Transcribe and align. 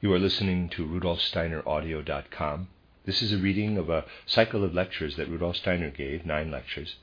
You 0.00 0.12
are 0.12 0.18
listening 0.20 0.68
to 0.70 0.86
rudolfsteineraudio.com. 0.86 2.68
This 3.04 3.20
is 3.20 3.32
a 3.32 3.36
reading 3.36 3.76
of 3.76 3.90
a 3.90 4.04
cycle 4.26 4.62
of 4.62 4.72
lectures 4.72 5.16
that 5.16 5.28
Rudolf 5.28 5.56
Steiner 5.56 5.90
gave, 5.90 6.24
nine 6.24 6.52
lectures, 6.52 6.94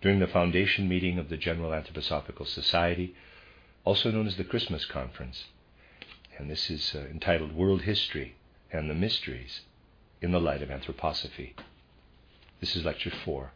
during 0.00 0.20
the 0.20 0.28
foundation 0.28 0.88
meeting 0.88 1.18
of 1.18 1.30
the 1.30 1.36
General 1.36 1.72
Anthroposophical 1.72 2.46
Society, 2.46 3.16
also 3.84 4.12
known 4.12 4.28
as 4.28 4.36
the 4.36 4.44
Christmas 4.44 4.84
Conference. 4.84 5.46
And 6.38 6.48
this 6.48 6.70
is 6.70 6.94
uh, 6.94 7.00
entitled 7.10 7.56
World 7.56 7.82
History 7.82 8.36
and 8.70 8.88
the 8.88 8.94
Mysteries 8.94 9.62
in 10.22 10.30
the 10.30 10.40
Light 10.40 10.62
of 10.62 10.68
Anthroposophy. 10.68 11.54
This 12.60 12.76
is 12.76 12.84
lecture 12.84 13.10
four. 13.10 13.50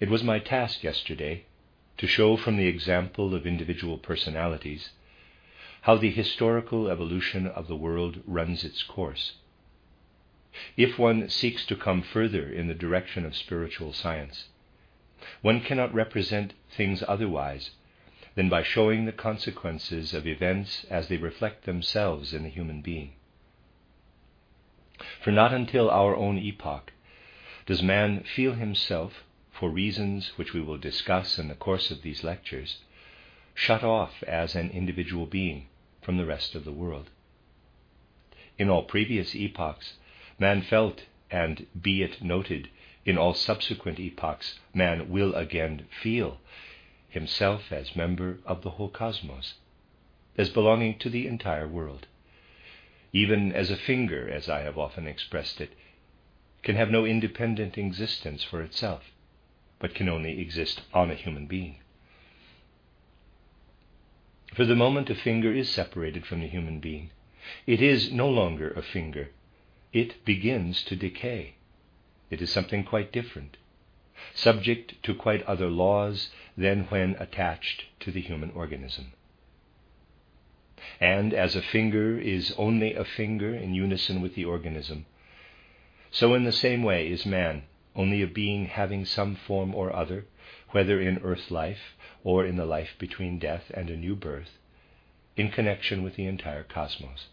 It 0.00 0.10
was 0.10 0.22
my 0.22 0.38
task 0.38 0.82
yesterday 0.82 1.46
to 1.96 2.06
show 2.06 2.36
from 2.36 2.58
the 2.58 2.66
example 2.66 3.34
of 3.34 3.46
individual 3.46 3.96
personalities 3.96 4.90
how 5.84 5.98
the 5.98 6.10
historical 6.10 6.88
evolution 6.88 7.46
of 7.46 7.68
the 7.68 7.76
world 7.76 8.18
runs 8.26 8.64
its 8.64 8.82
course. 8.82 9.34
If 10.78 10.98
one 10.98 11.28
seeks 11.28 11.66
to 11.66 11.76
come 11.76 12.00
further 12.00 12.50
in 12.50 12.68
the 12.68 12.74
direction 12.74 13.26
of 13.26 13.36
spiritual 13.36 13.92
science, 13.92 14.48
one 15.42 15.60
cannot 15.60 15.92
represent 15.92 16.54
things 16.70 17.04
otherwise 17.06 17.72
than 18.34 18.48
by 18.48 18.62
showing 18.62 19.04
the 19.04 19.12
consequences 19.12 20.14
of 20.14 20.26
events 20.26 20.86
as 20.88 21.08
they 21.08 21.18
reflect 21.18 21.66
themselves 21.66 22.32
in 22.32 22.44
the 22.44 22.48
human 22.48 22.80
being. 22.80 23.12
For 25.20 25.32
not 25.32 25.52
until 25.52 25.90
our 25.90 26.16
own 26.16 26.38
epoch 26.38 26.94
does 27.66 27.82
man 27.82 28.22
feel 28.22 28.54
himself, 28.54 29.22
for 29.52 29.68
reasons 29.68 30.32
which 30.36 30.54
we 30.54 30.62
will 30.62 30.78
discuss 30.78 31.38
in 31.38 31.48
the 31.48 31.54
course 31.54 31.90
of 31.90 32.00
these 32.00 32.24
lectures, 32.24 32.78
shut 33.54 33.84
off 33.84 34.22
as 34.22 34.54
an 34.54 34.70
individual 34.70 35.26
being 35.26 35.66
from 36.04 36.18
the 36.18 36.26
rest 36.26 36.54
of 36.54 36.64
the 36.64 36.72
world. 36.72 37.10
In 38.58 38.68
all 38.68 38.84
previous 38.84 39.34
epochs, 39.34 39.94
man 40.38 40.62
felt, 40.62 41.06
and 41.30 41.66
be 41.80 42.02
it 42.02 42.22
noted, 42.22 42.68
in 43.04 43.18
all 43.18 43.34
subsequent 43.34 43.98
epochs, 43.98 44.60
man 44.72 45.08
will 45.10 45.34
again 45.34 45.86
feel 46.02 46.40
himself 47.08 47.72
as 47.72 47.96
member 47.96 48.38
of 48.44 48.62
the 48.62 48.70
whole 48.70 48.88
cosmos, 48.88 49.54
as 50.36 50.50
belonging 50.50 50.98
to 50.98 51.08
the 51.08 51.26
entire 51.26 51.66
world. 51.66 52.06
Even 53.12 53.52
as 53.52 53.70
a 53.70 53.76
finger, 53.76 54.28
as 54.28 54.48
I 54.48 54.60
have 54.60 54.76
often 54.76 55.06
expressed 55.06 55.60
it, 55.60 55.72
can 56.62 56.76
have 56.76 56.90
no 56.90 57.04
independent 57.04 57.78
existence 57.78 58.42
for 58.42 58.62
itself, 58.62 59.12
but 59.78 59.94
can 59.94 60.08
only 60.08 60.40
exist 60.40 60.82
on 60.92 61.10
a 61.10 61.14
human 61.14 61.46
being. 61.46 61.76
For 64.54 64.64
the 64.64 64.76
moment 64.76 65.10
a 65.10 65.16
finger 65.16 65.52
is 65.52 65.68
separated 65.68 66.24
from 66.24 66.40
the 66.40 66.46
human 66.46 66.78
being, 66.78 67.10
it 67.66 67.82
is 67.82 68.12
no 68.12 68.28
longer 68.28 68.70
a 68.70 68.82
finger. 68.82 69.30
It 69.92 70.24
begins 70.24 70.84
to 70.84 70.96
decay. 70.96 71.54
It 72.30 72.40
is 72.40 72.50
something 72.50 72.84
quite 72.84 73.10
different, 73.10 73.56
subject 74.32 75.02
to 75.02 75.14
quite 75.14 75.42
other 75.42 75.68
laws 75.68 76.30
than 76.56 76.84
when 76.84 77.16
attached 77.18 77.86
to 78.00 78.12
the 78.12 78.20
human 78.20 78.52
organism. 78.52 79.12
And 81.00 81.34
as 81.34 81.56
a 81.56 81.62
finger 81.62 82.16
is 82.18 82.54
only 82.56 82.94
a 82.94 83.04
finger 83.04 83.54
in 83.54 83.74
unison 83.74 84.20
with 84.20 84.36
the 84.36 84.44
organism, 84.44 85.06
so 86.12 86.32
in 86.32 86.44
the 86.44 86.52
same 86.52 86.84
way 86.84 87.08
is 87.08 87.26
man 87.26 87.64
only 87.96 88.22
a 88.22 88.26
being 88.28 88.66
having 88.66 89.04
some 89.04 89.34
form 89.34 89.74
or 89.74 89.94
other, 89.94 90.26
whether 90.74 91.00
in 91.00 91.18
earth 91.18 91.52
life 91.52 91.94
or 92.24 92.44
in 92.44 92.56
the 92.56 92.66
life 92.66 92.96
between 92.98 93.38
death 93.38 93.70
and 93.74 93.88
a 93.88 93.96
new 93.96 94.16
birth, 94.16 94.58
in 95.36 95.48
connection 95.48 96.02
with 96.02 96.16
the 96.16 96.26
entire 96.26 96.64
cosmos. 96.64 97.28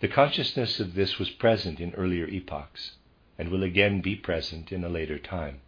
The 0.00 0.08
consciousness 0.08 0.80
of 0.80 0.94
this 0.94 1.18
was 1.18 1.30
present 1.30 1.80
in 1.80 1.94
earlier 1.94 2.26
epochs 2.26 2.92
and 3.38 3.48
will 3.48 3.62
again 3.62 4.02
be 4.02 4.16
present 4.16 4.70
in 4.70 4.84
a 4.84 4.90
later 4.90 5.18
time. 5.18 5.62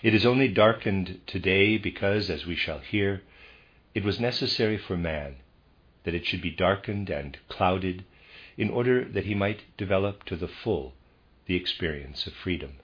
It 0.00 0.14
is 0.14 0.24
only 0.24 0.46
darkened 0.46 1.20
today 1.26 1.76
because, 1.76 2.30
as 2.30 2.46
we 2.46 2.54
shall 2.54 2.78
hear, 2.78 3.22
it 3.96 4.04
was 4.04 4.20
necessary 4.20 4.78
for 4.78 4.96
man 4.96 5.38
that 6.04 6.14
it 6.14 6.24
should 6.24 6.40
be 6.40 6.52
darkened 6.52 7.10
and 7.10 7.36
clouded 7.48 8.04
in 8.56 8.70
order 8.70 9.04
that 9.04 9.24
he 9.24 9.34
might 9.34 9.76
develop 9.76 10.22
to 10.26 10.36
the 10.36 10.46
full 10.62 10.94
the 11.46 11.56
experience 11.56 12.28
of 12.28 12.32
freedom. 12.32 12.74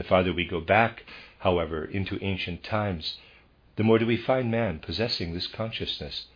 The 0.00 0.04
farther 0.04 0.32
we 0.32 0.46
go 0.46 0.62
back, 0.62 1.04
however, 1.40 1.84
into 1.84 2.18
ancient 2.24 2.62
times, 2.62 3.18
the 3.76 3.84
more 3.84 3.98
do 3.98 4.06
we 4.06 4.16
find 4.16 4.50
man 4.50 4.78
possessing 4.78 5.34
this 5.34 5.46
consciousness 5.46 6.28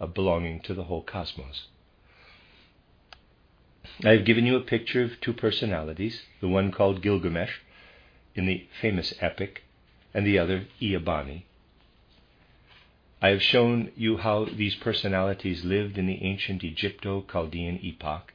of 0.00 0.14
belonging 0.14 0.60
to 0.60 0.72
the 0.72 0.84
whole 0.84 1.02
cosmos. 1.02 1.66
I 4.02 4.12
have 4.12 4.24
given 4.24 4.46
you 4.46 4.56
a 4.56 4.62
picture 4.62 5.02
of 5.02 5.20
two 5.20 5.34
personalities, 5.34 6.22
the 6.40 6.48
one 6.48 6.72
called 6.72 7.02
Gilgamesh 7.02 7.58
in 8.34 8.46
the 8.46 8.66
famous 8.80 9.12
epic, 9.20 9.64
and 10.14 10.26
the 10.26 10.38
other 10.38 10.68
Ea 10.80 10.96
Bani. 10.96 11.44
I 13.20 13.28
have 13.28 13.42
shown 13.42 13.92
you 13.94 14.16
how 14.16 14.46
these 14.46 14.76
personalities 14.76 15.66
lived 15.66 15.98
in 15.98 16.06
the 16.06 16.22
ancient 16.24 16.64
Egypto 16.64 17.26
Chaldean 17.30 17.78
epoch 17.82 18.32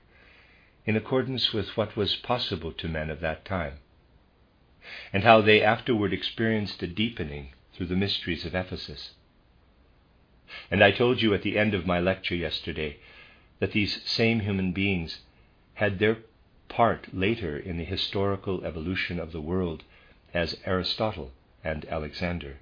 in 0.86 0.96
accordance 0.96 1.52
with 1.52 1.76
what 1.76 1.98
was 1.98 2.16
possible 2.16 2.72
to 2.74 2.88
men 2.88 3.10
of 3.10 3.22
that 3.22 3.44
time 3.44 3.80
and 5.14 5.24
how 5.24 5.42
they 5.42 5.62
afterward 5.62 6.14
experienced 6.14 6.82
a 6.84 6.88
deepening 6.88 7.50
through 7.74 7.88
the 7.88 7.96
mysteries 7.96 8.46
of 8.46 8.56
Ephesus. 8.56 9.12
And 10.72 10.84
I 10.84 10.92
told 10.92 11.22
you 11.22 11.34
at 11.34 11.42
the 11.42 11.58
end 11.58 11.74
of 11.74 11.86
my 11.86 12.00
lecture 12.00 12.36
yesterday 12.36 12.98
that 13.60 13.72
these 13.72 14.02
same 14.06 14.42
human 14.42 14.72
beings 14.72 15.22
had 15.76 16.00
their 16.00 16.18
part 16.70 17.14
later 17.14 17.58
in 17.58 17.78
the 17.78 17.84
historical 17.84 18.64
evolution 18.64 19.20
of 19.20 19.32
the 19.32 19.42
world 19.42 19.84
as 20.34 20.58
Aristotle 20.66 21.32
and 21.64 21.86
Alexander. 21.86 22.58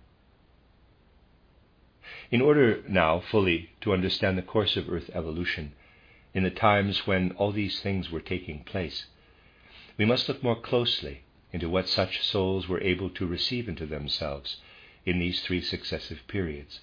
In 2.32 2.42
order 2.42 2.84
now 2.88 3.20
fully 3.20 3.70
to 3.82 3.94
understand 3.94 4.38
the 4.38 4.42
course 4.42 4.78
of 4.78 4.90
Earth 4.90 5.10
evolution 5.14 5.74
in 6.34 6.44
the 6.44 6.50
times 6.50 7.08
when 7.08 7.32
all 7.34 7.52
these 7.52 7.82
things 7.82 8.12
were 8.12 8.20
taking 8.20 8.64
place, 8.64 9.06
we 9.98 10.06
must 10.06 10.28
look 10.28 10.44
more 10.44 10.60
closely 10.60 11.22
into 11.56 11.70
what 11.70 11.88
such 11.88 12.22
souls 12.22 12.68
were 12.68 12.82
able 12.82 13.10
to 13.10 13.26
receive 13.26 13.70
into 13.70 13.86
themselves 13.86 14.58
in 15.06 15.20
these 15.20 15.40
three 15.40 15.62
successive 15.62 16.20
periods. 16.28 16.82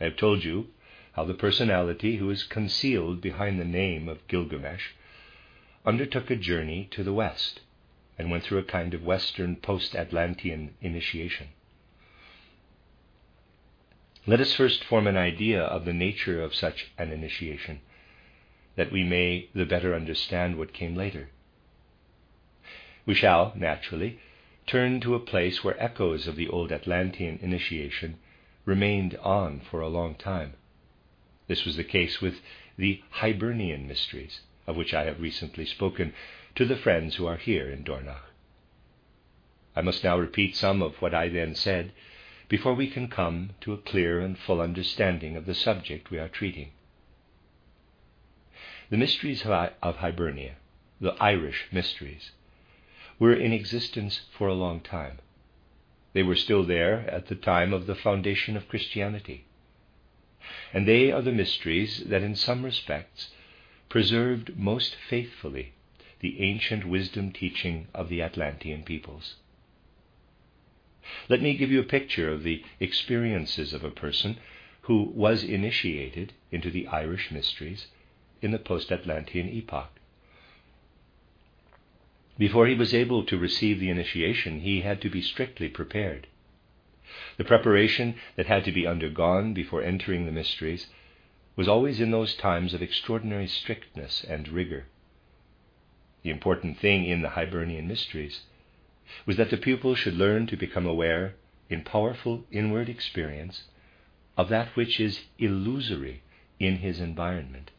I 0.00 0.04
have 0.04 0.16
told 0.16 0.42
you 0.42 0.68
how 1.12 1.26
the 1.26 1.34
personality 1.34 2.16
who 2.16 2.30
is 2.30 2.44
concealed 2.44 3.20
behind 3.20 3.60
the 3.60 3.66
name 3.66 4.08
of 4.08 4.26
Gilgamesh 4.26 4.92
undertook 5.84 6.30
a 6.30 6.36
journey 6.36 6.88
to 6.92 7.04
the 7.04 7.12
west 7.12 7.60
and 8.18 8.30
went 8.30 8.44
through 8.44 8.56
a 8.56 8.64
kind 8.64 8.94
of 8.94 9.04
Western 9.04 9.56
post 9.56 9.94
Atlantean 9.94 10.72
initiation. 10.80 11.48
Let 14.26 14.40
us 14.40 14.54
first 14.54 14.82
form 14.82 15.06
an 15.06 15.18
idea 15.18 15.62
of 15.62 15.84
the 15.84 15.92
nature 15.92 16.42
of 16.42 16.54
such 16.54 16.86
an 16.96 17.12
initiation, 17.12 17.80
that 18.76 18.90
we 18.90 19.04
may 19.04 19.50
the 19.54 19.66
better 19.66 19.94
understand 19.94 20.56
what 20.56 20.72
came 20.72 20.94
later. 20.94 21.28
We 23.08 23.14
shall, 23.14 23.54
naturally, 23.56 24.18
turn 24.66 25.00
to 25.00 25.14
a 25.14 25.18
place 25.18 25.64
where 25.64 25.82
echoes 25.82 26.26
of 26.26 26.36
the 26.36 26.46
old 26.46 26.70
Atlantean 26.70 27.38
initiation 27.40 28.18
remained 28.66 29.16
on 29.22 29.60
for 29.60 29.80
a 29.80 29.88
long 29.88 30.14
time. 30.14 30.52
This 31.46 31.64
was 31.64 31.78
the 31.78 31.84
case 31.84 32.20
with 32.20 32.42
the 32.76 33.02
Hibernian 33.08 33.88
mysteries, 33.88 34.42
of 34.66 34.76
which 34.76 34.92
I 34.92 35.04
have 35.06 35.22
recently 35.22 35.64
spoken 35.64 36.12
to 36.54 36.66
the 36.66 36.76
friends 36.76 37.14
who 37.14 37.24
are 37.26 37.38
here 37.38 37.70
in 37.70 37.82
Dornach. 37.82 38.30
I 39.74 39.80
must 39.80 40.04
now 40.04 40.18
repeat 40.18 40.54
some 40.54 40.82
of 40.82 41.00
what 41.00 41.14
I 41.14 41.30
then 41.30 41.54
said 41.54 41.92
before 42.46 42.74
we 42.74 42.90
can 42.90 43.08
come 43.08 43.52
to 43.62 43.72
a 43.72 43.78
clear 43.78 44.20
and 44.20 44.38
full 44.38 44.60
understanding 44.60 45.34
of 45.34 45.46
the 45.46 45.54
subject 45.54 46.10
we 46.10 46.18
are 46.18 46.28
treating. 46.28 46.72
The 48.90 48.98
mysteries 48.98 49.46
of 49.46 49.96
Hibernia, 49.96 50.56
the 51.00 51.16
Irish 51.18 51.68
mysteries, 51.72 52.32
were 53.18 53.34
in 53.34 53.52
existence 53.52 54.22
for 54.36 54.48
a 54.48 54.54
long 54.54 54.80
time. 54.80 55.18
They 56.12 56.22
were 56.22 56.36
still 56.36 56.64
there 56.64 57.08
at 57.10 57.26
the 57.26 57.34
time 57.34 57.72
of 57.72 57.86
the 57.86 57.94
foundation 57.94 58.56
of 58.56 58.68
Christianity. 58.68 59.44
and 60.72 60.86
they 60.86 61.10
are 61.10 61.22
the 61.22 61.32
mysteries 61.32 62.04
that, 62.06 62.22
in 62.22 62.34
some 62.34 62.64
respects, 62.64 63.30
preserved 63.88 64.56
most 64.56 64.96
faithfully 65.08 65.72
the 66.20 66.40
ancient 66.42 66.84
wisdom 66.84 67.32
teaching 67.32 67.86
of 67.94 68.08
the 68.08 68.22
Atlantean 68.22 68.82
peoples. 68.82 69.36
Let 71.28 71.40
me 71.40 71.56
give 71.56 71.70
you 71.70 71.80
a 71.80 71.84
picture 71.84 72.32
of 72.32 72.42
the 72.42 72.64
experiences 72.80 73.72
of 73.72 73.84
a 73.84 73.90
person 73.90 74.38
who 74.82 75.04
was 75.14 75.44
initiated 75.44 76.32
into 76.50 76.70
the 76.70 76.86
Irish 76.88 77.30
mysteries 77.30 77.86
in 78.42 78.50
the 78.50 78.58
post 78.58 78.90
Atlantean 78.92 79.48
epoch. 79.48 79.97
Before 82.38 82.68
he 82.68 82.74
was 82.74 82.94
able 82.94 83.24
to 83.24 83.36
receive 83.36 83.80
the 83.80 83.90
initiation, 83.90 84.60
he 84.60 84.82
had 84.82 85.00
to 85.02 85.10
be 85.10 85.20
strictly 85.20 85.68
prepared. 85.68 86.28
The 87.36 87.44
preparation 87.44 88.14
that 88.36 88.46
had 88.46 88.64
to 88.64 88.72
be 88.72 88.86
undergone 88.86 89.54
before 89.54 89.82
entering 89.82 90.24
the 90.24 90.32
mysteries 90.32 90.86
was 91.56 91.66
always 91.66 92.00
in 92.00 92.12
those 92.12 92.36
times 92.36 92.74
of 92.74 92.82
extraordinary 92.82 93.48
strictness 93.48 94.22
and 94.22 94.48
rigor. 94.48 94.86
The 96.22 96.30
important 96.30 96.78
thing 96.78 97.04
in 97.06 97.22
the 97.22 97.30
Hibernian 97.30 97.88
mysteries 97.88 98.42
was 99.26 99.36
that 99.36 99.50
the 99.50 99.56
pupil 99.56 99.96
should 99.96 100.14
learn 100.14 100.46
to 100.46 100.56
become 100.56 100.86
aware, 100.86 101.34
in 101.68 101.82
powerful 101.82 102.44
inward 102.52 102.88
experience, 102.88 103.64
of 104.36 104.48
that 104.50 104.76
which 104.76 105.00
is 105.00 105.24
illusory 105.38 106.22
in 106.60 106.76
his 106.76 107.00
environment. 107.00 107.72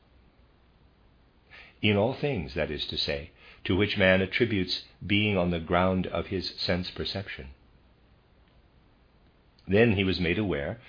In 1.81 1.95
all 1.95 2.13
things, 2.13 2.55
that 2.55 2.69
is 2.69 2.85
to 2.87 2.97
say, 2.97 3.31
to 3.69 3.75
which 3.75 3.99
man 3.99 4.19
attributes 4.19 4.85
being 5.05 5.37
on 5.37 5.51
the 5.51 5.59
ground 5.59 6.07
of 6.07 6.25
his 6.25 6.55
sense 6.57 6.89
perception. 6.89 7.49
Then 9.67 9.91
he 9.95 10.03
was 10.03 10.19
made 10.19 10.39
aware 10.39 10.79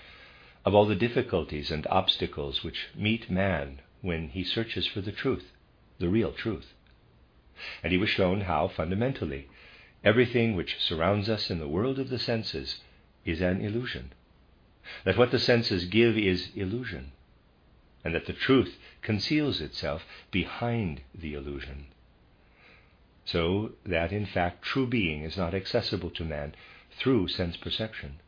of 0.64 0.74
all 0.74 0.86
the 0.86 0.94
difficulties 0.94 1.70
and 1.70 1.86
obstacles 1.88 2.64
which 2.64 2.88
meet 2.94 3.30
man 3.30 3.82
when 4.00 4.30
he 4.30 4.42
searches 4.42 4.86
for 4.86 5.02
the 5.02 5.12
truth, 5.12 5.52
the 5.98 6.08
real 6.08 6.32
truth. 6.32 6.72
And 7.82 7.92
he 7.92 7.98
was 7.98 8.08
shown 8.08 8.40
how, 8.40 8.68
fundamentally, 8.68 9.50
everything 10.02 10.56
which 10.56 10.80
surrounds 10.80 11.28
us 11.28 11.50
in 11.50 11.58
the 11.58 11.68
world 11.68 11.98
of 11.98 12.08
the 12.08 12.18
senses 12.18 12.80
is 13.26 13.42
an 13.42 13.60
illusion, 13.60 14.14
that 15.04 15.18
what 15.18 15.32
the 15.32 15.38
senses 15.38 15.84
give 15.84 16.16
is 16.16 16.48
illusion, 16.56 17.12
and 18.02 18.14
that 18.14 18.24
the 18.24 18.32
truth 18.32 18.78
conceals 19.02 19.60
itself 19.60 20.06
behind 20.30 21.02
the 21.14 21.34
illusion. 21.34 21.88
So 23.24 23.72
that, 23.84 24.12
in 24.12 24.26
fact, 24.26 24.62
true 24.62 24.86
being 24.86 25.22
is 25.22 25.36
not 25.36 25.54
accessible 25.54 26.10
to 26.10 26.24
man 26.24 26.54
through 26.90 27.28
sense 27.28 27.56
perception. 27.56 28.20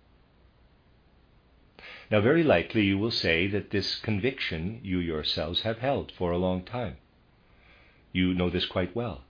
Now, 2.10 2.20
very 2.20 2.44
likely 2.44 2.84
you 2.84 2.98
will 2.98 3.10
say 3.10 3.46
that 3.46 3.70
this 3.70 3.96
conviction 3.96 4.80
you 4.82 4.98
yourselves 4.98 5.62
have 5.62 5.78
held 5.78 6.12
for 6.12 6.30
a 6.30 6.38
long 6.38 6.62
time. 6.62 6.98
You 8.12 8.34
know 8.34 8.50
this 8.50 8.66
quite 8.66 8.94
well. 8.94 9.24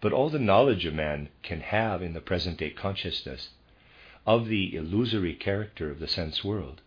But 0.00 0.12
all 0.12 0.30
the 0.30 0.38
knowledge 0.38 0.86
a 0.86 0.92
man 0.92 1.30
can 1.42 1.60
have 1.60 2.00
in 2.00 2.12
the 2.12 2.20
present 2.20 2.58
day 2.58 2.70
consciousness 2.70 3.50
of 4.24 4.46
the 4.46 4.76
illusory 4.76 5.34
character 5.34 5.90
of 5.90 5.98
the 5.98 6.08
sense 6.08 6.44
world 6.44 6.80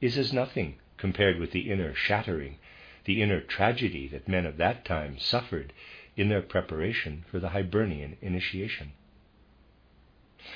is 0.00 0.16
as 0.16 0.32
nothing 0.32 0.76
compared 0.96 1.38
with 1.38 1.50
the 1.50 1.70
inner 1.70 1.94
shattering, 1.94 2.58
the 3.04 3.22
inner 3.22 3.40
tragedy 3.40 4.06
that 4.08 4.28
men 4.28 4.46
of 4.46 4.56
that 4.58 4.84
time 4.84 5.18
suffered 5.18 5.72
in 6.16 6.28
their 6.28 6.42
preparation 6.42 7.24
for 7.30 7.38
the 7.40 7.50
Hibernian 7.50 8.16
initiation. 8.20 8.92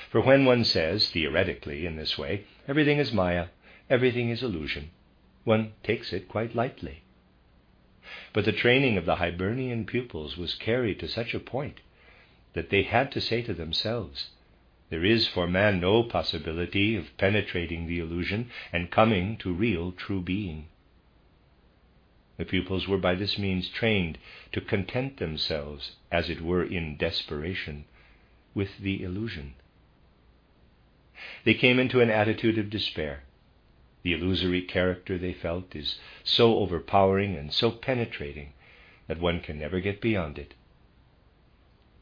For 0.09 0.21
when 0.21 0.45
one 0.45 0.63
says, 0.63 1.09
theoretically, 1.09 1.85
in 1.85 1.95
this 1.95 2.17
way, 2.17 2.45
everything 2.67 2.99
is 2.99 3.11
Maya, 3.11 3.47
everything 3.89 4.29
is 4.29 4.43
illusion, 4.43 4.91
one 5.43 5.73
takes 5.83 6.13
it 6.13 6.27
quite 6.27 6.55
lightly. 6.55 7.03
But 8.33 8.45
the 8.45 8.51
training 8.51 8.97
of 8.97 9.05
the 9.05 9.15
Hibernian 9.15 9.85
pupils 9.85 10.37
was 10.37 10.55
carried 10.55 10.99
to 10.99 11.07
such 11.07 11.33
a 11.33 11.39
point 11.39 11.79
that 12.53 12.69
they 12.69 12.83
had 12.83 13.11
to 13.11 13.21
say 13.21 13.41
to 13.41 13.53
themselves, 13.53 14.29
There 14.89 15.05
is 15.05 15.27
for 15.27 15.47
man 15.47 15.79
no 15.79 16.03
possibility 16.03 16.95
of 16.95 17.15
penetrating 17.17 17.87
the 17.87 17.99
illusion 17.99 18.49
and 18.71 18.91
coming 18.91 19.37
to 19.37 19.53
real 19.53 19.91
true 19.91 20.21
being. 20.21 20.67
The 22.39 22.45
pupils 22.45 22.87
were 22.87 22.97
by 22.97 23.15
this 23.15 23.37
means 23.37 23.67
trained 23.67 24.17
to 24.53 24.61
content 24.61 25.17
themselves, 25.17 25.97
as 26.09 26.29
it 26.29 26.39
were 26.39 26.63
in 26.63 26.95
desperation, 26.95 27.83
with 28.53 28.77
the 28.79 29.03
illusion. 29.03 29.55
They 31.43 31.53
came 31.53 31.79
into 31.79 31.99
an 31.99 32.09
attitude 32.09 32.57
of 32.57 32.69
despair. 32.69 33.23
The 34.03 34.13
illusory 34.13 34.61
character 34.61 35.17
they 35.17 35.33
felt 35.33 35.75
is 35.75 35.99
so 36.23 36.59
overpowering 36.59 37.35
and 37.35 37.51
so 37.51 37.71
penetrating 37.71 38.53
that 39.07 39.19
one 39.19 39.41
can 39.41 39.59
never 39.59 39.81
get 39.81 39.99
beyond 39.99 40.39
it. 40.39 40.53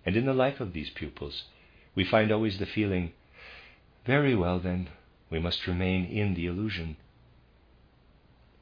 And 0.06 0.16
in 0.16 0.26
the 0.26 0.36
life 0.36 0.60
of 0.60 0.74
these 0.74 0.92
pupils, 0.92 1.46
we 1.96 2.04
find 2.04 2.32
always 2.32 2.60
the 2.60 2.68
feeling, 2.68 3.14
very 4.06 4.36
well 4.36 4.60
then, 4.60 4.90
we 5.32 5.40
must 5.40 5.66
remain 5.66 6.06
in 6.06 6.36
the 6.36 6.46
illusion. 6.46 6.98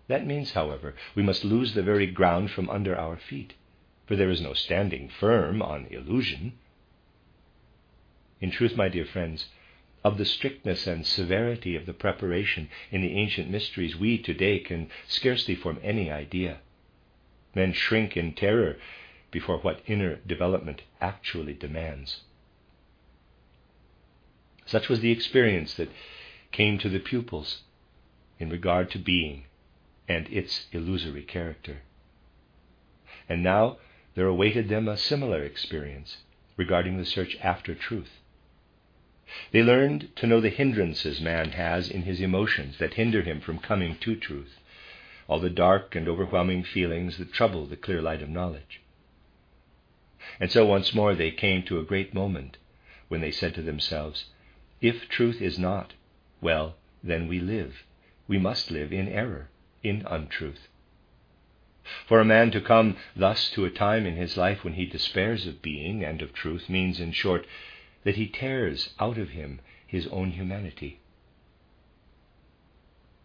That 0.07 0.27
means, 0.27 0.51
however, 0.51 0.93
we 1.15 1.23
must 1.23 1.43
lose 1.43 1.73
the 1.73 1.83
very 1.83 2.05
ground 2.07 2.51
from 2.51 2.69
under 2.69 2.95
our 2.95 3.17
feet, 3.17 3.53
for 4.05 4.15
there 4.15 4.29
is 4.29 4.41
no 4.41 4.53
standing 4.53 5.09
firm 5.09 5.61
on 5.61 5.87
illusion. 5.89 6.53
In 8.39 8.51
truth, 8.51 8.75
my 8.75 8.87
dear 8.89 9.05
friends, 9.05 9.49
of 10.03 10.19
the 10.19 10.25
strictness 10.25 10.85
and 10.85 11.03
severity 11.03 11.75
of 11.75 11.87
the 11.87 11.93
preparation 11.93 12.69
in 12.91 13.01
the 13.01 13.17
ancient 13.17 13.49
mysteries, 13.49 13.95
we 13.95 14.19
today 14.19 14.59
can 14.59 14.89
scarcely 15.07 15.55
form 15.55 15.79
any 15.81 16.11
idea. 16.11 16.59
Men 17.55 17.73
shrink 17.73 18.15
in 18.15 18.33
terror 18.33 18.77
before 19.31 19.57
what 19.57 19.81
inner 19.87 20.17
development 20.17 20.83
actually 21.01 21.53
demands. 21.53 22.21
Such 24.67 24.89
was 24.89 24.99
the 24.99 25.11
experience 25.11 25.73
that 25.75 25.89
came 26.51 26.77
to 26.77 26.89
the 26.89 26.99
pupils 26.99 27.61
in 28.39 28.49
regard 28.51 28.91
to 28.91 28.99
being 28.99 29.45
and 30.07 30.27
its 30.29 30.67
illusory 30.71 31.23
character. 31.23 31.81
And 33.27 33.41
now 33.41 33.77
there 34.13 34.27
awaited 34.27 34.69
them 34.69 34.87
a 34.87 34.97
similar 34.97 35.43
experience 35.43 36.17
regarding 36.57 36.97
the 36.97 37.05
search 37.05 37.35
after 37.41 37.75
truth. 37.75 38.21
They 39.51 39.63
learned 39.63 40.15
to 40.17 40.27
know 40.27 40.39
the 40.39 40.49
hindrances 40.49 41.19
man 41.19 41.51
has 41.51 41.89
in 41.89 42.03
his 42.03 42.21
emotions 42.21 42.77
that 42.77 42.93
hinder 42.93 43.23
him 43.23 43.41
from 43.41 43.57
coming 43.57 43.97
to 43.97 44.15
truth, 44.15 44.59
all 45.27 45.39
the 45.39 45.49
dark 45.49 45.95
and 45.95 46.07
overwhelming 46.07 46.63
feelings 46.63 47.17
that 47.17 47.33
trouble 47.33 47.65
the 47.65 47.75
clear 47.75 48.01
light 48.01 48.21
of 48.21 48.29
knowledge. 48.29 48.81
And 50.39 50.51
so 50.51 50.65
once 50.65 50.93
more 50.93 51.15
they 51.15 51.31
came 51.31 51.63
to 51.63 51.79
a 51.79 51.83
great 51.83 52.13
moment 52.13 52.57
when 53.07 53.21
they 53.21 53.31
said 53.31 53.55
to 53.55 53.61
themselves, 53.61 54.25
If 54.81 55.09
truth 55.09 55.41
is 55.41 55.57
not, 55.57 55.93
well, 56.41 56.75
then 57.03 57.27
we 57.27 57.39
live. 57.39 57.83
We 58.27 58.37
must 58.37 58.71
live 58.71 58.93
in 58.93 59.07
error, 59.07 59.49
in 59.85 60.03
untruth. 60.07 60.67
For 62.07 62.19
a 62.19 62.25
man 62.25 62.49
to 62.51 62.59
come 62.59 62.97
thus 63.15 63.51
to 63.51 63.65
a 63.65 63.69
time 63.69 64.07
in 64.07 64.15
his 64.15 64.35
life 64.35 64.63
when 64.63 64.73
he 64.73 64.87
despairs 64.87 65.45
of 65.45 65.61
being 65.61 66.03
and 66.03 66.21
of 66.23 66.33
truth 66.33 66.67
means, 66.67 66.99
in 66.99 67.11
short, 67.11 67.45
that 68.03 68.15
he 68.15 68.25
tears 68.27 68.95
out 68.99 69.19
of 69.19 69.29
him 69.29 69.61
his 69.85 70.07
own 70.07 70.31
humanity. 70.31 70.99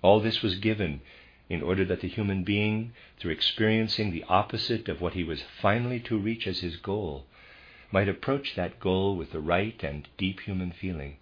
All 0.02 0.20
this 0.20 0.42
was 0.42 0.56
given 0.56 1.00
in 1.48 1.62
order 1.62 1.84
that 1.86 2.02
the 2.02 2.08
human 2.08 2.44
being, 2.44 2.92
through 3.18 3.32
experiencing 3.32 4.10
the 4.10 4.24
opposite 4.24 4.88
of 4.88 5.00
what 5.00 5.14
he 5.14 5.24
was 5.24 5.42
finally 5.42 6.00
to 6.00 6.18
reach 6.18 6.46
as 6.46 6.60
his 6.60 6.76
goal, 6.76 7.26
might 7.90 8.08
approach 8.08 8.54
that 8.54 8.78
goal 8.78 9.16
with 9.16 9.32
the 9.32 9.40
right 9.40 9.82
and 9.82 10.08
deep 10.16 10.40
human 10.40 10.70
feeling. 10.70 11.16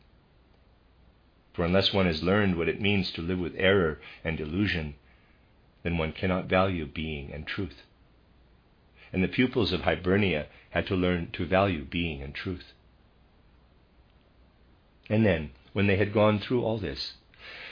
For 1.54 1.64
unless 1.64 1.92
one 1.92 2.07
has 2.07 2.23
learned 2.23 2.57
what 2.57 2.68
it 2.68 2.80
means 2.80 3.11
to 3.12 3.23
live 3.23 3.38
with 3.38 3.54
error 3.57 4.00
and 4.23 4.38
illusion, 4.38 4.95
then 5.88 5.97
one 5.97 6.12
cannot 6.12 6.45
value 6.45 6.85
being 6.85 7.33
and 7.33 7.47
truth. 7.47 7.83
And 9.11 9.25
the 9.25 9.28
pupils 9.28 9.73
of 9.73 9.80
Hibernia 9.80 10.49
had 10.68 10.87
to 10.88 10.95
learn 10.95 11.30
to 11.33 11.47
value 11.47 11.83
being 11.83 12.21
and 12.21 12.35
truth. 12.35 12.75
And 15.09 15.25
then, 15.25 15.52
when 15.73 15.87
they 15.87 15.97
had 15.97 16.12
gone 16.12 16.40
through 16.40 16.62
all 16.62 16.76
this, 16.76 17.14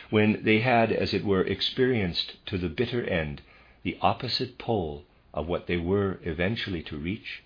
when 0.08 0.42
they 0.44 0.61
had, 0.61 0.92
as 0.92 1.12
it 1.12 1.26
were, 1.26 1.42
experienced 1.42 2.42
to 2.46 2.56
the 2.56 2.70
bitter 2.70 3.04
end 3.04 3.42
the 3.82 3.99
opposite 4.00 4.56
pole 4.56 5.04
of 5.35 5.46
what 5.46 5.66
they 5.66 5.76
were 5.76 6.18
eventually 6.23 6.82
to 6.85 6.96
reach, 6.96 7.42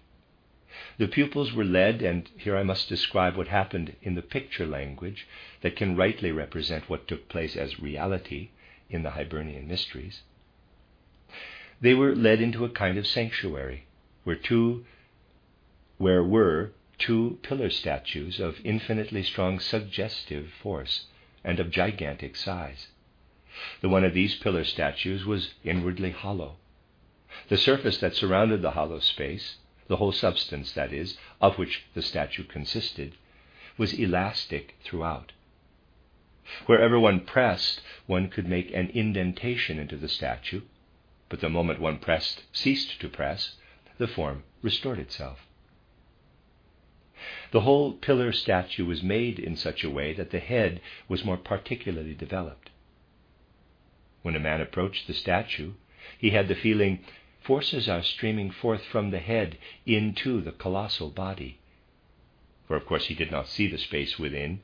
the 0.98 1.08
pupils 1.08 1.52
were 1.52 1.64
led, 1.64 2.00
and 2.00 2.30
here 2.36 2.56
I 2.56 2.62
must 2.62 2.88
describe 2.88 3.36
what 3.36 3.48
happened 3.48 3.96
in 4.02 4.14
the 4.14 4.22
picture 4.22 4.66
language 4.66 5.26
that 5.62 5.74
can 5.74 5.96
rightly 5.96 6.30
represent 6.30 6.88
what 6.88 7.08
took 7.08 7.28
place 7.28 7.56
as 7.56 7.80
reality 7.80 8.50
in 8.88 9.02
the 9.02 9.10
Hibernian 9.10 9.66
mysteries. 9.66 10.22
They 11.80 11.94
were 11.94 12.14
led 12.14 12.42
into 12.42 12.64
a 12.66 12.70
kind 12.70 12.98
of 12.98 13.06
sanctuary 13.06 13.84
where 14.24 14.36
two 14.36 14.84
where 15.96 16.22
were 16.22 16.72
two 16.98 17.38
pillar 17.42 17.70
statues 17.70 18.38
of 18.38 18.60
infinitely 18.64 19.22
strong 19.22 19.58
suggestive 19.58 20.50
force 20.50 21.06
and 21.42 21.58
of 21.58 21.70
gigantic 21.70 22.36
size. 22.36 22.88
The 23.80 23.88
one 23.88 24.04
of 24.04 24.12
these 24.12 24.34
pillar 24.34 24.64
statues 24.64 25.24
was 25.24 25.54
inwardly 25.64 26.10
hollow. 26.10 26.56
The 27.48 27.56
surface 27.56 27.98
that 27.98 28.14
surrounded 28.14 28.60
the 28.60 28.72
hollow 28.72 29.00
space, 29.00 29.56
the 29.88 29.96
whole 29.96 30.12
substance, 30.12 30.72
that 30.72 30.92
is, 30.92 31.16
of 31.40 31.56
which 31.56 31.84
the 31.94 32.02
statue 32.02 32.44
consisted, 32.44 33.14
was 33.78 33.94
elastic 33.94 34.76
throughout. 34.82 35.32
Wherever 36.66 37.00
one 37.00 37.20
pressed, 37.20 37.80
one 38.06 38.28
could 38.28 38.46
make 38.46 38.70
an 38.74 38.90
indentation 38.90 39.78
into 39.78 39.96
the 39.96 40.08
statue, 40.08 40.60
but 41.30 41.40
the 41.40 41.48
moment 41.48 41.80
one 41.80 41.96
pressed, 41.96 42.42
ceased 42.52 43.00
to 43.00 43.08
press, 43.08 43.56
the 43.96 44.08
form 44.08 44.42
restored 44.60 44.98
itself. 44.98 45.46
The 47.52 47.62
whole 47.62 47.92
pillar 47.92 48.32
statue 48.32 48.84
was 48.84 49.02
made 49.02 49.38
in 49.38 49.56
such 49.56 49.84
a 49.84 49.90
way 49.90 50.12
that 50.12 50.30
the 50.30 50.40
head 50.40 50.80
was 51.08 51.24
more 51.24 51.36
particularly 51.36 52.14
developed. 52.14 52.70
When 54.22 54.36
a 54.36 54.40
man 54.40 54.60
approached 54.60 55.06
the 55.06 55.14
statue, 55.14 55.74
he 56.18 56.30
had 56.30 56.48
the 56.48 56.54
feeling 56.54 57.04
forces 57.40 57.88
are 57.88 58.02
streaming 58.02 58.50
forth 58.50 58.84
from 58.84 59.10
the 59.10 59.18
head 59.18 59.56
into 59.86 60.40
the 60.40 60.52
colossal 60.52 61.10
body. 61.10 61.58
For 62.66 62.76
of 62.76 62.86
course 62.86 63.06
he 63.06 63.14
did 63.14 63.30
not 63.30 63.48
see 63.48 63.66
the 63.68 63.78
space 63.78 64.18
within, 64.18 64.60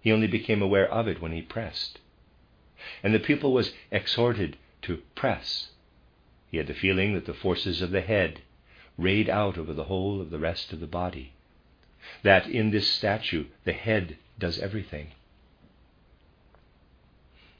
he 0.00 0.12
only 0.12 0.26
became 0.26 0.62
aware 0.62 0.90
of 0.90 1.08
it 1.08 1.20
when 1.22 1.32
he 1.32 1.42
pressed. 1.42 2.00
And 3.02 3.14
the 3.14 3.20
pupil 3.20 3.52
was 3.52 3.72
exhorted 3.90 4.56
to 4.82 5.02
press. 5.14 5.71
He 6.52 6.58
had 6.58 6.66
the 6.66 6.74
feeling 6.74 7.14
that 7.14 7.24
the 7.24 7.32
forces 7.32 7.80
of 7.80 7.92
the 7.92 8.02
head 8.02 8.42
rayed 8.98 9.30
out 9.30 9.56
over 9.56 9.72
the 9.72 9.84
whole 9.84 10.20
of 10.20 10.28
the 10.28 10.38
rest 10.38 10.70
of 10.74 10.80
the 10.80 10.86
body. 10.86 11.32
That 12.22 12.46
in 12.46 12.70
this 12.70 12.90
statue 12.90 13.46
the 13.64 13.72
head 13.72 14.18
does 14.38 14.58
everything. 14.58 15.12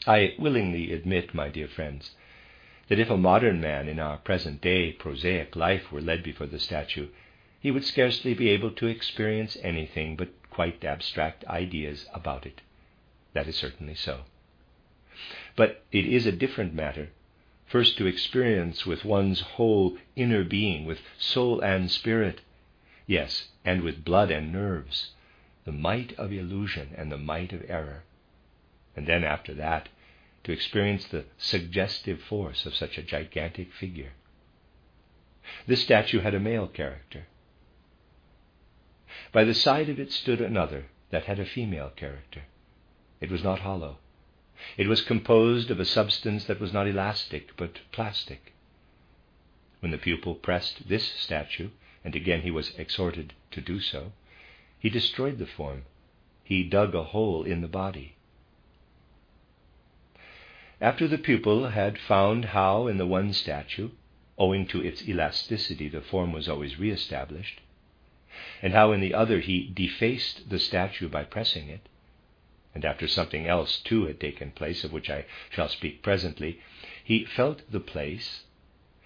I 0.06 0.34
willingly 0.38 0.92
admit, 0.92 1.32
my 1.32 1.48
dear 1.48 1.68
friends, 1.68 2.14
that 2.88 2.98
if 2.98 3.08
a 3.08 3.16
modern 3.16 3.62
man 3.62 3.88
in 3.88 3.98
our 3.98 4.18
present 4.18 4.60
day 4.60 4.92
prosaic 4.92 5.56
life 5.56 5.90
were 5.90 6.02
led 6.02 6.22
before 6.22 6.48
the 6.48 6.58
statue, 6.58 7.08
he 7.60 7.70
would 7.70 7.86
scarcely 7.86 8.34
be 8.34 8.50
able 8.50 8.72
to 8.72 8.88
experience 8.88 9.56
anything 9.62 10.16
but 10.16 10.28
quite 10.50 10.84
abstract 10.84 11.46
ideas 11.46 12.06
about 12.12 12.44
it. 12.44 12.60
That 13.32 13.48
is 13.48 13.56
certainly 13.56 13.94
so. 13.94 14.24
But 15.56 15.82
it 15.92 16.04
is 16.04 16.26
a 16.26 16.32
different 16.32 16.74
matter 16.74 17.08
first 17.72 17.96
to 17.96 18.06
experience 18.06 18.84
with 18.84 19.02
one's 19.02 19.40
whole 19.40 19.96
inner 20.14 20.44
being, 20.44 20.84
with 20.84 20.98
soul 21.18 21.58
and 21.62 21.90
spirit, 21.90 22.42
yes, 23.06 23.48
and 23.64 23.80
with 23.80 24.04
blood 24.04 24.30
and 24.30 24.52
nerves, 24.52 25.12
the 25.64 25.72
might 25.72 26.12
of 26.18 26.30
illusion 26.30 26.90
and 26.98 27.10
the 27.10 27.16
might 27.16 27.50
of 27.50 27.64
error. 27.68 28.02
And 28.94 29.06
then 29.06 29.24
after 29.24 29.54
that, 29.54 29.88
to 30.44 30.52
experience 30.52 31.06
the 31.06 31.24
suggestive 31.38 32.20
force 32.20 32.66
of 32.66 32.74
such 32.74 32.98
a 32.98 33.02
gigantic 33.02 33.72
figure. 33.72 34.12
This 35.66 35.80
statue 35.80 36.20
had 36.20 36.34
a 36.34 36.40
male 36.40 36.68
character. 36.68 37.26
By 39.32 39.44
the 39.44 39.54
side 39.54 39.88
of 39.88 39.98
it 39.98 40.12
stood 40.12 40.42
another 40.42 40.86
that 41.10 41.24
had 41.24 41.38
a 41.38 41.46
female 41.46 41.90
character. 41.96 42.42
It 43.18 43.30
was 43.30 43.42
not 43.42 43.60
hollow. 43.60 43.96
It 44.76 44.86
was 44.86 45.02
composed 45.02 45.72
of 45.72 45.80
a 45.80 45.84
substance 45.84 46.44
that 46.44 46.60
was 46.60 46.72
not 46.72 46.86
elastic, 46.86 47.56
but 47.56 47.80
plastic. 47.90 48.52
When 49.80 49.90
the 49.90 49.98
pupil 49.98 50.36
pressed 50.36 50.88
this 50.88 51.04
statue, 51.04 51.70
and 52.04 52.14
again 52.14 52.42
he 52.42 52.52
was 52.52 52.72
exhorted 52.78 53.32
to 53.50 53.60
do 53.60 53.80
so, 53.80 54.12
he 54.78 54.88
destroyed 54.88 55.38
the 55.38 55.46
form. 55.48 55.84
He 56.44 56.62
dug 56.62 56.94
a 56.94 57.02
hole 57.02 57.42
in 57.42 57.60
the 57.60 57.66
body. 57.66 58.14
After 60.80 61.08
the 61.08 61.18
pupil 61.18 61.70
had 61.70 61.98
found 61.98 62.44
how 62.44 62.86
in 62.86 62.98
the 62.98 63.06
one 63.06 63.32
statue, 63.32 63.90
owing 64.38 64.68
to 64.68 64.80
its 64.80 65.08
elasticity, 65.08 65.88
the 65.88 66.00
form 66.02 66.32
was 66.32 66.48
always 66.48 66.78
re-established, 66.78 67.60
and 68.62 68.72
how 68.74 68.92
in 68.92 69.00
the 69.00 69.12
other 69.12 69.40
he 69.40 69.68
defaced 69.74 70.50
the 70.50 70.60
statue 70.60 71.08
by 71.08 71.24
pressing 71.24 71.68
it, 71.68 71.88
and 72.74 72.84
after 72.86 73.06
something 73.06 73.46
else 73.46 73.78
too 73.78 74.06
had 74.06 74.18
taken 74.18 74.50
place, 74.50 74.82
of 74.82 74.92
which 74.92 75.10
I 75.10 75.26
shall 75.50 75.68
speak 75.68 76.00
presently, 76.02 76.58
he 77.04 77.24
felt 77.24 77.70
the 77.70 77.80
place 77.80 78.44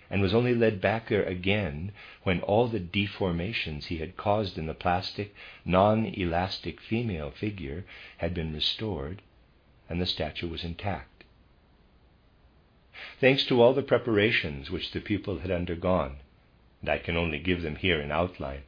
and 0.09 0.23
was 0.23 0.33
only 0.35 0.55
led 0.55 0.81
back 0.81 1.09
there 1.09 1.25
again 1.25 1.91
when 2.23 2.41
all 2.43 2.69
the 2.69 2.79
deformations 2.79 3.87
he 3.87 3.99
had 3.99 4.17
caused 4.17 4.57
in 4.57 4.67
the 4.67 4.75
plastic, 4.75 5.35
non 5.65 6.07
elastic 6.07 6.81
female 6.81 7.33
figure 7.33 7.85
had 8.19 8.33
been 8.35 8.55
restored 8.55 9.21
and 9.89 10.01
the 10.01 10.07
statue 10.07 10.49
was 10.49 10.63
intact. 10.63 11.25
Thanks 13.21 13.45
to 13.47 13.61
all 13.61 13.75
the 13.75 13.83
preparations 13.83 14.71
which 14.71 14.93
the 14.93 15.01
pupil 15.01 15.39
had 15.41 15.51
undergone, 15.51 16.19
and 16.81 16.89
I 16.89 16.99
can 16.99 17.17
only 17.17 17.41
give 17.41 17.63
them 17.63 17.77
here 17.77 18.01
in 18.01 18.13
outline, 18.13 18.63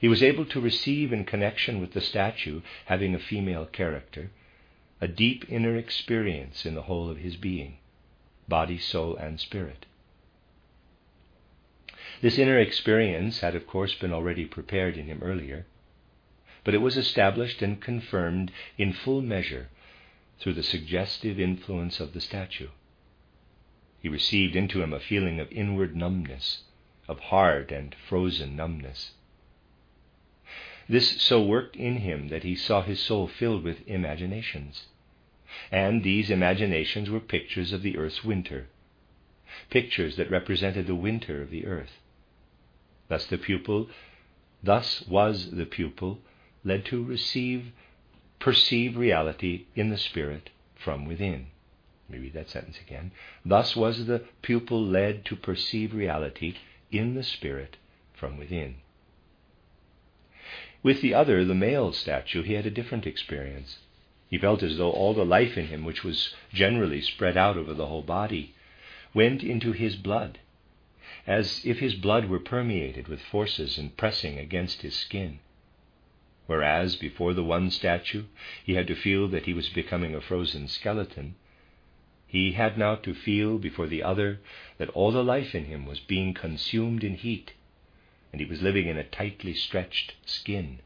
he 0.00 0.08
was 0.08 0.22
able 0.22 0.44
to 0.46 0.60
receive 0.60 1.12
in 1.12 1.24
connection 1.24 1.80
with 1.80 1.92
the 1.92 2.00
statue 2.00 2.60
having 2.86 3.14
a 3.14 3.18
female 3.18 3.66
character 3.66 4.30
a 5.00 5.08
deep 5.08 5.44
inner 5.48 5.76
experience 5.76 6.66
in 6.66 6.74
the 6.74 6.82
whole 6.82 7.08
of 7.08 7.18
his 7.18 7.36
being, 7.36 7.78
body, 8.48 8.78
soul, 8.78 9.16
and 9.16 9.38
spirit. 9.38 9.86
This 12.20 12.38
inner 12.38 12.58
experience 12.58 13.40
had, 13.40 13.54
of 13.54 13.66
course, 13.66 13.94
been 13.94 14.12
already 14.12 14.44
prepared 14.44 14.96
in 14.96 15.06
him 15.06 15.20
earlier, 15.22 15.66
but 16.64 16.74
it 16.74 16.78
was 16.78 16.96
established 16.96 17.62
and 17.62 17.80
confirmed 17.80 18.50
in 18.76 18.92
full 18.92 19.22
measure 19.22 19.68
through 20.40 20.54
the 20.54 20.62
suggestive 20.62 21.38
influence 21.38 22.00
of 22.00 22.12
the 22.12 22.20
statue. 22.20 22.68
He 24.00 24.08
received 24.08 24.56
into 24.56 24.82
him 24.82 24.92
a 24.92 25.00
feeling 25.00 25.38
of 25.38 25.50
inward 25.52 25.94
numbness, 25.94 26.64
of 27.06 27.20
hard 27.20 27.70
and 27.70 27.94
frozen 27.94 28.56
numbness. 28.56 29.12
This 30.88 31.20
so 31.20 31.42
worked 31.42 31.76
in 31.76 31.98
him 31.98 32.28
that 32.28 32.44
he 32.44 32.54
saw 32.54 32.82
his 32.82 33.00
soul 33.00 33.26
filled 33.26 33.62
with 33.62 33.86
imaginations. 33.86 34.86
And 35.70 36.02
these 36.02 36.30
imaginations 36.30 37.10
were 37.10 37.20
pictures 37.20 37.72
of 37.72 37.82
the 37.82 37.98
earth's 37.98 38.24
winter, 38.24 38.68
pictures 39.70 40.16
that 40.16 40.30
represented 40.30 40.86
the 40.86 40.94
winter 40.94 41.42
of 41.42 41.50
the 41.50 41.66
earth. 41.66 42.00
Thus 43.08 43.26
the 43.26 43.38
pupil, 43.38 43.88
thus 44.62 45.06
was 45.06 45.50
the 45.50 45.66
pupil 45.66 46.20
led 46.64 46.84
to 46.86 47.02
receive, 47.02 47.72
perceive 48.38 48.96
reality 48.96 49.66
in 49.74 49.90
the 49.90 49.98
spirit 49.98 50.50
from 50.74 51.04
within. 51.04 51.48
Let 52.08 52.18
me 52.18 52.24
read 52.24 52.34
that 52.34 52.48
sentence 52.48 52.78
again. 52.80 53.12
Thus 53.44 53.76
was 53.76 54.06
the 54.06 54.24
pupil 54.40 54.82
led 54.82 55.24
to 55.26 55.36
perceive 55.36 55.94
reality 55.94 56.54
in 56.90 57.14
the 57.14 57.22
spirit 57.22 57.76
from 58.14 58.38
within. 58.38 58.76
With 60.80 61.00
the 61.00 61.12
other, 61.12 61.44
the 61.44 61.56
male 61.56 61.92
statue, 61.92 62.42
he 62.42 62.52
had 62.52 62.64
a 62.64 62.70
different 62.70 63.04
experience. 63.04 63.78
He 64.30 64.38
felt 64.38 64.62
as 64.62 64.78
though 64.78 64.92
all 64.92 65.12
the 65.12 65.24
life 65.24 65.58
in 65.58 65.66
him, 65.66 65.84
which 65.84 66.04
was 66.04 66.34
generally 66.52 67.00
spread 67.00 67.36
out 67.36 67.56
over 67.56 67.74
the 67.74 67.86
whole 67.86 68.02
body, 68.02 68.54
went 69.12 69.42
into 69.42 69.72
his 69.72 69.96
blood, 69.96 70.38
as 71.26 71.66
if 71.66 71.80
his 71.80 71.94
blood 71.96 72.26
were 72.26 72.38
permeated 72.38 73.08
with 73.08 73.20
forces 73.20 73.76
and 73.76 73.96
pressing 73.96 74.38
against 74.38 74.82
his 74.82 74.94
skin. 74.94 75.40
Whereas 76.46 76.94
before 76.94 77.34
the 77.34 77.42
one 77.42 77.70
statue 77.72 78.24
he 78.64 78.74
had 78.74 78.86
to 78.86 78.94
feel 78.94 79.26
that 79.28 79.46
he 79.46 79.54
was 79.54 79.68
becoming 79.70 80.14
a 80.14 80.20
frozen 80.20 80.68
skeleton, 80.68 81.34
he 82.28 82.52
had 82.52 82.78
now 82.78 82.94
to 82.94 83.14
feel 83.14 83.58
before 83.58 83.88
the 83.88 84.04
other 84.04 84.38
that 84.76 84.90
all 84.90 85.10
the 85.10 85.24
life 85.24 85.56
in 85.56 85.64
him 85.64 85.86
was 85.86 85.98
being 85.98 86.34
consumed 86.34 87.02
in 87.02 87.14
heat 87.14 87.52
and 88.32 88.40
he 88.40 88.46
was 88.46 88.62
living 88.62 88.88
in 88.88 88.96
a 88.96 89.04
tightly 89.04 89.54
stretched 89.54 90.14
skin. 90.24 90.80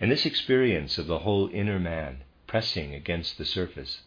And 0.00 0.10
this 0.10 0.26
experience 0.26 0.98
of 0.98 1.06
the 1.06 1.20
whole 1.20 1.48
inner 1.48 1.78
man 1.78 2.22
pressing 2.46 2.94
against 2.94 3.36
the 3.36 3.44
surface 3.44 4.02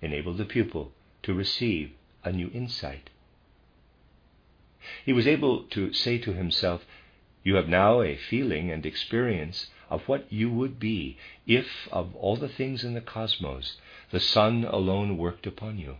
enabled 0.00 0.38
the 0.38 0.44
pupil 0.44 0.92
to 1.22 1.32
receive 1.32 1.92
a 2.24 2.32
new 2.32 2.50
insight. 2.52 3.10
He 5.04 5.12
was 5.12 5.26
able 5.26 5.62
to 5.64 5.92
say 5.92 6.18
to 6.18 6.32
himself, 6.32 6.84
You 7.44 7.54
have 7.54 7.68
now 7.68 8.02
a 8.02 8.16
feeling 8.16 8.70
and 8.70 8.84
experience 8.84 9.68
of 9.88 10.08
what 10.08 10.32
you 10.32 10.50
would 10.50 10.80
be 10.80 11.18
if, 11.46 11.88
of 11.92 12.16
all 12.16 12.36
the 12.36 12.48
things 12.48 12.82
in 12.82 12.94
the 12.94 13.00
cosmos, 13.00 13.76
the 14.10 14.20
sun 14.20 14.64
alone 14.64 15.16
worked 15.16 15.46
upon 15.46 15.78
you. 15.78 15.96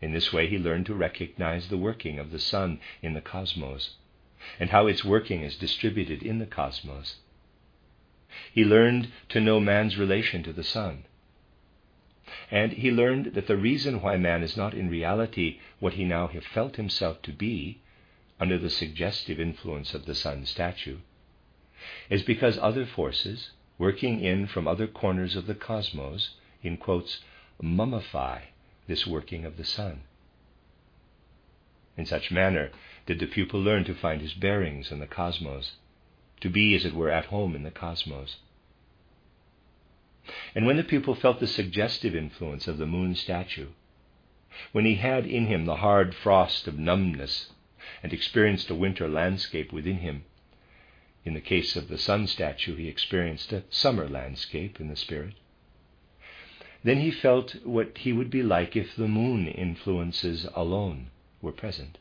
In 0.00 0.12
this 0.12 0.32
way, 0.32 0.46
he 0.46 0.58
learned 0.58 0.86
to 0.86 0.94
recognize 0.94 1.68
the 1.68 1.78
working 1.78 2.18
of 2.18 2.30
the 2.30 2.38
sun 2.38 2.80
in 3.02 3.14
the 3.14 3.20
cosmos 3.20 3.96
and 4.60 4.70
how 4.70 4.86
its 4.86 5.04
working 5.04 5.42
is 5.42 5.56
distributed 5.56 6.22
in 6.22 6.38
the 6.38 6.46
cosmos. 6.46 7.20
He 8.52 8.64
learned 8.64 9.12
to 9.30 9.40
know 9.40 9.60
man's 9.60 9.96
relation 9.96 10.42
to 10.42 10.52
the 10.52 10.64
sun. 10.64 11.04
And 12.50 12.72
he 12.72 12.90
learned 12.90 13.34
that 13.34 13.46
the 13.46 13.56
reason 13.56 14.02
why 14.02 14.16
man 14.16 14.42
is 14.42 14.56
not 14.56 14.74
in 14.74 14.90
reality 14.90 15.60
what 15.78 15.94
he 15.94 16.04
now 16.04 16.26
felt 16.26 16.76
himself 16.76 17.22
to 17.22 17.32
be, 17.32 17.80
under 18.40 18.58
the 18.58 18.70
suggestive 18.70 19.38
influence 19.38 19.94
of 19.94 20.04
the 20.04 20.14
sun 20.14 20.44
statue, 20.44 20.98
is 22.10 22.22
because 22.22 22.58
other 22.58 22.84
forces, 22.84 23.52
working 23.78 24.20
in 24.20 24.46
from 24.46 24.66
other 24.66 24.86
corners 24.86 25.36
of 25.36 25.46
the 25.46 25.54
cosmos, 25.54 26.30
in 26.62 26.76
quotes, 26.76 27.20
mummify 27.62 28.42
this 28.86 29.06
working 29.06 29.44
of 29.44 29.56
the 29.56 29.64
sun. 29.64 30.02
In 31.96 32.06
such 32.06 32.30
manner 32.30 32.70
did 33.06 33.20
the 33.20 33.26
pupil 33.26 33.60
learn 33.60 33.84
to 33.84 33.94
find 33.94 34.20
his 34.20 34.34
bearings 34.34 34.90
in 34.90 34.98
the 34.98 35.06
cosmos, 35.06 35.72
to 36.40 36.50
be, 36.50 36.74
as 36.74 36.84
it 36.84 36.94
were, 36.94 37.10
at 37.10 37.26
home 37.26 37.54
in 37.54 37.62
the 37.62 37.70
cosmos. 37.70 38.36
And 40.54 40.66
when 40.66 40.76
the 40.76 40.84
pupil 40.84 41.14
felt 41.14 41.40
the 41.40 41.46
suggestive 41.46 42.14
influence 42.14 42.66
of 42.66 42.78
the 42.78 42.86
moon 42.86 43.14
statue, 43.14 43.68
when 44.72 44.84
he 44.84 44.96
had 44.96 45.26
in 45.26 45.46
him 45.46 45.66
the 45.66 45.76
hard 45.76 46.14
frost 46.14 46.66
of 46.66 46.78
numbness 46.78 47.52
and 48.02 48.12
experienced 48.12 48.70
a 48.70 48.74
winter 48.74 49.08
landscape 49.08 49.72
within 49.72 49.98
him, 49.98 50.24
in 51.24 51.34
the 51.34 51.40
case 51.40 51.76
of 51.76 51.88
the 51.88 51.98
sun 51.98 52.26
statue, 52.26 52.76
he 52.76 52.88
experienced 52.88 53.52
a 53.52 53.64
summer 53.70 54.08
landscape 54.08 54.80
in 54.80 54.88
the 54.88 54.96
spirit. 54.96 55.34
Then 56.84 57.00
he 57.00 57.10
felt 57.10 57.64
what 57.64 57.98
he 57.98 58.12
would 58.12 58.30
be 58.30 58.42
like 58.42 58.76
if 58.76 58.94
the 58.94 59.08
moon 59.08 59.48
influences 59.48 60.46
alone 60.54 61.10
were 61.40 61.50
present. 61.50 61.96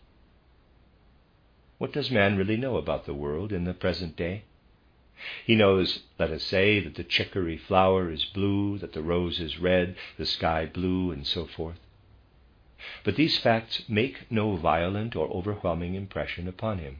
What 1.78 1.94
does 1.94 2.12
man 2.12 2.38
really 2.38 2.58
know 2.58 2.75
about 2.75 3.06
the 3.06 3.13
world 3.13 3.54
in 3.54 3.63
the 3.63 3.74
present 3.74 4.18
day? 4.18 4.44
He 5.46 5.56
knows, 5.56 6.04
let 6.20 6.32
us 6.32 6.44
say, 6.44 6.82
that 6.82 6.96
the 6.96 7.04
chicory 7.04 7.56
flower 7.58 8.12
is 8.12 8.25
blue, 8.25 8.78
that 8.80 8.92
the 8.92 9.02
rose 9.02 9.40
is 9.40 9.58
red, 9.58 9.96
the 10.18 10.25
sky 10.25 10.66
blue, 10.66 11.12
and 11.12 11.25
so 11.25 11.46
forth. 11.46 11.80
But 13.06 13.16
these 13.16 13.40
facts 13.40 13.88
make 13.88 14.30
no 14.30 14.58
violent 14.58 15.16
or 15.16 15.30
overwhelming 15.30 15.96
impression 15.96 16.48
upon 16.48 16.80
him. 16.80 16.98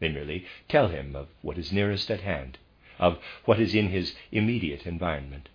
They 0.00 0.08
merely 0.08 0.46
tell 0.68 0.88
him 0.88 1.14
of 1.14 1.28
what 1.42 1.58
is 1.58 1.72
nearest 1.72 2.10
at 2.10 2.22
hand, 2.22 2.58
of 2.98 3.22
what 3.44 3.60
is 3.60 3.72
in 3.72 3.90
his 3.90 4.16
immediate 4.32 4.84
environment. 4.84 5.48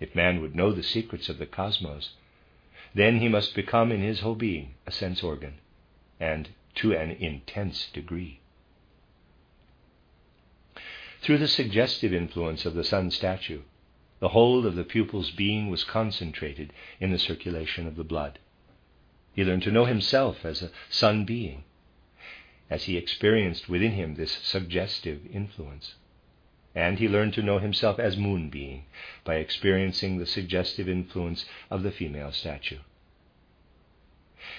If 0.00 0.14
man 0.14 0.40
would 0.40 0.56
know 0.56 0.72
the 0.72 0.82
secrets 0.82 1.28
of 1.28 1.38
the 1.38 1.46
cosmos, 1.46 2.14
then 2.94 3.20
he 3.20 3.28
must 3.28 3.54
become 3.54 3.92
in 3.92 4.00
his 4.00 4.20
whole 4.20 4.34
being 4.34 4.74
a 4.86 4.90
sense 4.90 5.22
organ, 5.22 5.58
and 6.18 6.48
to 6.76 6.92
an 6.92 7.10
intense 7.10 7.88
degree. 7.90 8.40
Through 11.20 11.38
the 11.38 11.48
suggestive 11.48 12.14
influence 12.14 12.64
of 12.64 12.74
the 12.74 12.82
sun 12.82 13.10
statue, 13.10 13.60
the 14.20 14.30
whole 14.30 14.66
of 14.66 14.74
the 14.74 14.84
pupil's 14.84 15.30
being 15.30 15.68
was 15.68 15.84
concentrated 15.84 16.72
in 16.98 17.10
the 17.10 17.18
circulation 17.18 17.86
of 17.86 17.96
the 17.96 18.04
blood. 18.04 18.38
He 19.34 19.44
learned 19.44 19.62
to 19.64 19.70
know 19.70 19.84
himself 19.84 20.44
as 20.44 20.62
a 20.62 20.70
sun 20.88 21.24
being, 21.26 21.64
as 22.70 22.84
he 22.84 22.96
experienced 22.96 23.68
within 23.68 23.92
him 23.92 24.14
this 24.14 24.32
suggestive 24.32 25.26
influence. 25.32 25.94
And 26.74 26.98
he 26.98 27.08
learned 27.08 27.34
to 27.34 27.42
know 27.42 27.58
himself 27.58 27.98
as 27.98 28.16
moon 28.16 28.48
being 28.48 28.84
by 29.24 29.36
experiencing 29.36 30.18
the 30.18 30.26
suggestive 30.26 30.88
influence 30.88 31.44
of 31.70 31.82
the 31.82 31.90
female 31.90 32.32
statue. 32.32 32.78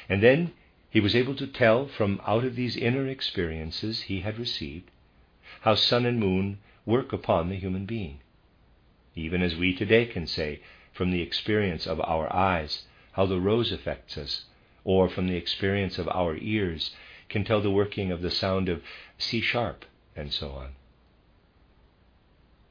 And 0.09 0.21
then 0.21 0.53
he 0.89 0.99
was 0.99 1.15
able 1.15 1.35
to 1.35 1.47
tell 1.47 1.87
from 1.87 2.21
out 2.27 2.43
of 2.43 2.55
these 2.55 2.75
inner 2.75 3.07
experiences 3.07 4.03
he 4.03 4.21
had 4.21 4.37
received 4.37 4.91
how 5.61 5.75
sun 5.75 6.05
and 6.05 6.19
moon 6.19 6.59
work 6.85 7.13
upon 7.13 7.49
the 7.49 7.55
human 7.55 7.85
being. 7.85 8.19
Even 9.15 9.41
as 9.41 9.55
we 9.55 9.73
today 9.73 10.05
can 10.05 10.27
say, 10.27 10.61
from 10.91 11.11
the 11.11 11.21
experience 11.21 11.87
of 11.87 12.01
our 12.01 12.31
eyes, 12.33 12.85
how 13.13 13.25
the 13.25 13.39
rose 13.39 13.71
affects 13.71 14.17
us, 14.17 14.45
or 14.83 15.07
from 15.07 15.27
the 15.27 15.35
experience 15.35 15.97
of 15.97 16.09
our 16.09 16.35
ears, 16.37 16.91
can 17.29 17.43
tell 17.43 17.61
the 17.61 17.71
working 17.71 18.11
of 18.11 18.21
the 18.21 18.31
sound 18.31 18.67
of 18.67 18.81
C 19.17 19.39
sharp, 19.39 19.85
and 20.15 20.33
so 20.33 20.51
on. 20.51 20.75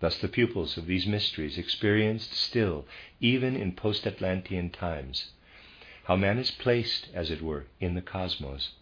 Thus 0.00 0.18
the 0.18 0.28
pupils 0.28 0.78
of 0.78 0.86
these 0.86 1.06
mysteries 1.06 1.58
experienced 1.58 2.32
still, 2.32 2.86
even 3.20 3.54
in 3.54 3.72
post 3.72 4.06
Atlantean 4.06 4.70
times, 4.70 5.32
how 6.04 6.16
man 6.16 6.38
is 6.38 6.50
placed, 6.50 7.08
as 7.14 7.30
it 7.30 7.42
were, 7.42 7.66
in 7.80 7.94
the 7.94 8.02
cosmos. 8.02 8.72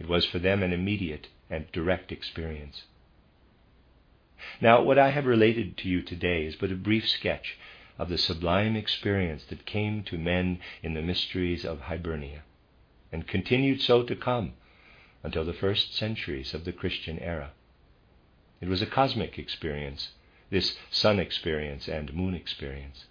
It 0.00 0.08
was 0.08 0.26
for 0.26 0.40
them 0.40 0.62
an 0.62 0.72
immediate 0.72 1.28
and 1.48 1.70
direct 1.70 2.10
experience. 2.10 2.82
Now, 4.60 4.82
what 4.82 4.98
I 4.98 5.10
have 5.10 5.24
related 5.24 5.76
to 5.78 5.88
you 5.88 6.02
today 6.02 6.46
is 6.46 6.56
but 6.56 6.72
a 6.72 6.76
brief 6.76 7.08
sketch 7.08 7.56
of 7.96 8.08
the 8.08 8.18
sublime 8.18 8.74
experience 8.74 9.44
that 9.44 9.66
came 9.66 10.02
to 10.04 10.18
men 10.18 10.58
in 10.82 10.94
the 10.94 11.02
mysteries 11.02 11.64
of 11.64 11.82
Hibernia, 11.82 12.42
and 13.12 13.28
continued 13.28 13.80
so 13.80 14.02
to 14.02 14.16
come 14.16 14.54
until 15.22 15.44
the 15.44 15.52
first 15.52 15.94
centuries 15.94 16.54
of 16.54 16.64
the 16.64 16.72
Christian 16.72 17.20
era. 17.20 17.52
It 18.62 18.68
was 18.68 18.80
a 18.80 18.86
cosmic 18.86 19.40
experience, 19.40 20.12
this 20.48 20.78
sun 20.88 21.18
experience 21.18 21.88
and 21.88 22.14
moon 22.14 22.32
experience. 22.32 23.06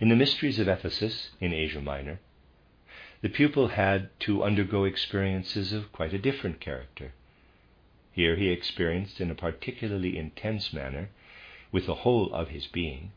In 0.00 0.08
the 0.08 0.16
mysteries 0.16 0.58
of 0.58 0.66
Ephesus 0.66 1.30
in 1.40 1.52
Asia 1.52 1.80
Minor, 1.80 2.18
the 3.20 3.28
pupil 3.28 3.68
had 3.68 4.10
to 4.20 4.42
undergo 4.42 4.82
experiences 4.82 5.72
of 5.72 5.92
quite 5.92 6.12
a 6.12 6.18
different 6.18 6.58
character. 6.58 7.12
Here 8.10 8.34
he 8.34 8.48
experienced 8.48 9.20
in 9.20 9.30
a 9.30 9.36
particularly 9.36 10.18
intense 10.18 10.72
manner, 10.72 11.10
with 11.70 11.86
the 11.86 12.02
whole 12.02 12.34
of 12.34 12.48
his 12.48 12.66
being, 12.66 13.12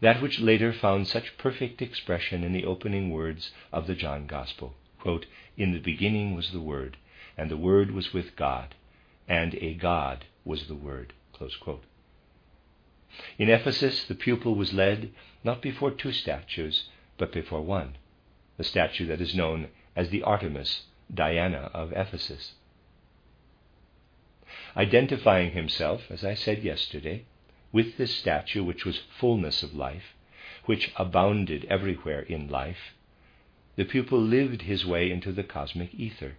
that 0.00 0.22
which 0.22 0.40
later 0.40 0.72
found 0.72 1.08
such 1.08 1.36
perfect 1.36 1.82
expression 1.82 2.42
in 2.42 2.54
the 2.54 2.64
opening 2.64 3.10
words 3.10 3.52
of 3.70 3.86
the 3.86 3.94
John 3.94 4.26
Gospel. 4.26 4.74
Quote, 4.98 5.26
in 5.58 5.72
the 5.72 5.78
beginning 5.78 6.34
was 6.34 6.52
the 6.52 6.60
Word, 6.60 6.96
and 7.36 7.50
the 7.50 7.58
Word 7.58 7.90
was 7.90 8.14
with 8.14 8.34
God, 8.34 8.74
and 9.28 9.54
a 9.56 9.74
God 9.74 10.26
was 10.44 10.66
the 10.66 10.74
Word. 10.74 11.12
In 13.38 13.48
Ephesus, 13.48 14.04
the 14.04 14.14
pupil 14.14 14.54
was 14.54 14.72
led 14.72 15.10
not 15.42 15.62
before 15.62 15.90
two 15.90 16.12
statues, 16.12 16.88
but 17.18 17.32
before 17.32 17.62
one 17.62 17.96
the 18.56 18.64
statue 18.64 19.06
that 19.06 19.20
is 19.20 19.34
known 19.34 19.68
as 19.96 20.10
the 20.10 20.22
Artemis 20.22 20.84
Diana 21.12 21.70
of 21.74 21.92
Ephesus. 21.92 22.54
Identifying 24.76 25.52
himself, 25.52 26.10
as 26.10 26.24
I 26.24 26.34
said 26.34 26.62
yesterday, 26.62 27.24
with 27.72 27.96
this 27.96 28.14
statue 28.14 28.62
which 28.62 28.84
was 28.84 29.00
fullness 29.18 29.62
of 29.62 29.74
life, 29.74 30.14
which 30.66 30.92
abounded 30.96 31.64
everywhere 31.68 32.22
in 32.22 32.48
life, 32.48 32.94
the 33.76 33.84
pupil 33.84 34.20
lived 34.20 34.62
his 34.62 34.86
way 34.86 35.10
into 35.10 35.32
the 35.32 35.42
cosmic 35.42 35.92
ether. 35.94 36.36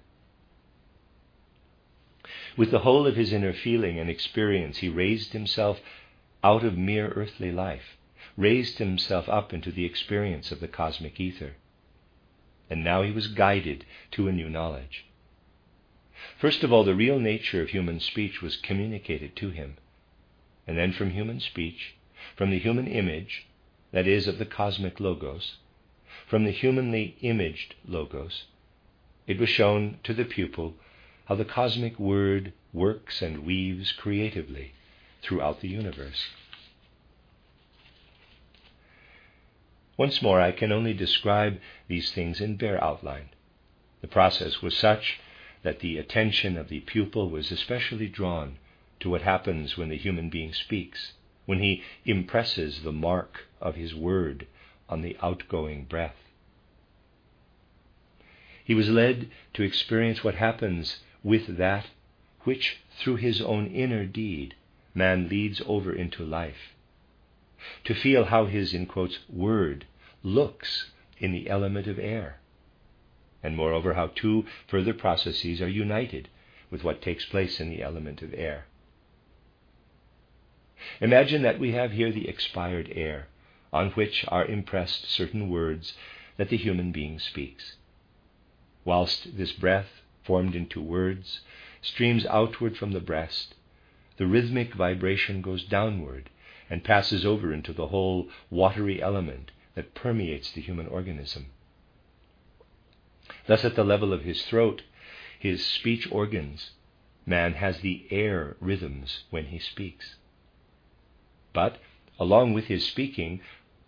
With 2.57 2.71
the 2.71 2.79
whole 2.79 3.05
of 3.05 3.15
his 3.17 3.31
inner 3.31 3.53
feeling 3.53 3.99
and 3.99 4.09
experience, 4.09 4.79
he 4.79 4.89
raised 4.89 5.33
himself 5.33 5.79
out 6.43 6.63
of 6.63 6.75
mere 6.75 7.09
earthly 7.09 7.51
life, 7.51 7.97
raised 8.35 8.79
himself 8.79 9.29
up 9.29 9.53
into 9.53 9.71
the 9.71 9.85
experience 9.85 10.51
of 10.51 10.59
the 10.59 10.67
cosmic 10.67 11.19
ether 11.19 11.53
and 12.67 12.83
now 12.83 13.03
he 13.03 13.11
was 13.11 13.27
guided 13.27 13.85
to 14.09 14.27
a 14.27 14.31
new 14.31 14.49
knowledge. 14.49 15.05
First 16.39 16.63
of 16.63 16.73
all, 16.73 16.83
the 16.83 16.95
real 16.95 17.19
nature 17.19 17.61
of 17.61 17.69
human 17.69 17.99
speech 17.99 18.41
was 18.41 18.57
communicated 18.57 19.35
to 19.35 19.51
him, 19.51 19.77
and 20.65 20.75
then 20.75 20.93
from 20.93 21.11
human 21.11 21.39
speech, 21.39 21.93
from 22.35 22.49
the 22.49 22.57
human 22.57 22.88
image, 22.88 23.45
that 23.91 24.07
is, 24.07 24.25
of 24.25 24.39
the 24.39 24.47
cosmic 24.47 24.99
logos, 24.99 25.57
from 26.25 26.43
the 26.43 26.49
humanly 26.49 27.17
imaged 27.21 27.75
logos, 27.88 28.45
it 29.27 29.38
was 29.38 29.49
shown 29.49 29.99
to 30.03 30.11
the 30.15 30.25
pupil 30.25 30.75
how 31.25 31.35
the 31.35 31.45
cosmic 31.45 31.99
word 31.99 32.53
works 32.71 33.21
and 33.21 33.45
weaves 33.45 33.91
creatively 33.91 34.73
throughout 35.21 35.61
the 35.61 35.67
universe. 35.67 36.25
Once 39.97 40.21
more, 40.21 40.41
I 40.41 40.51
can 40.51 40.71
only 40.71 40.93
describe 40.93 41.59
these 41.88 42.11
things 42.11 42.41
in 42.41 42.57
bare 42.57 42.83
outline. 42.83 43.29
The 44.01 44.07
process 44.07 44.61
was 44.61 44.77
such 44.77 45.19
that 45.63 45.79
the 45.79 45.97
attention 45.97 46.57
of 46.57 46.67
the 46.67 46.81
pupil 46.81 47.29
was 47.29 47.51
especially 47.51 48.07
drawn 48.07 48.57
to 48.99 49.09
what 49.09 49.21
happens 49.21 49.77
when 49.77 49.89
the 49.89 49.97
human 49.97 50.29
being 50.29 50.53
speaks, 50.53 51.13
when 51.45 51.59
he 51.59 51.81
impresses 52.05 52.83
the 52.83 52.91
mark 52.91 53.45
of 53.61 53.75
his 53.75 53.95
word 53.95 54.47
on 54.89 55.01
the 55.01 55.17
outgoing 55.21 55.85
breath. 55.85 56.15
He 58.63 58.75
was 58.75 58.89
led 58.89 59.29
to 59.53 59.63
experience 59.63 60.23
what 60.23 60.35
happens 60.35 60.99
with 61.25 61.57
that 61.57 61.88
which, 62.43 62.77
through 62.99 63.15
his 63.15 63.41
own 63.41 63.65
inner 63.65 64.05
deed, 64.05 64.53
man 64.93 65.27
leads 65.27 65.59
over 65.65 65.91
into 65.91 66.23
life 66.23 66.75
to 67.83 67.95
feel 67.95 68.25
how 68.25 68.45
his, 68.45 68.75
in 68.75 68.85
quotes, 68.85 69.17
word 69.27 69.85
looks 70.21 70.91
in 71.17 71.31
the 71.31 71.49
element 71.49 71.88
of 71.88 71.97
air. 71.97 72.39
And 73.41 73.57
moreover, 73.57 73.95
how 73.95 74.07
two 74.07 74.45
further 74.67 74.93
processes 74.93 75.61
are 75.61 75.67
united 75.67 76.29
with 76.69 76.83
what 76.83 77.01
takes 77.01 77.25
place 77.25 77.59
in 77.59 77.69
the 77.69 77.81
element 77.81 78.21
of 78.21 78.33
air. 78.35 78.65
Imagine 81.01 81.41
that 81.41 81.59
we 81.59 81.71
have 81.71 81.91
here 81.91 82.11
the 82.11 82.29
expired 82.29 82.91
air, 82.93 83.27
on 83.73 83.89
which 83.91 84.25
are 84.27 84.45
impressed 84.45 85.09
certain 85.09 85.49
words 85.49 85.93
that 86.38 86.49
the 86.49 86.57
human 86.57 86.91
being 86.91 87.17
speaks. 87.17 87.77
Whilst 88.83 89.35
this 89.38 89.51
breath, 89.51 90.03
formed 90.25 90.55
into 90.55 90.81
words, 90.81 91.41
streams 91.81 92.25
outward 92.25 92.75
from 92.75 92.91
the 92.91 92.99
breast, 92.99 93.55
the 94.17 94.25
rhythmic 94.25 94.73
vibration 94.73 95.41
goes 95.41 95.63
downward 95.63 96.29
and 96.69 96.83
passes 96.83 97.25
over 97.25 97.53
into 97.53 97.71
the 97.71 97.88
whole 97.88 98.27
watery 98.49 99.01
element 99.01 99.51
that 99.75 99.93
permeates 99.93 100.51
the 100.51 100.61
human 100.61 100.88
organism. 100.88 101.45
Thus, 103.47 103.63
at 103.63 103.75
the 103.75 103.83
level 103.83 104.13
of 104.13 104.23
his 104.23 104.43
throat, 104.45 104.81
his 105.38 105.63
speech 105.63 106.07
organs, 106.11 106.71
man 107.25 107.53
has 107.53 107.79
the 107.79 108.05
air 108.09 108.55
rhythms 108.59 109.25
when 109.29 109.45
he 109.47 109.59
speaks. 109.59 110.15
But 111.53 111.77
along 112.19 112.53
with 112.53 112.65
his 112.65 112.85
speaking 112.85 113.41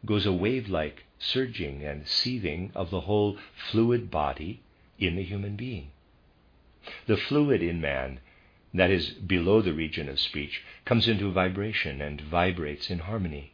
goes 0.05 0.25
a 0.25 0.33
wave 0.33 0.69
like 0.69 1.05
surging 1.17 1.83
and 1.83 2.07
seething 2.07 2.71
of 2.75 2.91
the 2.91 3.01
whole 3.01 3.37
fluid 3.71 4.11
body 4.11 4.61
in 4.99 5.15
the 5.15 5.23
human 5.23 5.55
being. 5.55 5.91
The 7.05 7.17
fluid 7.17 7.61
in 7.61 7.81
man, 7.81 8.19
that 8.73 8.91
is 8.91 9.09
below 9.09 9.61
the 9.61 9.73
region 9.73 10.07
of 10.09 10.19
speech, 10.19 10.63
comes 10.85 11.07
into 11.07 11.31
vibration 11.31 12.01
and 12.01 12.21
vibrates 12.21 12.89
in 12.89 12.99
harmony. 12.99 13.53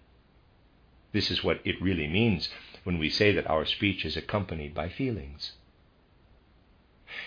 This 1.14 1.30
is 1.32 1.44
what 1.44 1.62
it 1.64 1.82
really 1.82 2.08
means 2.08 2.50
when 2.84 2.98
we 2.98 3.10
say 3.10 3.32
that 3.32 3.50
our 3.50 3.66
speech 3.66 4.06
is 4.06 4.18
accompanied 4.18 4.74
by 4.74 4.90
feelings. 4.90 5.54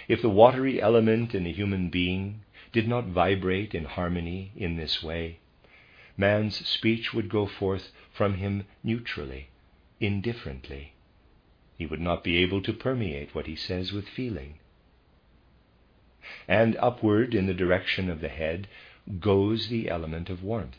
If 0.09 0.21
the 0.21 0.31
watery 0.31 0.83
element 0.83 1.35
in 1.35 1.45
the 1.45 1.53
human 1.53 1.91
being 1.91 2.43
did 2.73 2.89
not 2.89 3.07
vibrate 3.07 3.75
in 3.75 3.85
harmony 3.85 4.53
in 4.57 4.77
this 4.77 5.03
way, 5.03 5.39
man's 6.17 6.67
speech 6.67 7.15
would 7.15 7.29
go 7.29 7.47
forth 7.47 7.93
from 8.13 8.35
him 8.35 8.65
neutrally, 8.83 9.49
indifferently. 10.01 10.93
He 11.79 11.87
would 11.87 12.01
not 12.01 12.25
be 12.25 12.39
able 12.39 12.63
to 12.63 12.73
permeate 12.73 13.35
what 13.35 13.47
he 13.47 13.57
says 13.57 13.93
with 13.93 14.09
feeling. 14.09 14.59
And 16.49 16.77
upward 16.77 17.35
in 17.35 17.47
the 17.47 17.55
direction 17.55 18.11
of 18.11 18.21
the 18.21 18.29
head 18.29 18.69
goes 19.21 19.69
the 19.69 19.89
element 19.89 20.31
of 20.31 20.43
warmth. 20.43 20.79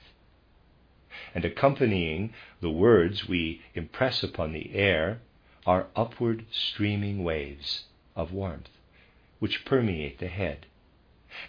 And 1.33 1.45
accompanying 1.45 2.33
the 2.62 2.69
words 2.69 3.27
we 3.27 3.62
impress 3.73 4.23
upon 4.23 4.53
the 4.53 4.73
air 4.73 5.19
are 5.65 5.88
upward 5.95 6.45
streaming 6.51 7.23
waves 7.23 7.86
of 8.15 8.31
warmth, 8.31 8.69
which 9.39 9.65
permeate 9.65 10.19
the 10.19 10.27
head, 10.27 10.65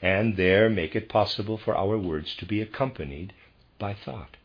and 0.02 0.36
there 0.36 0.68
make 0.68 0.96
it 0.96 1.08
possible 1.08 1.56
for 1.56 1.76
our 1.76 1.96
words 1.96 2.34
to 2.36 2.46
be 2.46 2.60
accompanied 2.60 3.32
by 3.78 3.94
thought. 3.94 4.36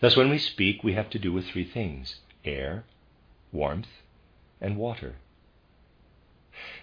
Thus, 0.00 0.16
when 0.16 0.30
we 0.30 0.38
speak, 0.38 0.82
we 0.82 0.94
have 0.94 1.10
to 1.10 1.18
do 1.18 1.32
with 1.32 1.46
three 1.46 1.64
things 1.64 2.20
air, 2.44 2.84
warmth, 3.52 3.88
and 4.60 4.76
water. 4.76 5.16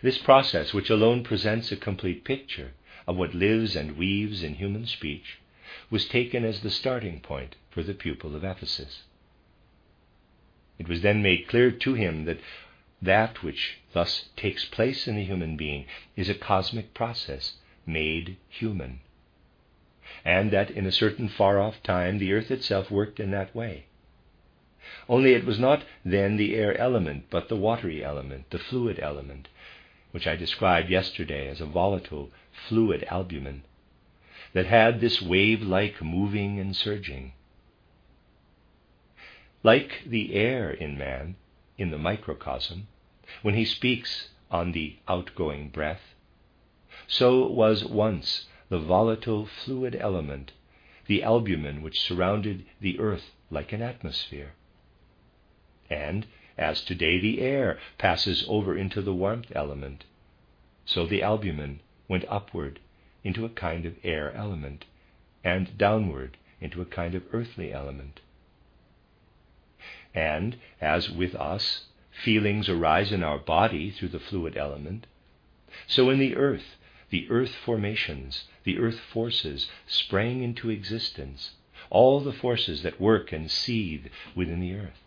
This 0.01 0.17
process, 0.17 0.73
which 0.73 0.89
alone 0.89 1.23
presents 1.23 1.71
a 1.71 1.75
complete 1.75 2.23
picture 2.23 2.73
of 3.07 3.17
what 3.17 3.33
lives 3.33 3.75
and 3.75 3.97
weaves 3.97 4.43
in 4.43 4.55
human 4.55 4.85
speech, 4.85 5.39
was 5.89 6.07
taken 6.07 6.45
as 6.45 6.61
the 6.61 6.69
starting 6.69 7.19
point 7.19 7.55
for 7.69 7.81
the 7.81 7.93
pupil 7.93 8.35
of 8.35 8.43
Ephesus. 8.43 9.03
It 10.77 10.87
was 10.87 11.01
then 11.01 11.21
made 11.23 11.47
clear 11.47 11.71
to 11.71 11.93
him 11.93 12.25
that 12.25 12.39
that 13.01 13.41
which 13.41 13.79
thus 13.93 14.29
takes 14.35 14.65
place 14.65 15.07
in 15.07 15.15
the 15.15 15.25
human 15.25 15.57
being 15.57 15.85
is 16.15 16.29
a 16.29 16.35
cosmic 16.35 16.93
process 16.93 17.55
made 17.85 18.37
human 18.49 18.99
and 20.23 20.51
that 20.51 20.69
in 20.69 20.85
a 20.85 20.91
certain 20.91 21.27
far 21.27 21.59
off 21.59 21.81
time 21.83 22.17
the 22.17 22.33
earth 22.33 22.51
itself 22.51 22.91
worked 22.91 23.19
in 23.19 23.31
that 23.31 23.55
way. 23.55 23.85
Only 25.07 25.33
it 25.33 25.45
was 25.45 25.59
not 25.59 25.83
then 26.03 26.37
the 26.37 26.55
air 26.55 26.77
element, 26.77 27.25
but 27.29 27.49
the 27.49 27.55
watery 27.55 28.03
element, 28.03 28.49
the 28.49 28.59
fluid 28.59 28.99
element, 28.99 29.47
which 30.11 30.27
I 30.27 30.35
described 30.35 30.89
yesterday 30.89 31.47
as 31.47 31.61
a 31.61 31.65
volatile, 31.65 32.31
fluid 32.67 33.03
albumen, 33.09 33.63
that 34.53 34.65
had 34.65 34.99
this 34.99 35.21
wave 35.21 35.61
like 35.61 36.01
moving 36.01 36.59
and 36.59 36.75
surging. 36.75 37.33
Like 39.63 40.03
the 40.05 40.33
air 40.33 40.71
in 40.71 40.97
man, 40.97 41.35
in 41.77 41.91
the 41.91 41.97
microcosm, 41.97 42.87
when 43.41 43.55
he 43.55 43.65
speaks 43.65 44.29
on 44.49 44.71
the 44.71 44.97
outgoing 45.07 45.69
breath, 45.69 46.15
so 47.07 47.47
was 47.47 47.85
once 47.85 48.47
the 48.69 48.79
volatile 48.79 49.45
fluid 49.45 49.95
element, 49.95 50.51
the 51.07 51.23
albumen 51.23 51.81
which 51.81 52.01
surrounded 52.01 52.65
the 52.79 52.99
earth 52.99 53.31
like 53.49 53.71
an 53.71 53.81
atmosphere. 53.81 54.53
And 55.89 56.25
as 56.61 56.81
today 56.81 57.19
the 57.19 57.41
air 57.41 57.79
passes 57.97 58.45
over 58.47 58.77
into 58.77 59.01
the 59.01 59.13
warmth 59.13 59.51
element, 59.55 60.05
so 60.85 61.05
the 61.05 61.23
albumen 61.23 61.79
went 62.07 62.23
upward 62.29 62.79
into 63.23 63.43
a 63.43 63.49
kind 63.49 63.85
of 63.85 63.95
air 64.03 64.31
element, 64.33 64.85
and 65.43 65.77
downward 65.77 66.37
into 66.59 66.81
a 66.81 66.85
kind 66.85 67.15
of 67.15 67.23
earthly 67.33 67.73
element. 67.73 68.19
And 70.13 70.57
as 70.79 71.09
with 71.09 71.33
us, 71.35 71.87
feelings 72.11 72.69
arise 72.69 73.11
in 73.11 73.23
our 73.23 73.39
body 73.39 73.89
through 73.89 74.09
the 74.09 74.19
fluid 74.19 74.55
element, 74.55 75.07
so 75.87 76.09
in 76.09 76.19
the 76.19 76.35
earth 76.35 76.77
the 77.11 77.29
earth 77.29 77.53
formations, 77.53 78.45
the 78.63 78.79
earth 78.79 78.99
forces 78.99 79.69
sprang 79.85 80.41
into 80.41 80.69
existence, 80.69 81.51
all 81.89 82.21
the 82.21 82.31
forces 82.31 82.83
that 82.83 83.01
work 83.01 83.33
and 83.33 83.51
seethe 83.51 84.07
within 84.33 84.61
the 84.61 84.73
earth. 84.73 85.00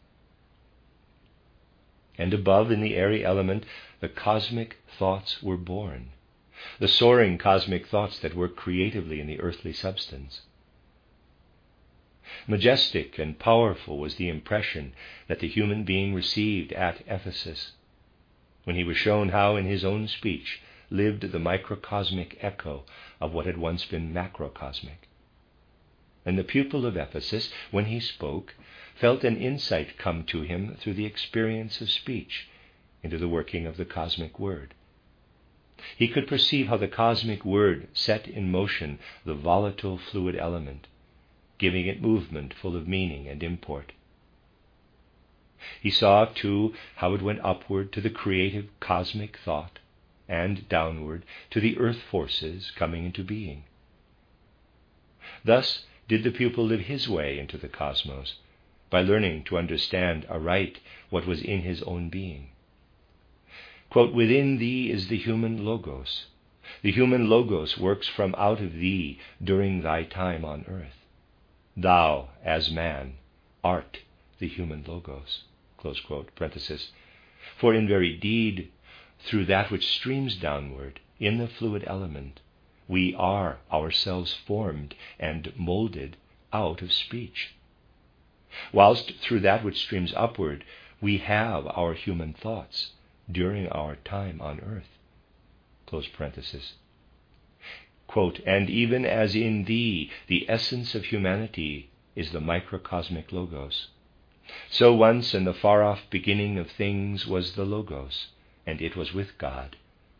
And 2.17 2.33
above 2.33 2.71
in 2.71 2.81
the 2.81 2.95
airy 2.95 3.25
element, 3.25 3.65
the 4.01 4.09
cosmic 4.09 4.77
thoughts 4.99 5.43
were 5.43 5.57
born, 5.57 6.11
the 6.79 6.89
soaring 6.89 7.39
cosmic 7.39 7.87
thoughts 7.87 8.19
that 8.21 8.35
work 8.35 8.57
creatively 8.57 9.21
in 9.21 9.27
the 9.27 9.41
earthly 9.41 9.73
substance. 9.73 10.43
Majestic 12.47 13.19
and 13.19 13.39
powerful 13.39 13.99
was 13.99 14.17
the 14.17 14.29
impression 14.29 14.93
that 15.29 15.41
the 15.41 15.49
human 15.49 15.85
being 15.85 16.15
received 16.15 16.73
at 16.73 17.03
Ephesus 17.07 17.73
when 18.65 18.77
he 18.77 18.85
was 18.85 18.97
shown 18.97 19.29
how, 19.29 19.57
in 19.57 19.67
his 19.67 19.85
own 19.85 20.09
speech, 20.09 20.61
lived 20.91 21.23
the 21.33 21.39
microcosmic 21.39 22.39
echo 22.41 22.85
of 23.21 23.33
what 23.33 23.47
had 23.47 23.59
once 23.59 23.85
been 23.85 24.13
macrocosmic. 24.13 25.09
And 26.25 26.39
the 26.39 26.45
pupil 26.45 26.87
of 26.87 26.97
Ephesus, 26.97 27.53
when 27.71 27.87
he 27.87 28.01
spoke, 28.01 28.55
felt 28.95 29.25
an 29.25 29.37
insight 29.37 29.99
come 29.99 30.25
to 30.25 30.43
him 30.43 30.77
through 30.77 30.95
the 30.95 31.07
experience 31.07 31.81
of 31.81 31.91
speech 31.91 32.49
into 33.03 33.19
the 33.19 33.29
working 33.29 33.67
of 33.67 33.77
the 33.77 33.85
cosmic 33.85 34.39
word. 34.39 34.75
He 35.97 36.09
could 36.09 36.27
perceive 36.27 36.69
how 36.69 36.77
the 36.77 36.89
cosmic 36.89 37.45
word 37.45 37.89
set 37.93 38.27
in 38.27 38.51
motion 38.51 38.99
the 39.25 39.35
volatile 39.35 39.99
fluid 39.99 40.37
element, 40.37 40.87
giving 41.59 41.87
it 41.87 42.01
movement 42.01 42.55
full 42.55 42.77
of 42.77 42.89
meaning 42.89 43.29
and 43.29 43.43
import. 43.43 43.93
He 45.81 45.91
saw, 45.91 46.27
too, 46.27 46.75
how 46.97 47.15
it 47.15 47.23
went 47.23 47.41
upward 47.43 47.93
to 47.93 48.01
the 48.01 48.11
creative 48.11 48.69
cosmic 48.81 49.39
thought, 49.39 49.79
and 50.29 50.69
downward 50.69 51.25
to 51.51 51.61
the 51.61 51.79
earth 51.79 52.01
forces 52.11 52.71
coming 52.71 53.05
into 53.05 53.25
being. 53.25 53.65
Thus 55.45 55.85
did 56.09 56.23
the 56.23 56.31
pupil 56.31 56.65
live 56.65 56.81
his 56.81 57.09
way 57.09 57.39
into 57.39 57.59
the 57.59 57.69
cosmos, 57.69 58.37
by 58.95 59.03
learning 59.03 59.43
to 59.43 59.59
understand 59.59 60.25
aright 60.31 60.79
what 61.11 61.27
was 61.27 61.43
in 61.43 61.63
his 61.63 61.83
own 61.83 62.09
being. 62.09 62.47
Quote, 63.91 64.15
Within 64.15 64.59
thee 64.59 64.89
is 64.89 65.09
the 65.09 65.19
human 65.19 65.65
logos. 65.65 66.27
The 66.83 66.93
human 66.93 67.29
logos 67.29 67.77
works 67.77 68.07
from 68.07 68.37
out 68.39 68.61
of 68.61 68.75
thee 68.75 69.19
during 69.43 69.83
thy 69.83 70.05
time 70.05 70.45
on 70.45 70.65
earth. 70.69 71.05
Thou, 71.77 72.29
as 72.45 72.71
man, 72.71 73.15
art 73.65 73.99
the 74.39 74.47
human 74.47 74.85
logos. 74.87 75.43
Quote. 75.77 76.31
For 77.57 77.75
in 77.75 77.89
very 77.89 78.17
deed 78.17 78.71
through 79.19 79.47
that 79.47 79.73
which 79.73 79.89
streams 79.89 80.37
downward 80.37 81.01
in 81.19 81.39
the 81.39 81.49
fluid 81.49 81.83
element, 81.89 82.43
we 82.87 83.13
are 83.17 83.59
ourselves 83.73 84.33
formed 84.33 84.95
and 85.19 85.53
molded 85.57 86.17
out 86.53 86.81
of 86.81 86.93
speech. 86.93 87.55
Whilst 88.73 89.15
through 89.17 89.41
that 89.41 89.65
which 89.65 89.81
streams 89.81 90.13
upward, 90.17 90.65
we 91.01 91.19
have 91.19 91.67
our 91.67 91.95
human 91.95 92.33
thoughts 92.33 92.93
during 93.31 93.69
our 93.69 93.97
time 93.97 94.41
on 94.41 94.61
earth. 94.61 94.99
Close 95.87 96.07
parenthesis. 96.07 96.75
Quote, 98.07 98.41
and 98.47 98.71
even 98.71 99.05
as 99.05 99.35
in 99.35 99.65
thee 99.65 100.11
the 100.27 100.49
essence 100.49 100.95
of 100.95 101.07
humanity 101.07 101.89
is 102.15 102.31
the 102.31 102.41
microcosmic 102.41 103.33
logos, 103.33 103.89
so 104.71 104.95
once 104.95 105.35
in 105.35 105.45
the 105.45 105.55
far 105.55 105.83
off 105.83 106.09
beginning 106.11 106.59
of 106.59 106.71
things 106.71 107.27
was 107.27 107.55
the 107.55 107.65
logos, 107.65 108.29
and 108.67 108.81
it 108.81 108.95
was 108.95 109.13
with 109.13 109.37
God, 109.39 109.77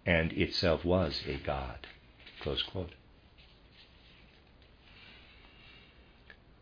and 0.07 0.33
itself 0.33 0.85
was 0.85 1.23
a 1.29 1.37
God. 1.37 1.87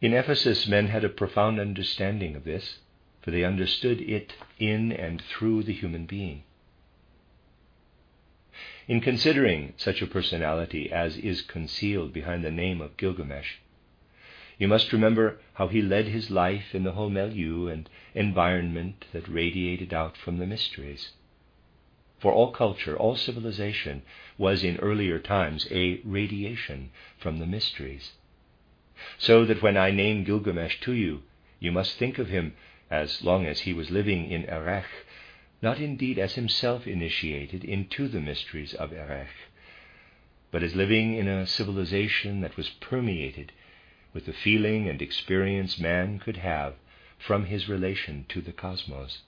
In 0.02 0.14
Ephesus, 0.14 0.66
men 0.66 0.88
had 0.88 1.04
a 1.04 1.08
profound 1.08 1.60
understanding 1.60 2.34
of 2.34 2.42
this, 2.42 2.80
for 3.20 3.30
they 3.30 3.44
understood 3.44 4.00
it 4.00 4.34
in 4.58 4.90
and 4.90 5.22
through 5.22 5.62
the 5.62 5.72
human 5.72 6.06
being. 6.06 6.42
In 8.88 9.00
considering 9.00 9.74
such 9.76 10.02
a 10.02 10.08
personality 10.08 10.90
as 10.90 11.16
is 11.16 11.40
concealed 11.40 12.12
behind 12.12 12.44
the 12.44 12.50
name 12.50 12.80
of 12.80 12.96
Gilgamesh, 12.96 13.58
You 14.58 14.66
must 14.66 14.92
remember 14.92 15.38
how 15.54 15.68
he 15.68 15.80
led 15.80 16.08
his 16.08 16.32
life 16.32 16.74
in 16.74 16.82
the 16.82 16.92
whole 16.92 17.08
milieu 17.08 17.68
and 17.68 17.88
environment 18.12 19.04
that 19.12 19.28
radiated 19.28 19.94
out 19.94 20.16
from 20.16 20.38
the 20.38 20.46
mysteries. 20.46 21.12
For 22.18 22.32
all 22.32 22.50
culture, 22.50 22.96
all 22.96 23.14
civilization 23.14 24.02
was 24.36 24.64
in 24.64 24.78
earlier 24.78 25.20
times 25.20 25.68
a 25.70 26.00
radiation 26.02 26.90
from 27.18 27.38
the 27.38 27.46
mysteries. 27.46 28.14
So 29.18 29.44
that 29.44 29.62
when 29.62 29.76
I 29.76 29.90
name 29.90 30.24
Gilgamesh 30.24 30.80
to 30.80 30.92
you, 30.92 31.22
you 31.58 31.72
must 31.72 31.96
think 31.96 32.18
of 32.18 32.28
him, 32.28 32.54
as 32.90 33.22
long 33.22 33.46
as 33.46 33.60
he 33.60 33.72
was 33.72 33.90
living 33.90 34.30
in 34.30 34.44
Erech, 34.44 34.86
not 35.62 35.80
indeed 35.80 36.18
as 36.18 36.34
himself 36.34 36.86
initiated 36.86 37.64
into 37.64 38.08
the 38.08 38.20
mysteries 38.20 38.74
of 38.74 38.92
Erech, 38.92 39.34
but 40.50 40.62
as 40.62 40.74
living 40.74 41.14
in 41.14 41.28
a 41.28 41.46
civilization 41.46 42.40
that 42.42 42.56
was 42.56 42.68
permeated 42.68 43.52
with 44.12 44.26
the 44.26 44.32
feeling 44.32 44.88
and 44.88 45.00
experience 45.00 45.78
man 45.78 46.18
could 46.18 46.36
have 46.36 46.74
from 47.18 47.46
his 47.46 47.68
relation 47.68 48.26
to 48.28 48.40
the 48.40 48.52
cosmos. 48.52 49.22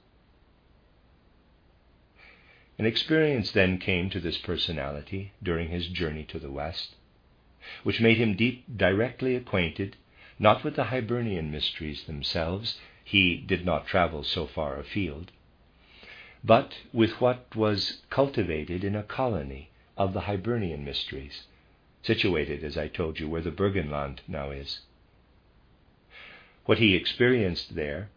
An 2.78 2.86
experience 2.86 3.52
then 3.52 3.78
came 3.78 4.10
to 4.10 4.20
this 4.20 4.36
personality 4.38 5.32
during 5.42 5.68
his 5.68 5.86
journey 5.88 6.24
to 6.24 6.38
the 6.38 6.50
West, 6.50 6.96
which 7.82 8.00
made 8.00 8.16
him 8.16 8.34
deep, 8.34 8.64
directly 8.76 9.34
acquainted 9.34 9.96
not 10.38 10.64
with 10.64 10.74
the 10.76 10.84
Hibernian 10.84 11.50
mysteries 11.50 12.04
themselves, 12.04 12.78
he 13.04 13.36
did 13.36 13.64
not 13.64 13.86
travel 13.86 14.24
so 14.24 14.46
far 14.46 14.78
afield, 14.78 15.30
but 16.42 16.74
with 16.92 17.20
what 17.20 17.54
was 17.54 18.02
cultivated 18.10 18.82
in 18.82 18.96
a 18.96 19.02
colony 19.02 19.70
of 19.96 20.12
the 20.12 20.22
Hibernian 20.22 20.84
mysteries, 20.84 21.46
situated, 22.02 22.64
as 22.64 22.76
I 22.76 22.88
told 22.88 23.20
you, 23.20 23.28
where 23.28 23.40
the 23.40 23.50
Burgenland 23.50 24.20
now 24.26 24.50
is. 24.50 24.80
What 26.64 26.78
he 26.78 26.94
experienced 26.94 27.74
there 27.74 28.10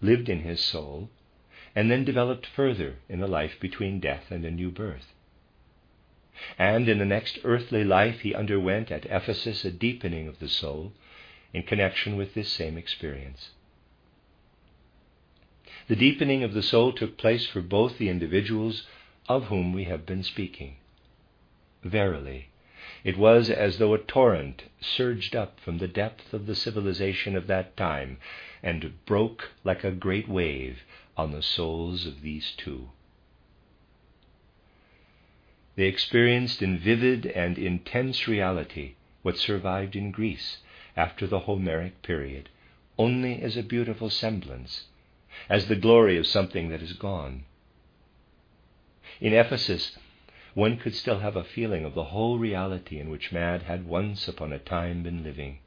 lived 0.00 0.28
in 0.28 0.40
his 0.40 0.60
soul 0.60 1.10
and 1.74 1.90
then 1.90 2.04
developed 2.04 2.46
further 2.46 2.96
in 3.08 3.20
the 3.20 3.26
life 3.26 3.58
between 3.58 3.98
death 3.98 4.30
and 4.30 4.44
a 4.44 4.50
new 4.50 4.70
birth. 4.70 5.13
And 6.58 6.88
in 6.88 6.98
the 6.98 7.04
next 7.04 7.38
earthly 7.44 7.84
life, 7.84 8.20
he 8.20 8.34
underwent 8.34 8.90
at 8.90 9.06
Ephesus 9.06 9.64
a 9.64 9.70
deepening 9.70 10.26
of 10.26 10.40
the 10.40 10.48
soul 10.48 10.92
in 11.52 11.62
connection 11.62 12.16
with 12.16 12.34
this 12.34 12.48
same 12.48 12.76
experience. 12.76 13.50
The 15.86 15.96
deepening 15.96 16.42
of 16.42 16.54
the 16.54 16.62
soul 16.62 16.92
took 16.92 17.16
place 17.16 17.46
for 17.46 17.60
both 17.60 17.98
the 17.98 18.08
individuals 18.08 18.86
of 19.28 19.44
whom 19.44 19.72
we 19.72 19.84
have 19.84 20.06
been 20.06 20.22
speaking. 20.22 20.76
Verily, 21.82 22.48
it 23.04 23.16
was 23.16 23.50
as 23.50 23.78
though 23.78 23.94
a 23.94 23.98
torrent 23.98 24.64
surged 24.80 25.36
up 25.36 25.60
from 25.60 25.78
the 25.78 25.88
depth 25.88 26.32
of 26.34 26.46
the 26.46 26.54
civilization 26.54 27.36
of 27.36 27.46
that 27.46 27.76
time 27.76 28.18
and 28.62 29.04
broke 29.04 29.52
like 29.62 29.84
a 29.84 29.90
great 29.90 30.26
wave 30.28 30.82
on 31.16 31.32
the 31.32 31.42
souls 31.42 32.06
of 32.06 32.22
these 32.22 32.52
two. 32.56 32.90
They 35.76 35.86
experienced 35.86 36.62
in 36.62 36.78
vivid 36.78 37.26
and 37.26 37.58
intense 37.58 38.28
reality 38.28 38.94
what 39.22 39.36
survived 39.36 39.96
in 39.96 40.12
Greece 40.12 40.58
after 40.96 41.26
the 41.26 41.40
Homeric 41.40 42.00
period, 42.00 42.48
only 42.96 43.42
as 43.42 43.56
a 43.56 43.62
beautiful 43.64 44.08
semblance 44.08 44.84
as 45.48 45.66
the 45.66 45.74
glory 45.74 46.16
of 46.16 46.28
something 46.28 46.68
that 46.68 46.80
is 46.80 46.92
gone. 46.92 47.44
In 49.20 49.32
Ephesus, 49.32 49.98
one 50.54 50.76
could 50.76 50.94
still 50.94 51.18
have 51.18 51.34
a 51.34 51.42
feeling 51.42 51.84
of 51.84 51.94
the 51.94 52.04
whole 52.04 52.38
reality 52.38 53.00
in 53.00 53.10
which 53.10 53.32
man 53.32 53.62
had 53.62 53.84
once 53.84 54.28
upon 54.28 54.52
a 54.52 54.60
time 54.60 55.02
been 55.02 55.24
living, 55.24 55.58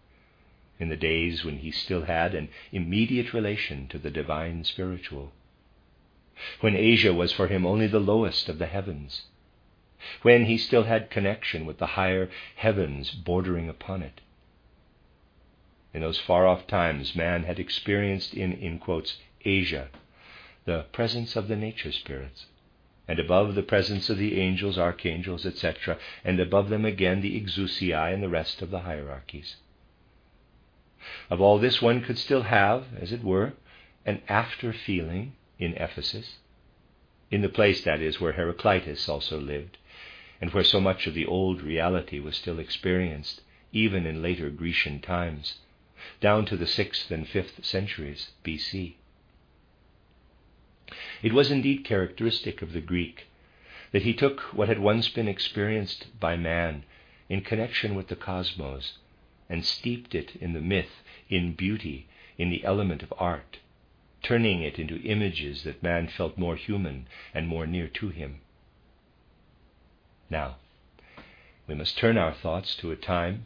in 0.79 0.87
the 0.87 0.95
days 0.95 1.43
when 1.43 1.57
he 1.57 1.69
still 1.69 2.03
had 2.03 2.33
an 2.33 2.47
immediate 2.71 3.33
relation 3.33 3.89
to 3.89 3.99
the 3.99 4.09
divine 4.09 4.63
spiritual, 4.63 5.33
when 6.61 6.77
Asia 6.77 7.13
was 7.13 7.33
for 7.33 7.49
him 7.49 7.65
only 7.65 7.87
the 7.87 7.99
lowest 7.99 8.47
of 8.47 8.57
the 8.57 8.67
heavens, 8.67 9.23
when 10.23 10.45
he 10.45 10.57
still 10.57 10.83
had 10.83 11.09
connection 11.09 11.65
with 11.65 11.77
the 11.77 11.85
higher 11.85 12.29
heavens 12.55 13.11
bordering 13.11 13.69
upon 13.69 14.01
it. 14.01 14.19
In 15.93 16.01
those 16.01 16.19
far 16.19 16.45
off 16.45 16.67
times, 16.67 17.15
man 17.15 17.43
had 17.43 17.59
experienced 17.59 18.33
in, 18.33 18.51
in 18.51 18.77
quotes, 18.77 19.19
Asia, 19.45 19.87
the 20.65 20.85
presence 20.91 21.37
of 21.37 21.47
the 21.47 21.55
nature 21.55 21.93
spirits, 21.93 22.47
and 23.07 23.19
above 23.19 23.55
the 23.55 23.63
presence 23.63 24.09
of 24.09 24.17
the 24.17 24.37
angels, 24.41 24.77
archangels, 24.77 25.45
etc., 25.45 25.97
and 26.25 26.41
above 26.41 26.67
them 26.67 26.83
again 26.83 27.21
the 27.21 27.37
exousiae 27.39 28.11
and 28.13 28.21
the 28.21 28.27
rest 28.27 28.61
of 28.61 28.69
the 28.69 28.81
hierarchies. 28.81 29.55
Of 31.29 31.39
all 31.39 31.57
this, 31.57 31.81
one 31.81 32.01
could 32.01 32.17
still 32.17 32.43
have, 32.43 32.87
as 32.99 33.13
it 33.13 33.23
were, 33.23 33.53
an 34.05 34.21
after 34.27 34.73
feeling 34.73 35.35
in 35.57 35.73
Ephesus, 35.75 36.39
in 37.31 37.41
the 37.41 37.49
place, 37.49 37.81
that 37.83 38.01
is, 38.01 38.19
where 38.19 38.33
Heraclitus 38.33 39.07
also 39.07 39.39
lived, 39.39 39.77
and 40.39 40.51
where 40.51 40.63
so 40.63 40.79
much 40.79 41.07
of 41.07 41.13
the 41.13 41.25
old 41.25 41.61
reality 41.61 42.19
was 42.19 42.35
still 42.35 42.59
experienced, 42.59 43.41
even 43.71 44.05
in 44.05 44.21
later 44.21 44.49
Grecian 44.49 44.99
times, 44.99 45.59
down 46.21 46.45
to 46.45 46.55
the 46.55 46.65
6th 46.65 47.09
and 47.11 47.25
5th 47.25 47.63
centuries 47.65 48.31
BC. 48.45 48.93
It 51.21 51.33
was 51.33 51.51
indeed 51.51 51.83
characteristic 51.83 52.61
of 52.61 52.73
the 52.73 52.81
Greek 52.81 53.25
that 53.91 54.03
he 54.03 54.13
took 54.13 54.41
what 54.53 54.67
had 54.67 54.79
once 54.79 55.09
been 55.09 55.27
experienced 55.27 56.19
by 56.19 56.37
man 56.37 56.83
in 57.29 57.41
connection 57.41 57.95
with 57.95 58.07
the 58.07 58.15
cosmos 58.15 58.97
and 59.49 59.65
steeped 59.65 60.13
it 60.13 60.35
in 60.35 60.53
the 60.53 60.61
myth, 60.61 61.01
in 61.29 61.53
beauty, 61.53 62.07
in 62.37 62.49
the 62.49 62.63
element 62.63 63.01
of 63.01 63.13
art, 63.17 63.57
turning 64.21 64.61
it 64.61 64.77
into 64.77 65.01
images 65.01 65.63
that 65.63 65.81
man 65.81 66.07
felt 66.07 66.37
more 66.37 66.55
human 66.55 67.07
and 67.33 67.47
more 67.47 67.65
near 67.65 67.87
to 67.87 68.09
him. 68.09 68.41
Now, 70.29 70.57
we 71.67 71.75
must 71.75 71.97
turn 71.97 72.17
our 72.17 72.33
thoughts 72.33 72.75
to 72.77 72.91
a 72.91 72.95
time 72.95 73.45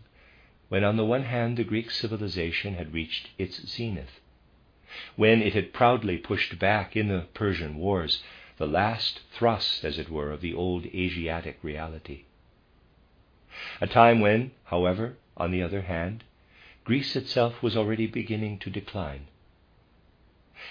when, 0.70 0.84
on 0.84 0.98
the 0.98 1.06
one 1.06 1.24
hand, 1.24 1.58
the 1.58 1.64
Greek 1.64 1.92
civilization 1.92 2.76
had 2.76 2.94
reached 2.94 3.30
its 3.38 3.68
zenith, 3.68 4.20
when 5.16 5.42
it 5.42 5.54
had 5.54 5.74
proudly 5.74 6.18
pushed 6.18 6.58
back 6.60 6.96
in 6.96 7.08
the 7.08 7.28
Persian 7.34 7.76
Wars 7.76 8.24
the 8.58 8.68
last 8.68 9.22
thrust, 9.32 9.84
as 9.84 10.00
it 10.00 10.10
were, 10.10 10.32
of 10.32 10.42
the 10.42 10.54
old 10.54 10.86
Asiatic 10.88 11.58
reality. 11.64 12.24
A 13.80 13.88
time 13.88 14.20
when, 14.20 14.52
however, 14.66 15.18
on 15.38 15.52
the 15.52 15.62
other 15.62 15.82
hand, 15.82 16.24
Greece 16.84 17.16
itself 17.16 17.62
was 17.62 17.78
already 17.78 18.08
beginning 18.08 18.60
to 18.60 18.70
decline. 18.70 19.28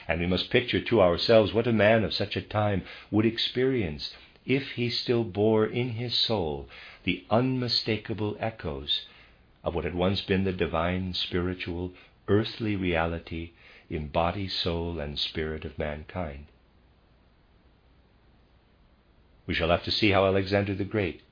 And 0.08 0.20
we 0.20 0.26
must 0.26 0.50
picture 0.50 0.80
to 0.80 1.00
ourselves 1.00 1.52
what 1.52 1.66
a 1.66 1.72
man 1.72 2.04
of 2.04 2.14
such 2.14 2.36
a 2.36 2.42
time 2.42 2.84
would 3.10 3.26
experience 3.26 4.16
if 4.46 4.72
he 4.72 4.88
still 4.88 5.24
bore 5.24 5.66
in 5.66 5.90
his 5.90 6.14
soul 6.14 6.68
the 7.04 7.24
unmistakable 7.30 8.36
echoes 8.40 9.06
of 9.62 9.74
what 9.74 9.84
had 9.84 9.94
once 9.94 10.22
been 10.22 10.44
the 10.44 10.52
divine, 10.52 11.12
spiritual, 11.12 11.92
earthly 12.28 12.76
reality 12.76 13.50
in 13.90 14.08
body, 14.08 14.48
soul, 14.48 14.98
and 14.98 15.18
spirit 15.18 15.64
of 15.64 15.78
mankind. 15.78 16.46
We 19.46 19.54
shall 19.54 19.70
have 19.70 19.84
to 19.84 19.90
see 19.90 20.10
how 20.10 20.24
Alexander 20.26 20.74
the 20.74 20.84
Great 20.84 21.22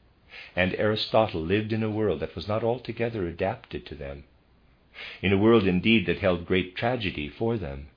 and 0.54 0.74
Aristotle 0.74 1.40
lived 1.40 1.72
in 1.72 1.82
a 1.82 1.90
world 1.90 2.20
that 2.20 2.34
was 2.34 2.48
not 2.48 2.62
altogether 2.64 3.26
adapted 3.26 3.86
to 3.86 3.94
them, 3.94 4.24
in 5.22 5.32
a 5.32 5.38
world 5.38 5.66
indeed 5.66 6.06
that 6.06 6.18
held 6.18 6.46
great 6.46 6.76
tragedy 6.76 7.28
for 7.28 7.56
them. 7.56 7.88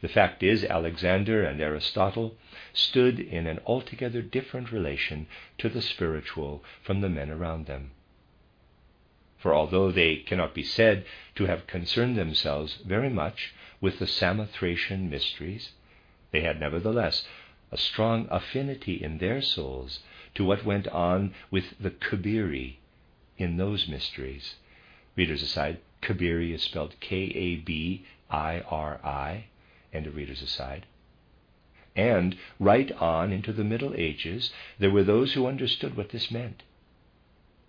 The 0.00 0.08
fact 0.08 0.44
is, 0.44 0.62
Alexander 0.62 1.42
and 1.42 1.60
Aristotle 1.60 2.36
stood 2.72 3.18
in 3.18 3.48
an 3.48 3.58
altogether 3.66 4.22
different 4.22 4.70
relation 4.70 5.26
to 5.58 5.68
the 5.68 5.82
spiritual 5.82 6.62
from 6.82 7.00
the 7.00 7.08
men 7.08 7.30
around 7.30 7.66
them. 7.66 7.90
For 9.38 9.52
although 9.52 9.90
they 9.90 10.16
cannot 10.16 10.54
be 10.54 10.62
said 10.62 11.04
to 11.34 11.46
have 11.46 11.66
concerned 11.66 12.16
themselves 12.16 12.76
very 12.84 13.08
much 13.08 13.52
with 13.80 13.98
the 13.98 14.06
Samothracian 14.06 15.10
mysteries, 15.10 15.72
they 16.30 16.42
had 16.42 16.60
nevertheless 16.60 17.26
a 17.72 17.76
strong 17.76 18.28
affinity 18.30 19.02
in 19.02 19.18
their 19.18 19.42
souls 19.42 20.04
to 20.36 20.44
what 20.44 20.64
went 20.64 20.86
on 20.88 21.34
with 21.50 21.74
the 21.80 21.90
Kabiri 21.90 22.76
in 23.36 23.56
those 23.56 23.88
mysteries. 23.88 24.54
Readers 25.16 25.42
aside, 25.42 25.78
Kabiri 26.02 26.52
is 26.52 26.62
spelled 26.62 26.94
K 27.00 27.16
A 27.34 27.56
B 27.56 28.04
I 28.30 28.60
R 28.60 29.00
I, 29.02 29.46
and 29.92 30.04
the 30.04 30.10
reader's 30.10 30.42
aside. 30.42 30.86
And 31.96 32.36
right 32.60 32.92
on 32.92 33.32
into 33.32 33.52
the 33.52 33.64
Middle 33.64 33.94
Ages, 33.96 34.52
there 34.78 34.90
were 34.90 35.04
those 35.04 35.32
who 35.32 35.46
understood 35.46 35.96
what 35.96 36.10
this 36.10 36.30
meant 36.30 36.62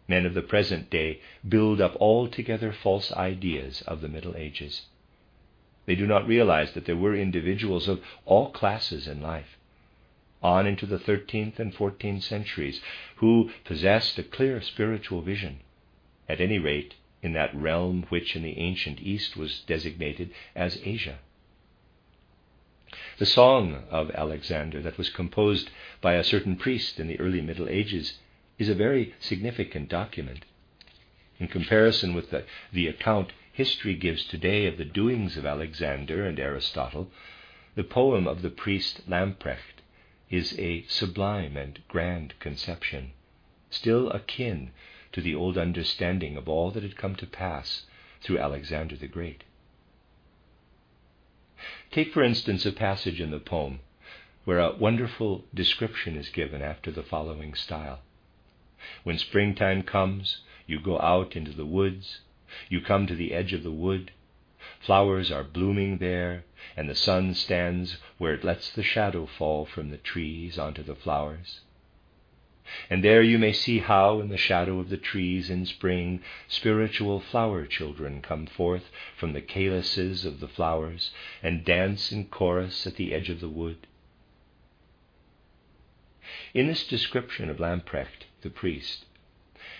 men 0.09 0.25
of 0.25 0.33
the 0.33 0.41
present 0.41 0.89
day 0.89 1.21
build 1.47 1.79
up 1.79 1.95
altogether 2.01 2.73
false 2.73 3.11
ideas 3.13 3.81
of 3.83 4.01
the 4.01 4.07
Middle 4.07 4.35
Ages. 4.35 4.87
They 5.85 5.95
do 5.95 6.07
not 6.07 6.27
realize 6.27 6.73
that 6.73 6.85
there 6.85 6.97
were 6.97 7.15
individuals 7.15 7.87
of 7.87 8.03
all 8.25 8.49
classes 8.49 9.07
in 9.07 9.21
life, 9.21 9.57
on 10.41 10.65
into 10.65 10.85
the 10.85 10.97
13th 10.97 11.59
and 11.59 11.73
14th 11.73 12.23
centuries, 12.23 12.81
who 13.17 13.51
possessed 13.63 14.17
a 14.17 14.23
clear 14.23 14.61
spiritual 14.61 15.21
vision, 15.21 15.59
at 16.27 16.41
any 16.41 16.57
rate 16.57 16.95
in 17.21 17.33
that 17.33 17.55
realm 17.55 18.03
which 18.09 18.35
in 18.35 18.43
the 18.43 18.57
ancient 18.57 18.99
East 19.01 19.37
was 19.37 19.61
designated 19.61 20.31
as 20.55 20.81
Asia. 20.83 21.19
The 23.17 23.25
song 23.25 23.85
of 23.89 24.11
Alexander, 24.11 24.81
that 24.81 24.97
was 24.97 25.09
composed 25.09 25.69
by 26.01 26.15
a 26.15 26.23
certain 26.25 26.57
priest 26.57 26.99
in 26.99 27.07
the 27.07 27.17
early 27.17 27.39
Middle 27.39 27.69
Ages, 27.69 28.19
is 28.57 28.67
a 28.67 28.75
very 28.75 29.13
significant 29.21 29.87
document. 29.87 30.43
In 31.39 31.47
comparison 31.47 32.13
with 32.13 32.29
the, 32.29 32.43
the 32.73 32.87
account 32.87 33.31
history 33.53 33.95
gives 33.95 34.25
today 34.25 34.65
of 34.65 34.75
the 34.75 34.83
doings 34.83 35.37
of 35.37 35.45
Alexander 35.45 36.25
and 36.25 36.37
Aristotle, 36.41 37.09
the 37.75 37.85
poem 37.85 38.27
of 38.27 38.41
the 38.41 38.49
priest 38.49 39.07
Lamprecht 39.07 39.81
is 40.29 40.59
a 40.59 40.83
sublime 40.89 41.55
and 41.55 41.79
grand 41.87 42.37
conception, 42.41 43.13
still 43.69 44.09
akin 44.09 44.71
to 45.13 45.21
the 45.21 45.35
old 45.35 45.57
understanding 45.57 46.35
of 46.35 46.49
all 46.49 46.69
that 46.71 46.83
had 46.83 46.97
come 46.97 47.15
to 47.15 47.25
pass 47.25 47.85
through 48.19 48.39
Alexander 48.39 48.97
the 48.97 49.07
Great. 49.07 49.45
Take, 51.91 52.13
for 52.13 52.21
instance, 52.21 52.67
a 52.67 52.71
passage 52.71 53.19
in 53.19 53.31
the 53.31 53.39
poem 53.39 53.79
where 54.45 54.59
a 54.59 54.75
wonderful 54.75 55.45
description 55.53 56.15
is 56.15 56.29
given 56.29 56.61
after 56.61 56.91
the 56.91 57.01
following 57.01 57.55
style. 57.55 58.01
When 59.03 59.17
springtime 59.17 59.81
comes, 59.81 60.41
you 60.67 60.79
go 60.79 60.99
out 60.99 61.35
into 61.35 61.51
the 61.51 61.65
woods, 61.65 62.21
you 62.69 62.79
come 62.79 63.07
to 63.07 63.15
the 63.15 63.33
edge 63.33 63.53
of 63.53 63.63
the 63.63 63.71
wood, 63.71 64.11
flowers 64.79 65.31
are 65.31 65.43
blooming 65.43 65.97
there, 65.97 66.45
and 66.77 66.87
the 66.87 66.95
sun 66.95 67.33
stands 67.33 67.97
where 68.19 68.35
it 68.35 68.43
lets 68.43 68.71
the 68.71 68.83
shadow 68.83 69.25
fall 69.25 69.65
from 69.65 69.89
the 69.89 69.97
trees 69.97 70.59
onto 70.59 70.83
the 70.83 70.95
flowers. 70.95 71.61
And 72.89 73.03
there 73.03 73.23
you 73.23 73.39
may 73.39 73.51
see 73.51 73.79
how, 73.79 74.19
in 74.19 74.29
the 74.29 74.37
shadow 74.37 74.79
of 74.79 74.89
the 74.89 74.97
trees 74.97 75.49
in 75.49 75.65
spring, 75.65 76.21
spiritual 76.47 77.19
flower 77.19 77.65
children 77.65 78.21
come 78.21 78.45
forth 78.45 78.91
from 79.17 79.33
the 79.33 79.41
calyces 79.41 80.23
of 80.23 80.39
the 80.39 80.47
flowers 80.47 81.11
and 81.41 81.65
dance 81.65 82.11
in 82.11 82.25
chorus 82.25 82.85
at 82.85 82.95
the 82.95 83.13
edge 83.13 83.29
of 83.29 83.39
the 83.39 83.49
wood. 83.49 83.87
In 86.53 86.67
this 86.67 86.85
description 86.85 87.49
of 87.49 87.59
Lamprecht, 87.59 88.25
the 88.41 88.51
priest, 88.51 89.05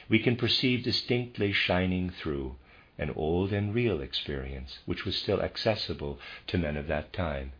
we 0.08 0.18
can 0.20 0.36
perceive 0.36 0.84
distinctly 0.84 1.52
shining 1.52 2.10
through 2.10 2.56
an 2.98 3.12
old 3.12 3.54
and 3.54 3.74
real 3.74 4.02
experience 4.02 4.80
which 4.86 5.06
was 5.06 5.16
still 5.16 5.42
accessible 5.42 6.20
to 6.48 6.58
men 6.58 6.76
of 6.76 6.88
that 6.88 7.14
time. 7.14 7.52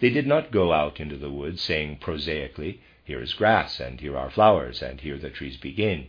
They 0.00 0.10
did 0.10 0.26
not 0.26 0.50
go 0.50 0.72
out 0.72 1.00
into 1.00 1.16
the 1.16 1.30
woods 1.30 1.62
saying 1.62 1.98
prosaically, 1.98 2.80
here 3.08 3.22
is 3.22 3.32
grass, 3.32 3.80
and 3.80 4.02
here 4.02 4.18
are 4.18 4.28
flowers, 4.28 4.82
and 4.82 5.00
here 5.00 5.16
the 5.16 5.30
trees 5.30 5.56
begin. 5.56 6.06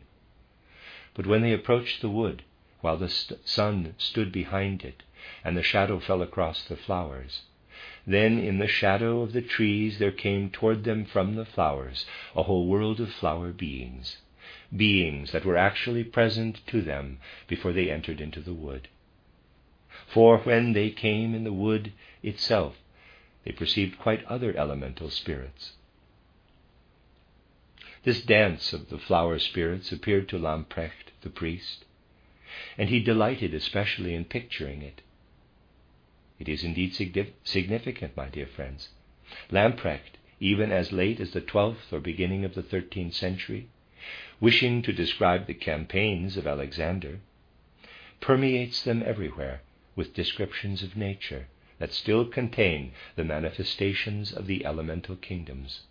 But 1.14 1.26
when 1.26 1.42
they 1.42 1.54
approached 1.54 2.02
the 2.02 2.10
wood, 2.10 2.44
while 2.82 2.98
the 2.98 3.08
st- 3.08 3.48
sun 3.48 3.96
stood 3.98 4.34
behind 4.34 4.84
it, 4.84 5.04
and 5.42 5.56
the 5.56 5.64
shadow 5.64 6.00
fell 6.02 6.22
across 6.22 6.66
the 6.66 6.76
flowers, 6.76 7.44
then 8.06 8.38
in 8.38 8.58
the 8.58 8.68
shadow 8.68 9.22
of 9.22 9.32
the 9.32 9.42
trees 9.42 9.98
there 9.98 10.12
came 10.12 10.50
toward 10.50 10.84
them 10.84 11.06
from 11.06 11.36
the 11.36 11.46
flowers 11.46 12.06
a 12.36 12.44
whole 12.44 12.68
world 12.68 13.00
of 13.00 13.14
flower 13.14 13.54
beings, 13.54 14.18
beings 14.76 15.32
that 15.32 15.46
were 15.46 15.56
actually 15.56 16.04
present 16.04 16.60
to 16.68 16.82
them 16.82 17.18
before 17.48 17.72
they 17.72 17.90
entered 17.90 18.20
into 18.20 18.42
the 18.42 18.54
wood. 18.54 18.90
For 20.06 20.40
when 20.40 20.74
they 20.74 20.90
came 20.90 21.34
in 21.34 21.46
the 21.46 21.54
wood 21.54 21.94
itself, 22.22 22.76
they 23.46 23.54
perceived 23.54 23.98
quite 24.00 24.26
other 24.26 24.54
elemental 24.58 25.10
spirits 25.10 25.76
this 28.04 28.22
dance 28.22 28.74
of 28.74 28.90
the 28.90 28.98
flower 28.98 29.40
spirits 29.40 29.92
appeared 29.92 30.30
to 30.30 30.38
Lamprecht, 30.38 31.12
the 31.22 31.30
priest, 31.30 31.86
and 32.78 32.90
he 32.90 33.00
delighted 33.00 33.54
especially 33.54 34.16
in 34.16 34.26
picturing 34.26 34.82
it. 34.82 35.02
It 36.40 36.48
is 36.48 36.64
indeed 36.64 36.94
significant, 37.44 38.16
my 38.16 38.30
dear 38.30 38.48
friends. 38.48 38.90
Lamprecht, 39.52 40.18
even 40.40 40.72
as 40.72 40.94
late 40.94 41.20
as 41.20 41.32
the 41.32 41.42
12th 41.42 41.92
or 41.92 42.00
beginning 42.00 42.46
of 42.46 42.56
the 42.56 42.64
13th 42.64 43.14
century, 43.14 43.68
wishing 44.40 44.82
to 44.82 44.94
describe 44.94 45.46
the 45.46 45.54
campaigns 45.54 46.38
of 46.38 46.48
Alexander, 46.48 47.20
permeates 48.22 48.82
them 48.82 49.04
everywhere 49.06 49.62
with 49.96 50.14
descriptions 50.14 50.82
of 50.82 50.96
nature 50.96 51.48
that 51.78 51.92
still 51.92 52.26
contain 52.26 52.94
the 53.16 53.24
manifestations 53.24 54.32
of 54.32 54.48
the 54.48 54.66
elemental 54.66 55.18
kingdoms. 55.18 55.82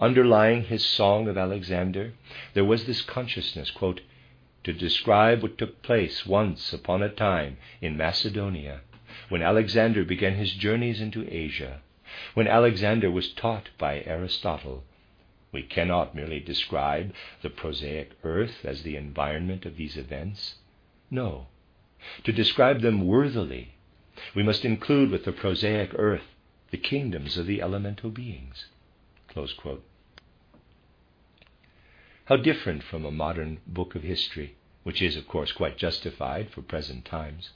Underlying 0.00 0.62
his 0.62 0.86
song 0.86 1.26
of 1.26 1.36
Alexander, 1.36 2.12
there 2.52 2.64
was 2.64 2.84
this 2.84 3.02
consciousness, 3.02 3.72
quote, 3.72 4.02
to 4.62 4.72
describe 4.72 5.42
what 5.42 5.58
took 5.58 5.82
place 5.82 6.24
once 6.24 6.72
upon 6.72 7.02
a 7.02 7.08
time 7.08 7.56
in 7.80 7.96
Macedonia, 7.96 8.82
when 9.28 9.42
Alexander 9.42 10.04
began 10.04 10.36
his 10.36 10.52
journeys 10.52 11.00
into 11.00 11.26
Asia, 11.28 11.80
when 12.34 12.46
Alexander 12.46 13.10
was 13.10 13.32
taught 13.32 13.70
by 13.76 14.00
Aristotle. 14.02 14.84
We 15.50 15.62
cannot 15.62 16.14
merely 16.14 16.38
describe 16.38 17.12
the 17.42 17.50
prosaic 17.50 18.12
earth 18.22 18.64
as 18.64 18.84
the 18.84 18.94
environment 18.94 19.66
of 19.66 19.76
these 19.76 19.96
events. 19.96 20.54
No. 21.10 21.48
To 22.22 22.32
describe 22.32 22.80
them 22.80 23.06
worthily, 23.08 23.74
we 24.36 24.44
must 24.44 24.64
include 24.64 25.10
with 25.10 25.24
the 25.24 25.32
prosaic 25.32 25.90
earth 25.94 26.36
the 26.70 26.76
kingdoms 26.78 27.36
of 27.36 27.46
the 27.46 27.60
elemental 27.60 28.10
beings. 28.10 28.66
How 32.26 32.36
different 32.36 32.82
from 32.84 33.04
a 33.04 33.10
modern 33.10 33.58
book 33.66 33.94
of 33.94 34.02
history, 34.02 34.54
which 34.84 35.02
is, 35.02 35.16
of 35.16 35.26
course, 35.26 35.50
quite 35.50 35.76
justified 35.76 36.50
for 36.50 36.62
present 36.62 37.04
times. 37.04 37.50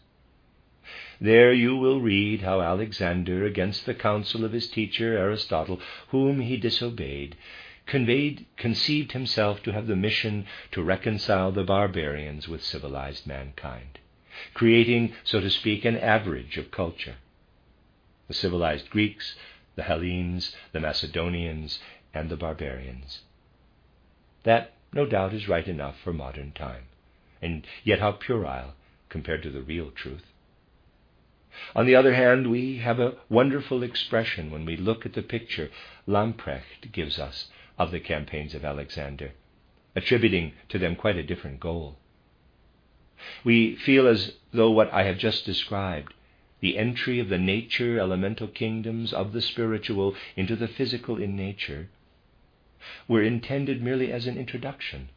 There 1.20 1.52
you 1.52 1.76
will 1.76 2.00
read 2.00 2.40
how 2.40 2.60
Alexander, 2.60 3.44
against 3.44 3.86
the 3.86 3.94
counsel 3.94 4.44
of 4.44 4.52
his 4.52 4.68
teacher 4.68 5.16
Aristotle, 5.16 5.80
whom 6.08 6.40
he 6.40 6.56
disobeyed, 6.56 7.36
conveyed, 7.86 8.46
conceived 8.56 9.12
himself 9.12 9.62
to 9.62 9.72
have 9.72 9.86
the 9.86 9.96
mission 9.96 10.46
to 10.72 10.82
reconcile 10.82 11.52
the 11.52 11.64
barbarians 11.64 12.48
with 12.48 12.64
civilized 12.64 13.26
mankind, 13.26 13.98
creating, 14.54 15.14
so 15.24 15.40
to 15.40 15.50
speak, 15.50 15.84
an 15.84 15.96
average 15.96 16.56
of 16.56 16.70
culture. 16.70 17.16
The 18.26 18.34
civilized 18.34 18.90
Greeks 18.90 19.36
the 19.78 19.84
Hellenes, 19.84 20.56
the 20.72 20.80
Macedonians, 20.80 21.78
and 22.12 22.28
the 22.28 22.36
barbarians. 22.36 23.20
That, 24.42 24.72
no 24.92 25.06
doubt, 25.06 25.32
is 25.32 25.48
right 25.48 25.68
enough 25.68 25.94
for 26.02 26.12
modern 26.12 26.50
time, 26.50 26.86
and 27.40 27.64
yet 27.84 28.00
how 28.00 28.12
puerile 28.12 28.74
compared 29.08 29.44
to 29.44 29.50
the 29.50 29.62
real 29.62 29.92
truth. 29.92 30.24
On 31.76 31.86
the 31.86 31.94
other 31.94 32.14
hand, 32.14 32.50
we 32.50 32.78
have 32.78 32.98
a 32.98 33.18
wonderful 33.28 33.84
expression 33.84 34.50
when 34.50 34.64
we 34.64 34.76
look 34.76 35.06
at 35.06 35.12
the 35.12 35.22
picture 35.22 35.70
Lamprecht 36.08 36.90
gives 36.90 37.20
us 37.20 37.48
of 37.78 37.92
the 37.92 38.00
campaigns 38.00 38.54
of 38.54 38.64
Alexander, 38.64 39.30
attributing 39.94 40.54
to 40.70 40.80
them 40.80 40.96
quite 40.96 41.16
a 41.16 41.22
different 41.22 41.60
goal. 41.60 41.98
We 43.44 43.76
feel 43.76 44.08
as 44.08 44.32
though 44.52 44.72
what 44.72 44.92
I 44.92 45.04
have 45.04 45.18
just 45.18 45.44
described 45.44 46.14
the 46.60 46.76
entry 46.76 47.20
of 47.20 47.28
the 47.28 47.38
nature 47.38 48.00
elemental 48.00 48.48
kingdoms 48.48 49.12
of 49.12 49.32
the 49.32 49.40
spiritual 49.40 50.14
into 50.36 50.56
the 50.56 50.66
physical 50.66 51.20
in 51.20 51.36
nature, 51.36 51.88
were 53.06 53.22
intended 53.22 53.82
merely 53.82 54.10
as 54.10 54.26
an 54.26 54.36
introduction. 54.36 55.08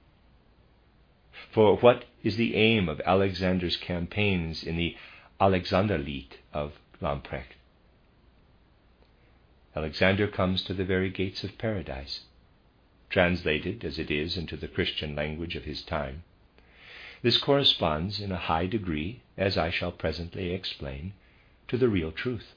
For 1.52 1.78
what 1.78 2.06
is 2.24 2.38
the 2.38 2.56
aim 2.56 2.88
of 2.88 3.02
Alexander's 3.06 3.76
campaigns 3.78 4.64
in 4.64 4.78
the 4.78 4.96
Alexanderlied 5.40 6.38
of 6.54 6.74
Lamprecht? 7.02 7.56
Alexander 9.76 10.28
comes 10.28 10.64
to 10.64 10.74
the 10.74 10.86
very 10.86 11.10
gates 11.10 11.44
of 11.44 11.58
paradise. 11.58 12.22
Translated 13.10 13.84
as 13.84 13.98
it 13.98 14.12
is 14.12 14.38
into 14.38 14.56
the 14.56 14.68
Christian 14.68 15.16
language 15.16 15.56
of 15.56 15.66
his 15.66 15.82
time, 15.82 16.24
this 17.22 17.38
corresponds 17.38 18.20
in 18.20 18.32
a 18.32 18.38
high 18.38 18.66
degree, 18.66 19.22
as 19.38 19.58
I 19.58 19.70
shall 19.70 19.92
presently 19.92 20.54
explain, 20.54 21.14
to 21.72 21.78
the 21.78 21.88
real 21.88 22.12
truth. 22.12 22.54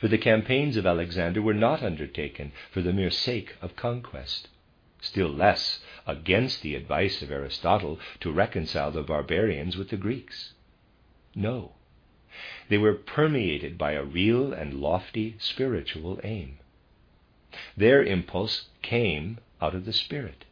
For 0.00 0.08
the 0.08 0.18
campaigns 0.18 0.76
of 0.76 0.84
Alexander 0.84 1.40
were 1.40 1.54
not 1.54 1.84
undertaken 1.84 2.50
for 2.72 2.82
the 2.82 2.92
mere 2.92 3.12
sake 3.12 3.54
of 3.62 3.76
conquest, 3.76 4.48
still 5.00 5.28
less 5.28 5.84
against 6.04 6.62
the 6.62 6.74
advice 6.74 7.22
of 7.22 7.30
Aristotle 7.30 8.00
to 8.18 8.32
reconcile 8.32 8.90
the 8.90 9.04
barbarians 9.04 9.76
with 9.76 9.90
the 9.90 9.96
Greeks. 9.96 10.54
No, 11.32 11.74
they 12.68 12.78
were 12.78 12.94
permeated 12.94 13.78
by 13.78 13.92
a 13.92 14.02
real 14.02 14.52
and 14.52 14.74
lofty 14.74 15.36
spiritual 15.38 16.18
aim. 16.24 16.58
Their 17.76 18.02
impulse 18.02 18.68
came 18.82 19.38
out 19.62 19.76
of 19.76 19.84
the 19.84 19.92
Spirit. 19.92 20.44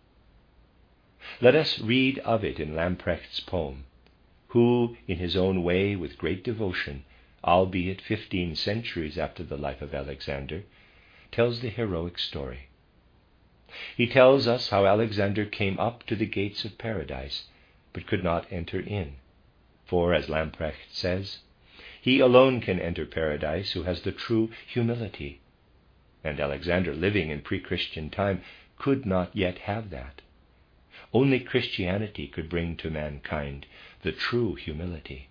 Let 1.40 1.56
us 1.56 1.80
read 1.80 2.20
of 2.20 2.44
it 2.44 2.60
in 2.60 2.76
Lamprecht's 2.76 3.40
poem, 3.40 3.86
who, 4.48 4.96
in 5.06 5.18
his 5.18 5.36
own 5.36 5.62
way, 5.62 5.94
with 5.94 6.18
great 6.18 6.42
devotion, 6.42 7.04
albeit 7.44 8.00
fifteen 8.00 8.54
centuries 8.54 9.18
after 9.18 9.42
the 9.42 9.56
life 9.58 9.82
of 9.82 9.94
Alexander, 9.94 10.64
tells 11.30 11.60
the 11.60 11.68
heroic 11.68 12.18
story. 12.18 12.68
He 13.96 14.06
tells 14.06 14.48
us 14.48 14.70
how 14.70 14.86
Alexander 14.86 15.44
came 15.44 15.78
up 15.78 16.04
to 16.06 16.16
the 16.16 16.26
gates 16.26 16.64
of 16.64 16.78
paradise, 16.78 17.44
but 17.92 18.06
could 18.06 18.24
not 18.24 18.50
enter 18.50 18.80
in. 18.80 19.16
For, 19.84 20.14
as 20.14 20.28
Lamprecht 20.28 20.90
says, 20.90 21.40
he 22.00 22.18
alone 22.18 22.60
can 22.60 22.80
enter 22.80 23.04
paradise 23.04 23.72
who 23.72 23.82
has 23.82 24.02
the 24.02 24.12
true 24.12 24.50
humility. 24.66 25.40
And 26.24 26.40
Alexander, 26.40 26.94
living 26.94 27.30
in 27.30 27.42
pre 27.42 27.60
Christian 27.60 28.08
time, 28.08 28.42
could 28.78 29.04
not 29.04 29.36
yet 29.36 29.58
have 29.58 29.90
that. 29.90 30.22
Only 31.12 31.40
Christianity 31.40 32.26
could 32.26 32.48
bring 32.48 32.76
to 32.78 32.90
mankind 32.90 33.66
the 34.02 34.12
true 34.12 34.54
humility. 34.54 35.28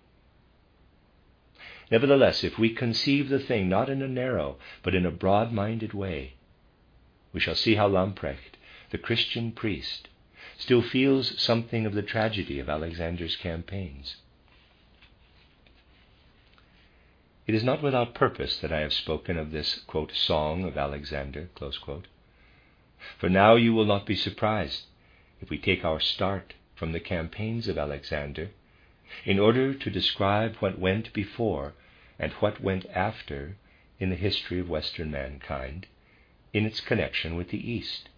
Nevertheless, 1.90 2.44
if 2.44 2.58
we 2.58 2.70
conceive 2.70 3.28
the 3.28 3.38
thing 3.38 3.68
not 3.68 3.88
in 3.88 4.02
a 4.02 4.08
narrow, 4.08 4.58
but 4.82 4.94
in 4.94 5.06
a 5.06 5.10
broad 5.10 5.52
minded 5.52 5.94
way, 5.94 6.34
we 7.32 7.40
shall 7.40 7.54
see 7.54 7.76
how 7.76 7.88
Lamprecht, 7.88 8.56
the 8.90 8.98
Christian 8.98 9.52
priest, 9.52 10.08
still 10.58 10.82
feels 10.82 11.40
something 11.40 11.86
of 11.86 11.94
the 11.94 12.02
tragedy 12.02 12.58
of 12.58 12.68
Alexander's 12.68 13.36
campaigns. 13.36 14.16
It 17.46 17.54
is 17.54 17.64
not 17.64 17.82
without 17.82 18.14
purpose 18.14 18.58
that 18.58 18.72
I 18.72 18.80
have 18.80 18.92
spoken 18.92 19.38
of 19.38 19.52
this 19.52 19.80
quote, 19.86 20.12
song 20.12 20.64
of 20.64 20.76
Alexander. 20.76 21.48
For 23.18 23.30
now 23.30 23.54
you 23.54 23.72
will 23.72 23.86
not 23.86 24.04
be 24.04 24.16
surprised 24.16 24.82
if 25.40 25.48
we 25.48 25.56
take 25.56 25.82
our 25.84 26.00
start 26.00 26.52
from 26.78 26.92
the 26.92 27.00
campaigns 27.00 27.66
of 27.66 27.76
Alexander 27.76 28.50
in 29.24 29.38
order 29.38 29.74
to 29.74 29.90
describe 29.90 30.54
what 30.56 30.78
went 30.78 31.12
before 31.12 31.74
and 32.18 32.32
what 32.34 32.60
went 32.60 32.86
after 32.94 33.56
in 33.98 34.10
the 34.10 34.16
history 34.16 34.60
of 34.60 34.68
Western 34.68 35.10
mankind 35.10 35.86
in 36.52 36.64
its 36.64 36.80
connection 36.80 37.34
with 37.34 37.50
the 37.50 37.70
East. 37.70 38.08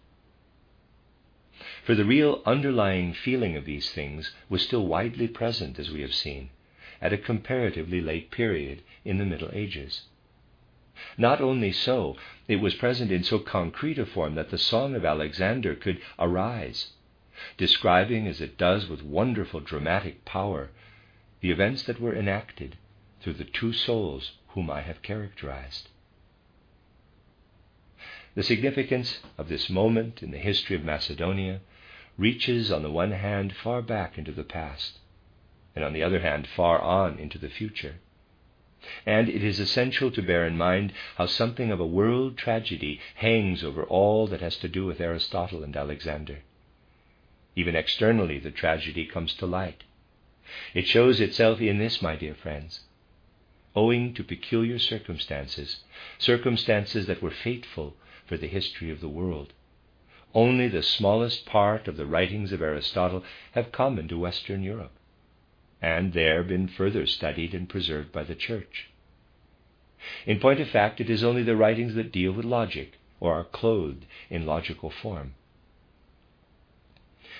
For 1.83 1.95
the 1.95 2.05
real 2.05 2.41
underlying 2.45 3.13
feeling 3.13 3.55
of 3.55 3.65
these 3.65 3.91
things 3.91 4.31
was 4.49 4.61
still 4.61 4.85
widely 4.85 5.27
present, 5.27 5.79
as 5.79 5.91
we 5.91 6.01
have 6.01 6.13
seen, 6.13 6.49
at 7.01 7.13
a 7.13 7.17
comparatively 7.17 8.01
late 8.01 8.29
period 8.29 8.83
in 9.03 9.17
the 9.17 9.25
Middle 9.25 9.49
Ages. 9.53 10.03
Not 11.17 11.41
only 11.41 11.71
so, 11.71 12.15
it 12.47 12.57
was 12.57 12.75
present 12.75 13.11
in 13.11 13.23
so 13.23 13.39
concrete 13.39 13.97
a 13.97 14.05
form 14.05 14.35
that 14.35 14.51
the 14.51 14.57
Song 14.57 14.93
of 14.95 15.03
Alexander 15.03 15.73
could 15.73 15.99
arise, 16.19 16.93
describing 17.57 18.27
as 18.27 18.41
it 18.41 18.57
does 18.57 18.87
with 18.87 19.03
wonderful 19.03 19.59
dramatic 19.59 20.25
power 20.25 20.69
the 21.41 21.51
events 21.51 21.83
that 21.83 21.99
were 21.99 22.15
enacted 22.15 22.77
through 23.19 23.33
the 23.33 23.43
two 23.43 23.73
souls 23.73 24.33
whom 24.49 24.69
I 24.69 24.81
have 24.81 25.01
characterized. 25.01 25.89
The 28.35 28.43
significance 28.43 29.19
of 29.37 29.49
this 29.49 29.69
moment 29.69 30.23
in 30.23 30.31
the 30.31 30.37
history 30.37 30.75
of 30.75 30.83
Macedonia 30.83 31.61
reaches, 32.17 32.71
on 32.71 32.83
the 32.83 32.91
one 32.91 33.11
hand, 33.11 33.55
far 33.55 33.81
back 33.81 34.17
into 34.17 34.31
the 34.31 34.43
past, 34.43 34.99
and 35.75 35.83
on 35.83 35.93
the 35.93 36.03
other 36.03 36.19
hand, 36.19 36.47
far 36.47 36.79
on 36.79 37.17
into 37.19 37.37
the 37.37 37.49
future. 37.49 37.95
And 39.05 39.29
it 39.29 39.43
is 39.43 39.59
essential 39.59 40.11
to 40.11 40.21
bear 40.21 40.45
in 40.45 40.57
mind 40.57 40.93
how 41.15 41.25
something 41.25 41.71
of 41.71 41.79
a 41.79 41.85
world 41.85 42.37
tragedy 42.37 42.99
hangs 43.15 43.63
over 43.63 43.83
all 43.83 44.27
that 44.27 44.41
has 44.41 44.57
to 44.57 44.67
do 44.67 44.85
with 44.85 45.01
Aristotle 45.01 45.63
and 45.63 45.75
Alexander. 45.75 46.39
Even 47.55 47.75
externally, 47.75 48.39
the 48.39 48.51
tragedy 48.51 49.05
comes 49.05 49.33
to 49.35 49.45
light. 49.45 49.83
It 50.73 50.87
shows 50.87 51.19
itself 51.19 51.61
in 51.61 51.77
this, 51.77 52.01
my 52.01 52.15
dear 52.15 52.35
friends. 52.35 52.81
Owing 53.75 54.13
to 54.15 54.23
peculiar 54.23 54.79
circumstances, 54.79 55.83
circumstances 56.17 57.07
that 57.07 57.21
were 57.21 57.31
fateful 57.31 57.95
for 58.25 58.37
the 58.37 58.47
history 58.47 58.89
of 58.89 59.01
the 59.01 59.09
world, 59.09 59.53
only 60.33 60.67
the 60.67 60.83
smallest 60.83 61.45
part 61.45 61.87
of 61.87 61.97
the 61.97 62.05
writings 62.05 62.51
of 62.51 62.61
Aristotle 62.61 63.23
have 63.51 63.71
come 63.71 63.99
into 63.99 64.17
Western 64.17 64.63
Europe, 64.63 64.93
and 65.81 66.13
there 66.13 66.43
been 66.43 66.67
further 66.67 67.05
studied 67.05 67.53
and 67.53 67.67
preserved 67.67 68.11
by 68.11 68.23
the 68.23 68.35
Church. 68.35 68.89
In 70.25 70.39
point 70.39 70.59
of 70.59 70.69
fact, 70.69 71.01
it 71.01 71.09
is 71.09 71.23
only 71.23 71.43
the 71.43 71.55
writings 71.55 71.95
that 71.95 72.11
deal 72.11 72.31
with 72.31 72.45
logic 72.45 72.93
or 73.19 73.33
are 73.33 73.43
clothed 73.43 74.05
in 74.29 74.45
logical 74.45 74.89
form. 74.89 75.35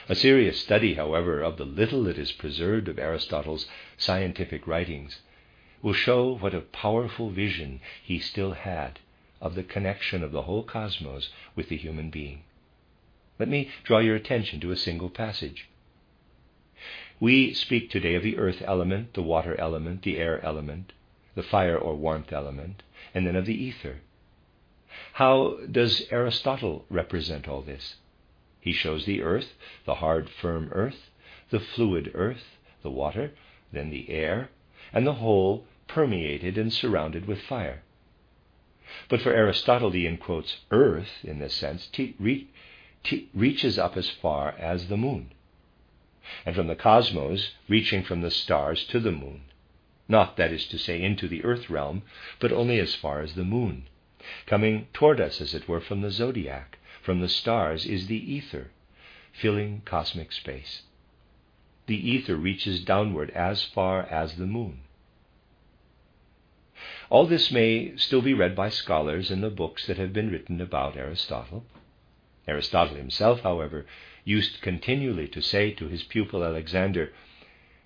A 0.10 0.16
serious 0.16 0.60
study, 0.60 0.95
however, 0.95 1.41
of 1.41 1.58
the 1.58 1.66
little 1.66 2.04
that 2.04 2.18
is 2.18 2.32
preserved 2.32 2.88
of 2.88 2.97
Aristotle's 2.97 3.68
scientific 3.97 4.66
writings 4.66 5.22
will 5.82 5.93
show 5.93 6.36
what 6.38 6.54
a 6.54 6.62
powerful 6.62 7.30
vision 7.30 7.80
he 8.04 8.20
still 8.20 8.54
had 8.54 8.99
of 9.39 9.56
the 9.56 9.64
connection 9.64 10.24
of 10.24 10.32
the 10.32 10.43
whole 10.43 10.64
cosmos 10.64 11.30
with 11.56 11.70
the 11.70 11.78
human 11.78 12.10
being. 12.10 12.43
Let 13.39 13.49
me 13.49 13.70
draw 13.84 13.99
your 13.99 14.16
attention 14.16 14.60
to 14.62 14.72
a 14.72 14.76
single 14.78 15.10
passage. 15.10 15.68
We 17.20 17.54
speak 17.54 17.89
today 17.89 18.16
of 18.16 18.24
the 18.24 18.38
earth 18.38 18.62
element, 18.66 19.14
the 19.14 19.22
water 19.22 19.60
element, 19.60 20.04
the 20.04 20.18
air 20.18 20.43
element, 20.43 20.93
the 21.36 21.43
fire 21.43 21.78
or 21.78 21.95
warmth 21.95 22.34
element, 22.34 22.84
and 23.14 23.26
then 23.26 23.36
of 23.36 23.45
the 23.45 23.56
ether. 23.56 24.02
How 25.14 25.58
does 25.70 26.08
Aristotle 26.12 26.86
represent 26.89 27.47
all 27.47 27.62
this? 27.62 27.95
He 28.62 28.72
shows 28.72 29.05
the 29.05 29.24
earth, 29.24 29.55
the 29.86 29.95
hard, 29.95 30.30
firm 30.30 30.70
earth, 30.72 31.09
the 31.49 31.59
fluid 31.59 32.12
earth, 32.14 32.57
the 32.84 32.91
water, 32.91 33.32
then 33.74 33.89
the 33.89 34.09
air, 34.09 34.49
and 34.93 35.05
the 35.05 35.16
whole 35.16 35.66
permeated 35.88 36.57
and 36.57 36.72
surrounded 36.72 37.26
with 37.26 37.41
fire. 37.41 37.82
But 39.09 39.22
for 39.22 39.34
Aristotle, 39.34 39.89
the 39.89 40.05
in 40.05 40.18
quotes 40.18 40.57
earth, 40.70 41.24
in 41.24 41.39
this 41.39 41.55
sense, 41.55 41.89
re- 42.20 42.47
reaches 43.34 43.80
up 43.80 43.97
as 43.97 44.09
far 44.09 44.51
as 44.59 44.88
the 44.89 44.97
moon, 44.97 45.32
and 46.45 46.55
from 46.55 46.68
the 46.68 46.76
cosmos, 46.76 47.55
reaching 47.68 48.03
from 48.03 48.22
the 48.22 48.32
stars 48.32 48.86
to 48.86 48.99
the 48.99 49.12
moon. 49.12 49.41
Not, 50.07 50.38
that 50.38 50.51
is 50.51 50.68
to 50.68 50.78
say, 50.78 51.01
into 51.01 51.28
the 51.28 51.43
earth 51.43 51.70
realm, 51.70 52.03
but 52.39 52.51
only 52.51 52.80
as 52.80 52.93
far 52.93 53.22
as 53.22 53.34
the 53.34 53.43
moon, 53.43 53.88
coming 54.45 54.88
toward 54.93 55.20
us, 55.20 55.41
as 55.41 55.55
it 55.55 55.68
were, 55.68 55.82
from 55.82 56.01
the 56.01 56.12
zodiac, 56.12 56.78
from 57.02 57.20
the 57.20 57.30
stars, 57.30 57.86
is 57.86 58.08
the 58.08 58.34
ether, 58.34 58.72
filling 59.32 59.82
cosmic 59.86 60.32
space. 60.32 60.84
The 61.88 62.10
ether 62.10 62.36
reaches 62.36 62.84
downward 62.84 63.32
as 63.32 63.64
far 63.64 64.04
as 64.04 64.36
the 64.36 64.45
moon. 64.45 64.82
All 67.10 67.26
this 67.26 67.52
may 67.52 67.95
still 67.97 68.22
be 68.22 68.34
read 68.34 68.56
by 68.56 68.70
scholars 68.70 69.30
in 69.30 69.41
the 69.41 69.49
books 69.49 69.86
that 69.88 69.97
have 69.97 70.14
been 70.14 70.32
written 70.32 70.62
about 70.62 70.95
Aristotle. 70.95 71.66
Aristotle 72.47 72.95
himself, 72.95 73.41
however, 73.41 73.86
used 74.24 74.62
continually 74.62 75.28
to 75.28 75.41
say 75.41 75.72
to 75.72 75.88
his 75.88 76.04
pupil 76.04 76.43
Alexander, 76.43 77.12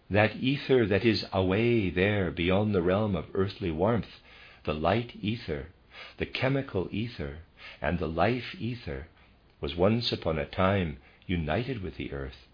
That 0.09 0.35
ether 0.35 0.85
that 0.85 1.03
is 1.03 1.25
away 1.33 1.89
there 1.89 2.31
beyond 2.31 2.75
the 2.75 2.81
realm 2.81 3.15
of 3.15 3.25
earthly 3.33 3.71
warmth, 3.71 4.21
the 4.63 4.73
light 4.73 5.13
ether, 5.21 5.69
the 6.17 6.25
chemical 6.25 6.87
ether, 6.91 7.39
and 7.81 7.99
the 7.99 8.07
life 8.07 8.55
ether 8.59 9.07
was 9.61 9.75
once 9.75 10.11
upon 10.11 10.37
a 10.37 10.45
time 10.45 10.97
united 11.25 11.81
with 11.81 11.97
the 11.97 12.11
earth. 12.11 12.47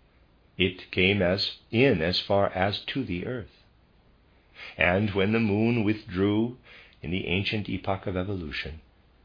It 0.57 0.91
came 0.91 1.21
as 1.21 1.57
in 1.71 2.01
as 2.01 2.19
far 2.19 2.49
as 2.49 2.79
to 2.85 3.03
the 3.03 3.25
earth. 3.25 3.63
And 4.77 5.11
when 5.11 5.31
the 5.31 5.39
moon 5.39 5.83
withdrew 5.83 6.57
in 7.01 7.11
the 7.11 7.27
ancient 7.27 7.67
epoch 7.67 8.05
of 8.05 8.15
evolution, 8.15 8.81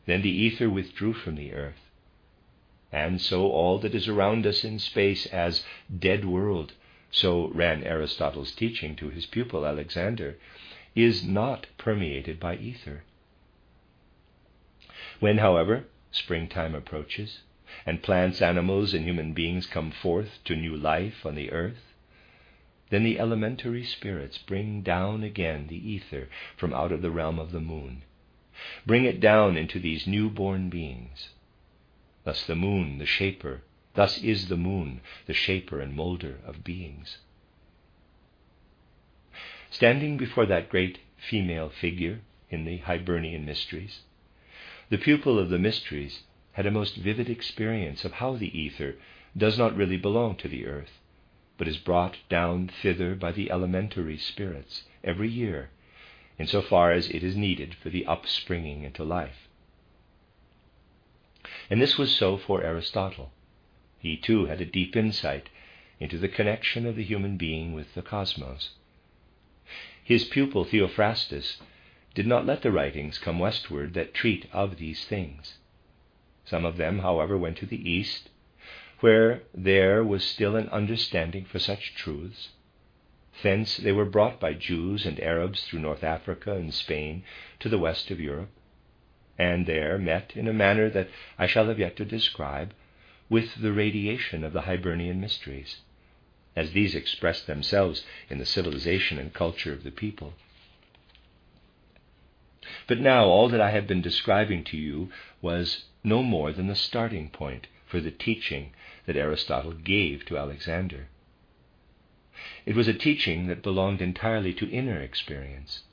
then 0.06 0.22
the 0.22 0.30
ether 0.30 0.70
withdrew 0.70 1.12
from 1.12 1.34
the 1.34 1.52
earth. 1.52 1.90
And 2.90 3.20
so 3.20 3.50
all 3.50 3.78
that 3.80 3.94
is 3.94 4.08
around 4.08 4.46
us 4.46 4.64
in 4.64 4.78
space 4.78 5.26
as 5.26 5.64
dead 5.98 6.24
world, 6.24 6.72
so 7.10 7.48
ran 7.48 7.84
Aristotle's 7.84 8.52
teaching 8.52 8.96
to 8.96 9.10
his 9.10 9.26
pupil 9.26 9.66
Alexander, 9.66 10.38
is 10.94 11.24
not 11.24 11.66
permeated 11.76 12.40
by 12.40 12.56
ether. 12.56 13.04
When, 15.18 15.38
however, 15.38 15.86
springtime 16.10 16.74
approaches, 16.74 17.40
and 17.84 18.02
plants, 18.02 18.42
animals, 18.42 18.94
and 18.94 19.04
human 19.04 19.32
beings 19.32 19.66
come 19.66 19.90
forth 19.90 20.38
to 20.44 20.56
new 20.56 20.76
life 20.76 21.24
on 21.24 21.34
the 21.34 21.50
earth, 21.52 21.94
then 22.90 23.02
the 23.02 23.18
elementary 23.18 23.84
spirits 23.84 24.38
bring 24.38 24.82
down 24.82 25.22
again 25.22 25.66
the 25.66 25.90
ether 25.90 26.28
from 26.56 26.72
out 26.72 26.92
of 26.92 27.02
the 27.02 27.10
realm 27.10 27.38
of 27.38 27.50
the 27.50 27.60
moon, 27.60 28.02
bring 28.86 29.04
it 29.04 29.20
down 29.20 29.56
into 29.56 29.80
these 29.80 30.06
new-born 30.06 30.68
beings. 30.70 31.30
Thus 32.24 32.46
the 32.46 32.54
moon, 32.54 32.98
the 32.98 33.06
shaper, 33.06 33.62
thus 33.94 34.18
is 34.18 34.48
the 34.48 34.56
moon, 34.56 35.00
the 35.26 35.34
shaper 35.34 35.80
and 35.80 35.94
molder 35.94 36.38
of 36.46 36.62
beings. 36.62 37.18
Standing 39.70 40.16
before 40.16 40.46
that 40.46 40.68
great 40.68 40.98
female 41.16 41.68
figure 41.68 42.20
in 42.50 42.64
the 42.64 42.78
Hibernian 42.78 43.44
mysteries, 43.44 44.02
the 44.88 44.98
pupil 44.98 45.38
of 45.38 45.50
the 45.50 45.58
mysteries 45.58 46.22
had 46.52 46.66
a 46.66 46.70
most 46.70 46.96
vivid 46.96 47.28
experience 47.28 48.04
of 48.04 48.12
how 48.12 48.36
the 48.36 48.58
ether 48.58 48.96
does 49.36 49.58
not 49.58 49.76
really 49.76 49.96
belong 49.96 50.36
to 50.36 50.48
the 50.48 50.66
earth, 50.66 51.00
but 51.58 51.68
is 51.68 51.76
brought 51.76 52.16
down 52.28 52.70
thither 52.82 53.14
by 53.14 53.32
the 53.32 53.50
elementary 53.50 54.16
spirits 54.16 54.84
every 55.02 55.28
year, 55.28 55.70
in 56.38 56.46
so 56.46 56.62
far 56.62 56.92
as 56.92 57.08
it 57.08 57.22
is 57.22 57.36
needed 57.36 57.74
for 57.74 57.90
the 57.90 58.06
upspringing 58.06 58.84
into 58.84 59.02
life. 59.02 59.48
And 61.68 61.80
this 61.80 61.98
was 61.98 62.14
so 62.14 62.36
for 62.36 62.62
Aristotle. 62.62 63.32
He 63.98 64.16
too 64.16 64.46
had 64.46 64.60
a 64.60 64.66
deep 64.66 64.94
insight 64.94 65.48
into 65.98 66.18
the 66.18 66.28
connection 66.28 66.86
of 66.86 66.96
the 66.96 67.04
human 67.04 67.36
being 67.36 67.72
with 67.72 67.94
the 67.94 68.02
cosmos. 68.02 68.70
His 70.02 70.24
pupil 70.24 70.64
Theophrastus 70.64 71.60
did 72.16 72.26
not 72.26 72.46
let 72.46 72.62
the 72.62 72.72
writings 72.72 73.18
come 73.18 73.38
westward 73.38 73.92
that 73.92 74.14
treat 74.14 74.46
of 74.50 74.78
these 74.78 75.04
things. 75.04 75.58
Some 76.46 76.64
of 76.64 76.78
them, 76.78 77.00
however, 77.00 77.36
went 77.36 77.58
to 77.58 77.66
the 77.66 77.90
east, 77.90 78.30
where 79.00 79.42
there 79.52 80.02
was 80.02 80.24
still 80.24 80.56
an 80.56 80.70
understanding 80.70 81.44
for 81.44 81.58
such 81.58 81.94
truths. 81.94 82.48
Thence 83.42 83.76
they 83.76 83.92
were 83.92 84.06
brought 84.06 84.40
by 84.40 84.54
Jews 84.54 85.04
and 85.04 85.20
Arabs 85.20 85.64
through 85.64 85.80
North 85.80 86.02
Africa 86.02 86.54
and 86.54 86.72
Spain 86.72 87.22
to 87.60 87.68
the 87.68 87.76
west 87.76 88.10
of 88.10 88.18
Europe, 88.18 88.48
and 89.36 89.66
there 89.66 89.98
met 89.98 90.32
in 90.34 90.48
a 90.48 90.54
manner 90.54 90.88
that 90.88 91.10
I 91.38 91.46
shall 91.46 91.66
have 91.66 91.78
yet 91.78 91.96
to 91.96 92.06
describe 92.06 92.72
with 93.28 93.56
the 93.56 93.72
radiation 93.74 94.42
of 94.42 94.54
the 94.54 94.62
Hibernian 94.62 95.20
mysteries, 95.20 95.82
as 96.56 96.72
these 96.72 96.94
expressed 96.94 97.46
themselves 97.46 98.06
in 98.30 98.38
the 98.38 98.46
civilization 98.46 99.18
and 99.18 99.34
culture 99.34 99.74
of 99.74 99.84
the 99.84 99.90
people. 99.90 100.32
But 102.88 102.98
now 102.98 103.26
all 103.26 103.48
that 103.50 103.60
I 103.60 103.70
have 103.70 103.86
been 103.86 104.02
describing 104.02 104.64
to 104.64 104.76
you 104.76 105.08
was 105.40 105.84
no 106.02 106.24
more 106.24 106.50
than 106.50 106.66
the 106.66 106.74
starting 106.74 107.30
point 107.30 107.68
for 107.86 108.00
the 108.00 108.10
teaching 108.10 108.72
that 109.04 109.14
Aristotle 109.16 109.70
gave 109.70 110.24
to 110.24 110.36
Alexander. 110.36 111.06
It 112.64 112.74
was 112.74 112.88
a 112.88 112.92
teaching 112.92 113.46
that 113.46 113.62
belonged 113.62 114.02
entirely 114.02 114.52
to 114.54 114.68
inner 114.68 115.00
experience. 115.00 115.84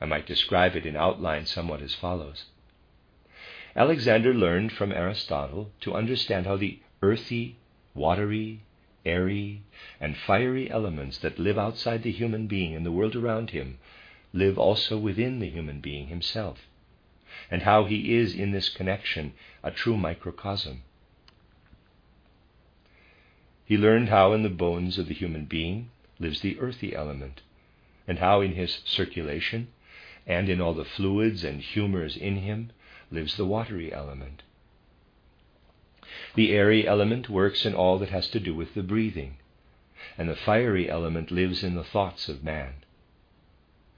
I 0.00 0.06
might 0.06 0.24
describe 0.24 0.76
it 0.76 0.86
in 0.86 0.96
outline 0.96 1.44
somewhat 1.44 1.82
as 1.82 1.94
follows. 1.94 2.46
Alexander 3.76 4.32
learned 4.32 4.72
from 4.72 4.92
Aristotle 4.92 5.72
to 5.82 5.94
understand 5.94 6.46
how 6.46 6.56
the 6.56 6.78
earthy, 7.02 7.56
watery, 7.92 8.60
airy, 9.04 9.60
and 10.00 10.16
fiery 10.16 10.70
elements 10.70 11.18
that 11.18 11.38
live 11.38 11.58
outside 11.58 12.02
the 12.02 12.12
human 12.12 12.46
being 12.46 12.74
and 12.74 12.86
the 12.86 12.90
world 12.92 13.14
around 13.14 13.50
him 13.50 13.76
live 14.32 14.58
also 14.58 14.98
within 14.98 15.38
the 15.38 15.50
human 15.50 15.80
being 15.80 16.08
himself, 16.08 16.66
and 17.50 17.62
how 17.62 17.84
he 17.84 18.14
is 18.14 18.34
in 18.34 18.50
this 18.52 18.68
connection 18.68 19.32
a 19.62 19.70
true 19.70 19.96
microcosm. 19.96 20.82
He 23.64 23.76
learned 23.76 24.08
how 24.08 24.32
in 24.32 24.42
the 24.42 24.48
bones 24.48 24.98
of 24.98 25.08
the 25.08 25.14
human 25.14 25.44
being 25.44 25.90
lives 26.18 26.40
the 26.40 26.58
earthy 26.60 26.94
element, 26.94 27.42
and 28.06 28.18
how 28.18 28.40
in 28.40 28.52
his 28.52 28.80
circulation 28.84 29.68
and 30.26 30.48
in 30.48 30.60
all 30.60 30.74
the 30.74 30.84
fluids 30.84 31.44
and 31.44 31.60
humors 31.60 32.16
in 32.16 32.36
him 32.36 32.70
lives 33.10 33.36
the 33.36 33.44
watery 33.44 33.92
element. 33.92 34.42
The 36.34 36.52
airy 36.52 36.86
element 36.86 37.28
works 37.28 37.64
in 37.64 37.74
all 37.74 37.98
that 37.98 38.10
has 38.10 38.28
to 38.28 38.40
do 38.40 38.54
with 38.54 38.74
the 38.74 38.82
breathing, 38.82 39.38
and 40.16 40.28
the 40.28 40.36
fiery 40.36 40.88
element 40.88 41.30
lives 41.30 41.62
in 41.62 41.74
the 41.74 41.84
thoughts 41.84 42.28
of 42.28 42.44
man. 42.44 42.74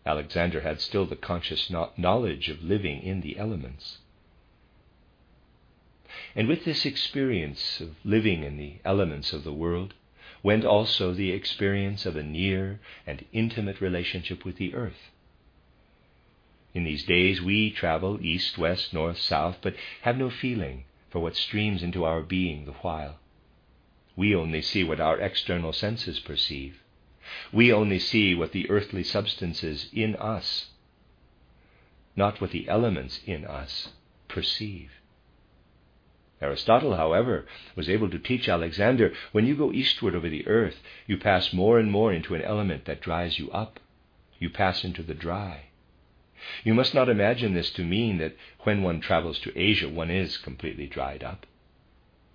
Alexander 0.07 0.61
had 0.61 0.81
still 0.81 1.07
the 1.07 1.17
conscious 1.17 1.71
knowledge 1.71 2.49
of 2.49 2.63
living 2.63 3.03
in 3.03 3.21
the 3.21 3.39
elements. 3.39 3.99
And 6.35 6.49
with 6.49 6.65
this 6.65 6.87
experience 6.87 7.81
of 7.81 7.97
living 8.05 8.43
in 8.43 8.57
the 8.57 8.77
elements 8.85 9.33
of 9.33 9.45
the 9.45 9.53
world 9.53 9.95
went 10.43 10.65
also 10.65 11.13
the 11.13 11.33
experience 11.33 12.07
of 12.07 12.17
a 12.17 12.23
near 12.23 12.81
and 13.07 13.25
intimate 13.33 13.81
relationship 13.81 14.45
with 14.45 14.57
the 14.57 14.75
earth. 14.75 15.11
In 16.75 16.85
these 16.85 17.05
days 17.05 17.41
we 17.43 17.71
travel 17.71 18.19
east, 18.23 18.57
west, 18.57 18.93
north, 18.93 19.19
south, 19.19 19.59
but 19.63 19.75
have 20.03 20.17
no 20.17 20.31
feeling 20.31 20.85
for 21.11 21.21
what 21.21 21.37
streams 21.37 21.83
into 21.83 22.05
our 22.05 22.23
being 22.23 22.65
the 22.65 22.73
while. 22.73 23.19
We 24.17 24.35
only 24.35 24.63
see 24.63 24.85
what 24.85 25.01
our 25.01 25.19
external 25.19 25.73
senses 25.73 26.21
perceive. 26.21 26.83
We 27.53 27.73
only 27.73 27.99
see 27.99 28.35
what 28.35 28.53
the 28.53 28.69
earthly 28.71 29.03
substances 29.03 29.91
in 29.93 30.17
us, 30.17 30.71
not 32.17 32.41
what 32.41 32.51
the 32.51 32.69
elements 32.69 33.21
in 33.27 33.45
us 33.45 33.93
perceive. 34.29 34.93
Aristotle, 36.41 36.95
however, 36.95 37.47
was 37.75 37.89
able 37.89 38.09
to 38.11 38.19
teach 38.19 38.49
Alexander 38.49 39.13
when 39.33 39.47
you 39.47 39.57
go 39.57 39.73
eastward 39.73 40.15
over 40.15 40.29
the 40.29 40.47
earth, 40.47 40.83
you 41.07 41.17
pass 41.19 41.53
more 41.53 41.79
and 41.79 41.91
more 41.91 42.13
into 42.13 42.35
an 42.35 42.43
element 42.43 42.85
that 42.85 43.01
dries 43.01 43.39
you 43.39 43.51
up. 43.51 43.81
You 44.39 44.49
pass 44.49 44.85
into 44.85 45.03
the 45.03 45.15
dry. 45.15 45.65
You 46.63 46.75
must 46.75 46.95
not 46.95 47.09
imagine 47.09 47.55
this 47.55 47.71
to 47.73 47.85
mean 47.85 48.19
that 48.19 48.37
when 48.61 48.83
one 48.83 49.01
travels 49.01 49.41
to 49.41 49.59
Asia 49.59 49.89
one 49.89 50.11
is 50.11 50.37
completely 50.37 50.87
dried 50.87 51.25
up. 51.25 51.45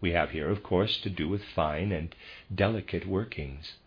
We 0.02 0.12
have 0.12 0.32
here, 0.32 0.50
of 0.50 0.64
course, 0.64 0.98
to 0.98 1.10
do 1.10 1.30
with 1.30 1.46
fine 1.46 1.94
and 1.94 2.14
delicate 2.54 3.08
workings 3.08 3.78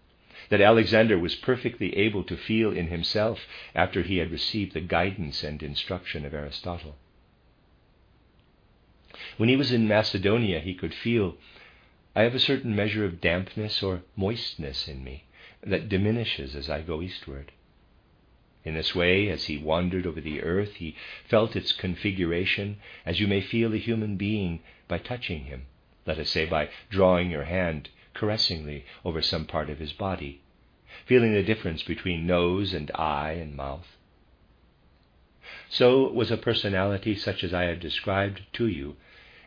that 0.48 0.60
Alexander 0.60 1.18
was 1.18 1.34
perfectly 1.34 1.96
able 1.96 2.22
to 2.24 2.36
feel 2.36 2.72
in 2.72 2.88
himself 2.88 3.46
after 3.74 4.02
he 4.02 4.18
had 4.18 4.30
received 4.30 4.72
the 4.74 4.80
guidance 4.80 5.42
and 5.42 5.62
instruction 5.62 6.24
of 6.24 6.34
Aristotle. 6.34 6.96
When 9.36 9.48
he 9.48 9.56
was 9.56 9.72
in 9.72 9.88
Macedonia, 9.88 10.60
he 10.60 10.74
could 10.74 10.94
feel, 10.94 11.36
I 12.14 12.22
have 12.22 12.34
a 12.34 12.40
certain 12.40 12.74
measure 12.74 13.04
of 13.04 13.20
dampness 13.20 13.82
or 13.82 14.02
moistness 14.14 14.88
in 14.88 15.04
me 15.04 15.24
that 15.62 15.88
diminishes 15.88 16.54
as 16.54 16.70
I 16.70 16.82
go 16.82 17.02
eastward. 17.02 17.52
In 18.64 18.74
this 18.74 18.94
way, 18.94 19.28
as 19.28 19.44
he 19.44 19.58
wandered 19.58 20.06
over 20.06 20.20
the 20.20 20.42
earth, 20.42 20.74
he 20.74 20.96
felt 21.28 21.56
its 21.56 21.72
configuration 21.72 22.78
as 23.04 23.20
you 23.20 23.26
may 23.26 23.40
feel 23.40 23.72
a 23.72 23.78
human 23.78 24.16
being 24.16 24.60
by 24.88 24.98
touching 24.98 25.44
him, 25.44 25.66
let 26.04 26.18
us 26.18 26.30
say 26.30 26.46
by 26.46 26.68
drawing 26.90 27.30
your 27.30 27.44
hand 27.44 27.88
caressingly 28.16 28.84
over 29.04 29.22
some 29.22 29.44
part 29.44 29.70
of 29.70 29.78
his 29.78 29.92
body, 29.92 30.40
feeling 31.04 31.32
the 31.32 31.42
difference 31.42 31.82
between 31.82 32.26
nose 32.26 32.72
and 32.72 32.90
eye 32.94 33.32
and 33.32 33.54
mouth. 33.54 33.86
So 35.68 36.10
was 36.12 36.30
a 36.30 36.36
personality 36.36 37.14
such 37.14 37.44
as 37.44 37.54
I 37.54 37.64
have 37.64 37.80
described 37.80 38.42
to 38.54 38.66
you 38.66 38.96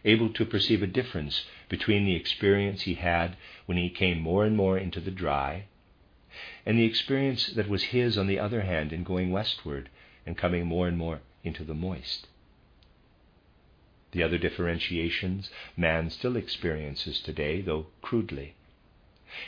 able 0.05 0.29
to 0.29 0.45
perceive 0.45 0.81
a 0.81 0.87
difference 0.87 1.45
between 1.67 2.05
the 2.05 2.15
experience 2.15 2.83
he 2.83 2.95
had 2.95 3.35
when 3.65 3.77
he 3.77 3.89
came 3.89 4.19
more 4.19 4.45
and 4.45 4.55
more 4.55 4.77
into 4.77 5.01
the 5.01 5.11
dry, 5.11 5.65
and 6.65 6.77
the 6.77 6.85
experience 6.85 7.47
that 7.47 7.67
was 7.67 7.83
his, 7.83 8.17
on 8.17 8.27
the 8.27 8.39
other 8.39 8.61
hand, 8.61 8.93
in 8.93 9.03
going 9.03 9.31
westward 9.31 9.89
and 10.25 10.37
coming 10.37 10.65
more 10.65 10.87
and 10.87 10.97
more 10.97 11.19
into 11.43 11.63
the 11.63 11.73
moist. 11.73 12.27
The 14.11 14.23
other 14.23 14.37
differentiations 14.37 15.49
man 15.77 16.09
still 16.09 16.35
experiences 16.35 17.19
today, 17.19 17.61
though 17.61 17.87
crudely. 18.01 18.55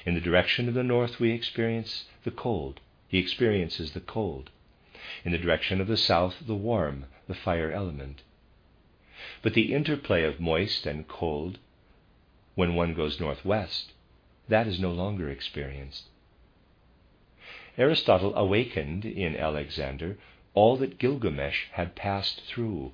In 0.06 0.14
the 0.14 0.22
direction 0.22 0.68
of 0.68 0.76
the 0.76 0.84
north, 0.84 1.20
we 1.20 1.32
experience 1.32 2.06
the 2.24 2.30
cold. 2.30 2.82
He 3.08 3.18
experiences 3.18 3.94
the 3.94 4.00
cold. 4.00 4.52
In 5.26 5.32
the 5.32 5.40
direction 5.40 5.82
of 5.82 5.88
the 5.88 5.98
south, 5.98 6.44
the 6.46 6.54
warm, 6.54 7.06
the 7.28 7.34
fire 7.34 7.72
element. 7.72 8.22
But 9.42 9.56
the 9.56 9.74
interplay 9.74 10.24
of 10.24 10.40
moist 10.40 10.86
and 10.86 11.08
cold, 11.08 11.58
when 12.54 12.76
one 12.76 12.94
goes 12.94 13.20
northwest, 13.20 13.94
that 14.48 14.68
is 14.68 14.80
no 14.80 14.92
longer 14.92 15.30
experienced. 15.30 16.10
Aristotle 17.76 18.36
awakened 18.36 19.04
in 19.04 19.36
Alexander 19.36 20.18
all 20.54 20.78
that 20.78 21.00
Gilgamesh 21.00 21.66
had 21.72 21.96
passed 21.96 22.42
through 22.42 22.92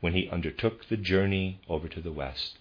when 0.00 0.12
he 0.12 0.28
undertook 0.28 0.84
the 0.88 0.96
journey 0.98 1.60
over 1.68 1.88
to 1.88 2.00
the 2.02 2.12
west. 2.12 2.58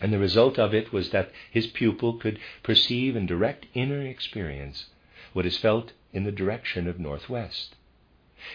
And 0.00 0.12
the 0.12 0.18
result 0.18 0.58
of 0.58 0.74
it 0.74 0.92
was 0.92 1.10
that 1.10 1.30
his 1.50 1.66
pupil 1.66 2.14
could 2.14 2.38
perceive 2.62 3.16
in 3.16 3.26
direct 3.26 3.66
inner 3.72 4.02
experience 4.02 4.90
what 5.32 5.46
is 5.46 5.56
felt 5.56 5.92
in 6.12 6.24
the 6.24 6.32
direction 6.32 6.86
of 6.86 7.00
northwest, 7.00 7.76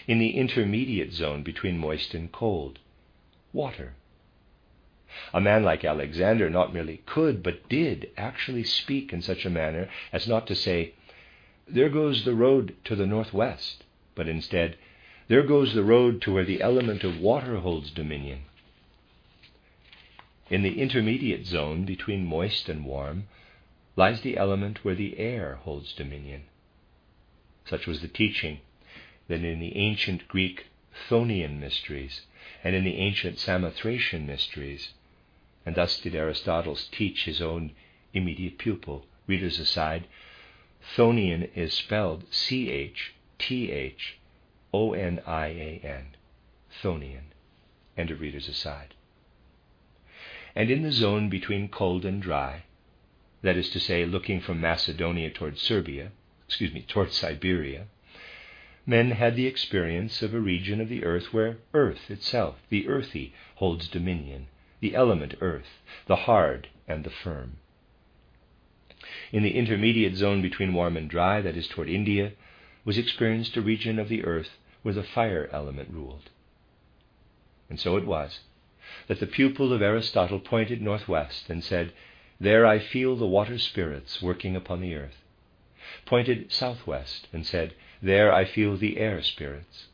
in 0.08 0.20
the 0.20 0.38
intermediate 0.38 1.14
zone 1.14 1.42
between 1.44 1.78
moist 1.78 2.14
and 2.14 2.32
cold, 2.32 2.80
water. 3.54 3.96
A 5.34 5.42
man 5.42 5.64
like 5.64 5.84
Alexander 5.84 6.50
not 6.50 6.74
merely 6.74 7.02
could, 7.06 7.44
but 7.44 7.68
did 7.68 8.10
actually 8.18 8.64
speak 8.64 9.12
in 9.12 9.22
such 9.22 9.46
a 9.46 9.50
manner 9.50 9.90
as 10.14 10.28
not 10.28 10.48
to 10.48 10.56
say, 10.56 10.94
There 11.68 11.90
goes 11.90 12.24
the 12.24 12.36
road 12.36 12.76
to 12.86 12.96
the 12.96 13.06
northwest, 13.08 13.84
but 14.16 14.28
instead, 14.28 14.78
There 15.28 15.44
goes 15.44 15.74
the 15.74 15.84
road 15.84 16.22
to 16.22 16.34
where 16.34 16.46
the 16.46 16.62
element 16.62 17.04
of 17.04 17.20
water 17.20 17.58
holds 17.58 17.92
dominion. 17.92 18.44
In 20.52 20.64
the 20.64 20.82
intermediate 20.82 21.46
zone 21.46 21.86
between 21.86 22.26
moist 22.26 22.68
and 22.68 22.84
warm 22.84 23.30
lies 23.96 24.20
the 24.20 24.36
element 24.36 24.84
where 24.84 24.96
the 24.96 25.18
air 25.18 25.56
holds 25.56 25.94
dominion. 25.94 26.44
Such 27.64 27.88
was 27.88 28.02
the 28.02 28.10
teaching 28.10 28.60
that 29.30 29.46
in 29.46 29.62
the 29.62 29.78
ancient 29.78 30.28
Greek 30.28 30.66
Chthonian 30.94 31.58
mysteries 31.58 32.26
and 32.66 32.76
in 32.76 32.84
the 32.84 32.98
ancient 32.98 33.38
Samothracian 33.38 34.26
mysteries, 34.26 34.94
and 35.66 35.76
thus 35.76 35.98
did 36.02 36.16
Aristotle 36.16 36.76
teach 36.76 37.24
his 37.24 37.42
own 37.42 37.72
immediate 38.14 38.58
pupil. 38.58 39.06
Readers 39.28 39.58
aside, 39.58 40.06
Thonian 40.98 41.50
is 41.56 41.74
spelled 41.74 42.26
C 42.30 42.70
H 42.70 43.14
T 43.40 43.72
H 43.72 44.18
O 44.74 44.92
N 44.92 45.22
I 45.26 45.48
A 45.48 45.80
N. 45.82 46.18
Chthonian. 46.70 47.32
End 47.96 48.12
of 48.12 48.20
reader's 48.20 48.50
aside. 48.50 48.96
And 50.56 50.70
in 50.70 50.82
the 50.84 50.92
zone 50.92 51.30
between 51.30 51.70
cold 51.70 52.06
and 52.06 52.22
dry, 52.22 52.64
that 53.42 53.58
is 53.58 53.70
to 53.72 53.80
say, 53.80 54.06
looking 54.06 54.42
from 54.42 54.60
Macedonia 54.60 55.30
toward 55.30 55.58
Serbia, 55.58 56.12
excuse 56.46 56.74
me, 56.74 56.82
toward 56.82 57.12
Siberia, 57.12 57.88
men 58.86 59.12
had 59.12 59.36
the 59.36 59.48
experience 59.48 60.22
of 60.22 60.34
a 60.34 60.40
region 60.40 60.82
of 60.82 60.90
the 60.90 61.04
earth 61.04 61.34
where 61.34 61.58
earth 61.74 62.12
itself, 62.12 62.58
the 62.70 62.88
earthy, 62.88 63.34
holds 63.56 63.88
dominion, 63.88 64.48
the 64.80 64.96
element 64.96 65.36
earth, 65.40 65.82
the 66.08 66.16
hard 66.28 66.68
and 66.88 67.04
the 67.04 67.10
firm. 67.10 67.58
In 69.32 69.44
the 69.44 69.56
intermediate 69.56 70.16
zone 70.16 70.42
between 70.42 70.74
warm 70.74 70.98
and 70.98 71.10
dry, 71.10 71.42
that 71.42 71.56
is 71.56 71.68
toward 71.68 71.90
India, 71.90 72.34
was 72.84 72.98
experienced 72.98 73.56
a 73.56 73.62
region 73.62 73.98
of 73.98 74.10
the 74.10 74.26
earth 74.26 74.58
where 74.82 74.94
the 74.94 75.04
fire 75.04 75.50
element 75.54 75.90
ruled. 75.92 76.30
And 77.70 77.80
so 77.80 77.96
it 77.96 78.06
was 78.06 78.40
that 79.08 79.20
the 79.20 79.28
pupil 79.28 79.74
of 79.74 79.82
Aristotle 79.82 80.40
pointed 80.40 80.82
northwest 80.82 81.50
and 81.50 81.64
said, 81.64 81.94
There 82.40 82.66
I 82.66 82.80
feel 82.80 83.16
the 83.16 83.28
water 83.28 83.58
spirits 83.58 84.22
working 84.22 84.56
upon 84.56 84.82
the 84.82 84.96
earth. 84.96 85.24
Pointed 86.06 86.52
southwest 86.52 87.28
and 87.34 87.46
said, 87.46 87.74
There 88.02 88.34
I 88.34 88.46
feel 88.46 88.78
the 88.78 88.98
air 88.98 89.22
spirits. 89.22 89.88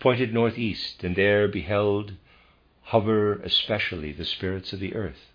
Pointed 0.00 0.32
northeast 0.32 1.04
and 1.04 1.16
there 1.16 1.48
beheld 1.48 2.14
hover 2.82 3.34
especially 3.40 4.12
the 4.12 4.24
spirits 4.24 4.72
of 4.72 4.80
the 4.80 4.94
earth. 4.94 5.30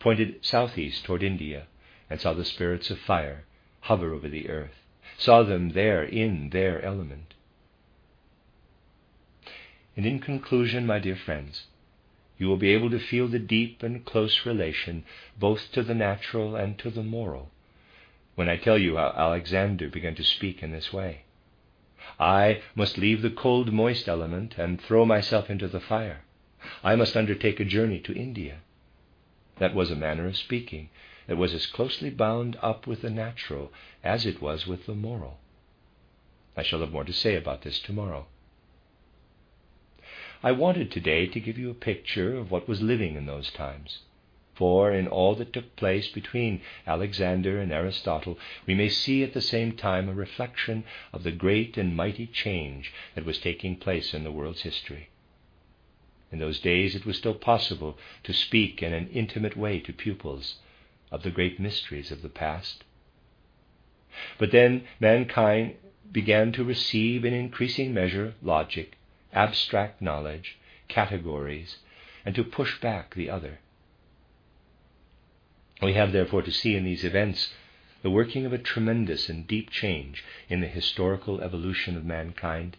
Pointed 0.00 0.44
southeast 0.44 1.04
toward 1.04 1.22
India 1.22 1.66
and 2.10 2.20
saw 2.20 2.32
the 2.32 2.44
spirits 2.44 2.90
of 2.90 2.98
fire 2.98 3.44
hover 3.80 4.12
over 4.12 4.28
the 4.28 4.48
earth, 4.48 4.82
saw 5.16 5.42
them 5.42 5.70
there 5.70 6.02
in 6.02 6.50
their 6.50 6.82
element. 6.82 7.31
And 9.96 10.06
in 10.06 10.20
conclusion, 10.20 10.86
my 10.86 10.98
dear 10.98 11.16
friends, 11.16 11.66
you 12.38 12.48
will 12.48 12.56
be 12.56 12.70
able 12.70 12.90
to 12.90 12.98
feel 12.98 13.28
the 13.28 13.38
deep 13.38 13.82
and 13.82 14.04
close 14.04 14.46
relation 14.46 15.04
both 15.38 15.70
to 15.72 15.82
the 15.82 15.94
natural 15.94 16.56
and 16.56 16.78
to 16.78 16.90
the 16.90 17.02
moral 17.02 17.50
when 18.34 18.48
I 18.48 18.56
tell 18.56 18.78
you 18.78 18.96
how 18.96 19.12
Alexander 19.14 19.88
began 19.88 20.14
to 20.14 20.24
speak 20.24 20.62
in 20.62 20.72
this 20.72 20.92
way. 20.92 21.24
I 22.18 22.62
must 22.74 22.98
leave 22.98 23.22
the 23.22 23.30
cold, 23.30 23.72
moist 23.72 24.08
element 24.08 24.54
and 24.56 24.80
throw 24.80 25.04
myself 25.04 25.50
into 25.50 25.68
the 25.68 25.80
fire. 25.80 26.24
I 26.82 26.96
must 26.96 27.16
undertake 27.16 27.60
a 27.60 27.64
journey 27.64 28.00
to 28.00 28.14
India. 28.14 28.60
That 29.58 29.74
was 29.74 29.90
a 29.90 29.96
manner 29.96 30.26
of 30.26 30.36
speaking 30.36 30.88
that 31.26 31.36
was 31.36 31.52
as 31.52 31.66
closely 31.66 32.10
bound 32.10 32.56
up 32.62 32.86
with 32.86 33.02
the 33.02 33.10
natural 33.10 33.72
as 34.02 34.26
it 34.26 34.40
was 34.40 34.66
with 34.66 34.86
the 34.86 34.94
moral. 34.94 35.38
I 36.56 36.62
shall 36.62 36.80
have 36.80 36.92
more 36.92 37.04
to 37.04 37.12
say 37.12 37.36
about 37.36 37.62
this 37.62 37.78
tomorrow. 37.78 38.26
I 40.44 40.50
wanted 40.50 40.90
today 40.90 41.28
to 41.28 41.38
give 41.38 41.56
you 41.56 41.70
a 41.70 41.74
picture 41.74 42.36
of 42.36 42.50
what 42.50 42.66
was 42.66 42.82
living 42.82 43.14
in 43.14 43.26
those 43.26 43.52
times. 43.52 44.00
For 44.54 44.92
in 44.92 45.06
all 45.06 45.36
that 45.36 45.52
took 45.52 45.76
place 45.76 46.08
between 46.08 46.60
Alexander 46.84 47.60
and 47.60 47.72
Aristotle, 47.72 48.36
we 48.66 48.74
may 48.74 48.88
see 48.88 49.22
at 49.22 49.34
the 49.34 49.40
same 49.40 49.76
time 49.76 50.08
a 50.08 50.14
reflection 50.14 50.82
of 51.12 51.22
the 51.22 51.30
great 51.30 51.76
and 51.78 51.94
mighty 51.94 52.26
change 52.26 52.92
that 53.14 53.24
was 53.24 53.38
taking 53.38 53.76
place 53.76 54.12
in 54.14 54.24
the 54.24 54.32
world's 54.32 54.62
history. 54.62 55.10
In 56.32 56.40
those 56.40 56.58
days, 56.58 56.96
it 56.96 57.06
was 57.06 57.16
still 57.16 57.34
possible 57.34 57.96
to 58.24 58.32
speak 58.32 58.82
in 58.82 58.92
an 58.92 59.08
intimate 59.10 59.56
way 59.56 59.78
to 59.78 59.92
pupils 59.92 60.56
of 61.12 61.22
the 61.22 61.30
great 61.30 61.60
mysteries 61.60 62.10
of 62.10 62.20
the 62.20 62.28
past. 62.28 62.82
But 64.38 64.50
then 64.50 64.88
mankind 64.98 65.76
began 66.10 66.50
to 66.52 66.64
receive 66.64 67.24
in 67.24 67.32
increasing 67.32 67.94
measure 67.94 68.34
logic 68.42 68.96
abstract 69.32 70.02
knowledge, 70.02 70.58
categories, 70.88 71.78
and 72.24 72.34
to 72.34 72.44
push 72.44 72.80
back 72.80 73.14
the 73.14 73.30
other. 73.30 73.60
We 75.80 75.94
have 75.94 76.12
therefore 76.12 76.42
to 76.42 76.52
see 76.52 76.76
in 76.76 76.84
these 76.84 77.04
events 77.04 77.52
the 78.02 78.10
working 78.10 78.46
of 78.46 78.52
a 78.52 78.58
tremendous 78.58 79.28
and 79.28 79.46
deep 79.46 79.70
change 79.70 80.24
in 80.48 80.60
the 80.60 80.66
historical 80.66 81.40
evolution 81.40 81.96
of 81.96 82.04
mankind, 82.04 82.76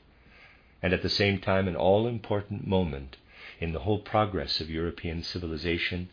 and 0.82 0.94
at 0.94 1.02
the 1.02 1.10
same 1.10 1.40
time 1.40 1.68
an 1.68 1.76
all 1.76 2.08
important 2.08 2.68
moment 2.68 3.18
in 3.60 3.72
the 3.72 3.80
whole 3.80 4.00
progress 4.00 4.60
of 4.60 4.70
European 4.70 5.24
civilization 5.24 6.10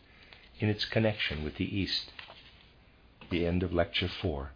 in 0.59 0.69
its 0.69 0.85
connection 0.85 1.43
with 1.43 1.55
the 1.55 1.77
East. 1.77 2.11
The 3.29 3.45
end 3.45 3.63
of 3.63 3.73
Lecture 3.73 4.09
4. 4.09 4.51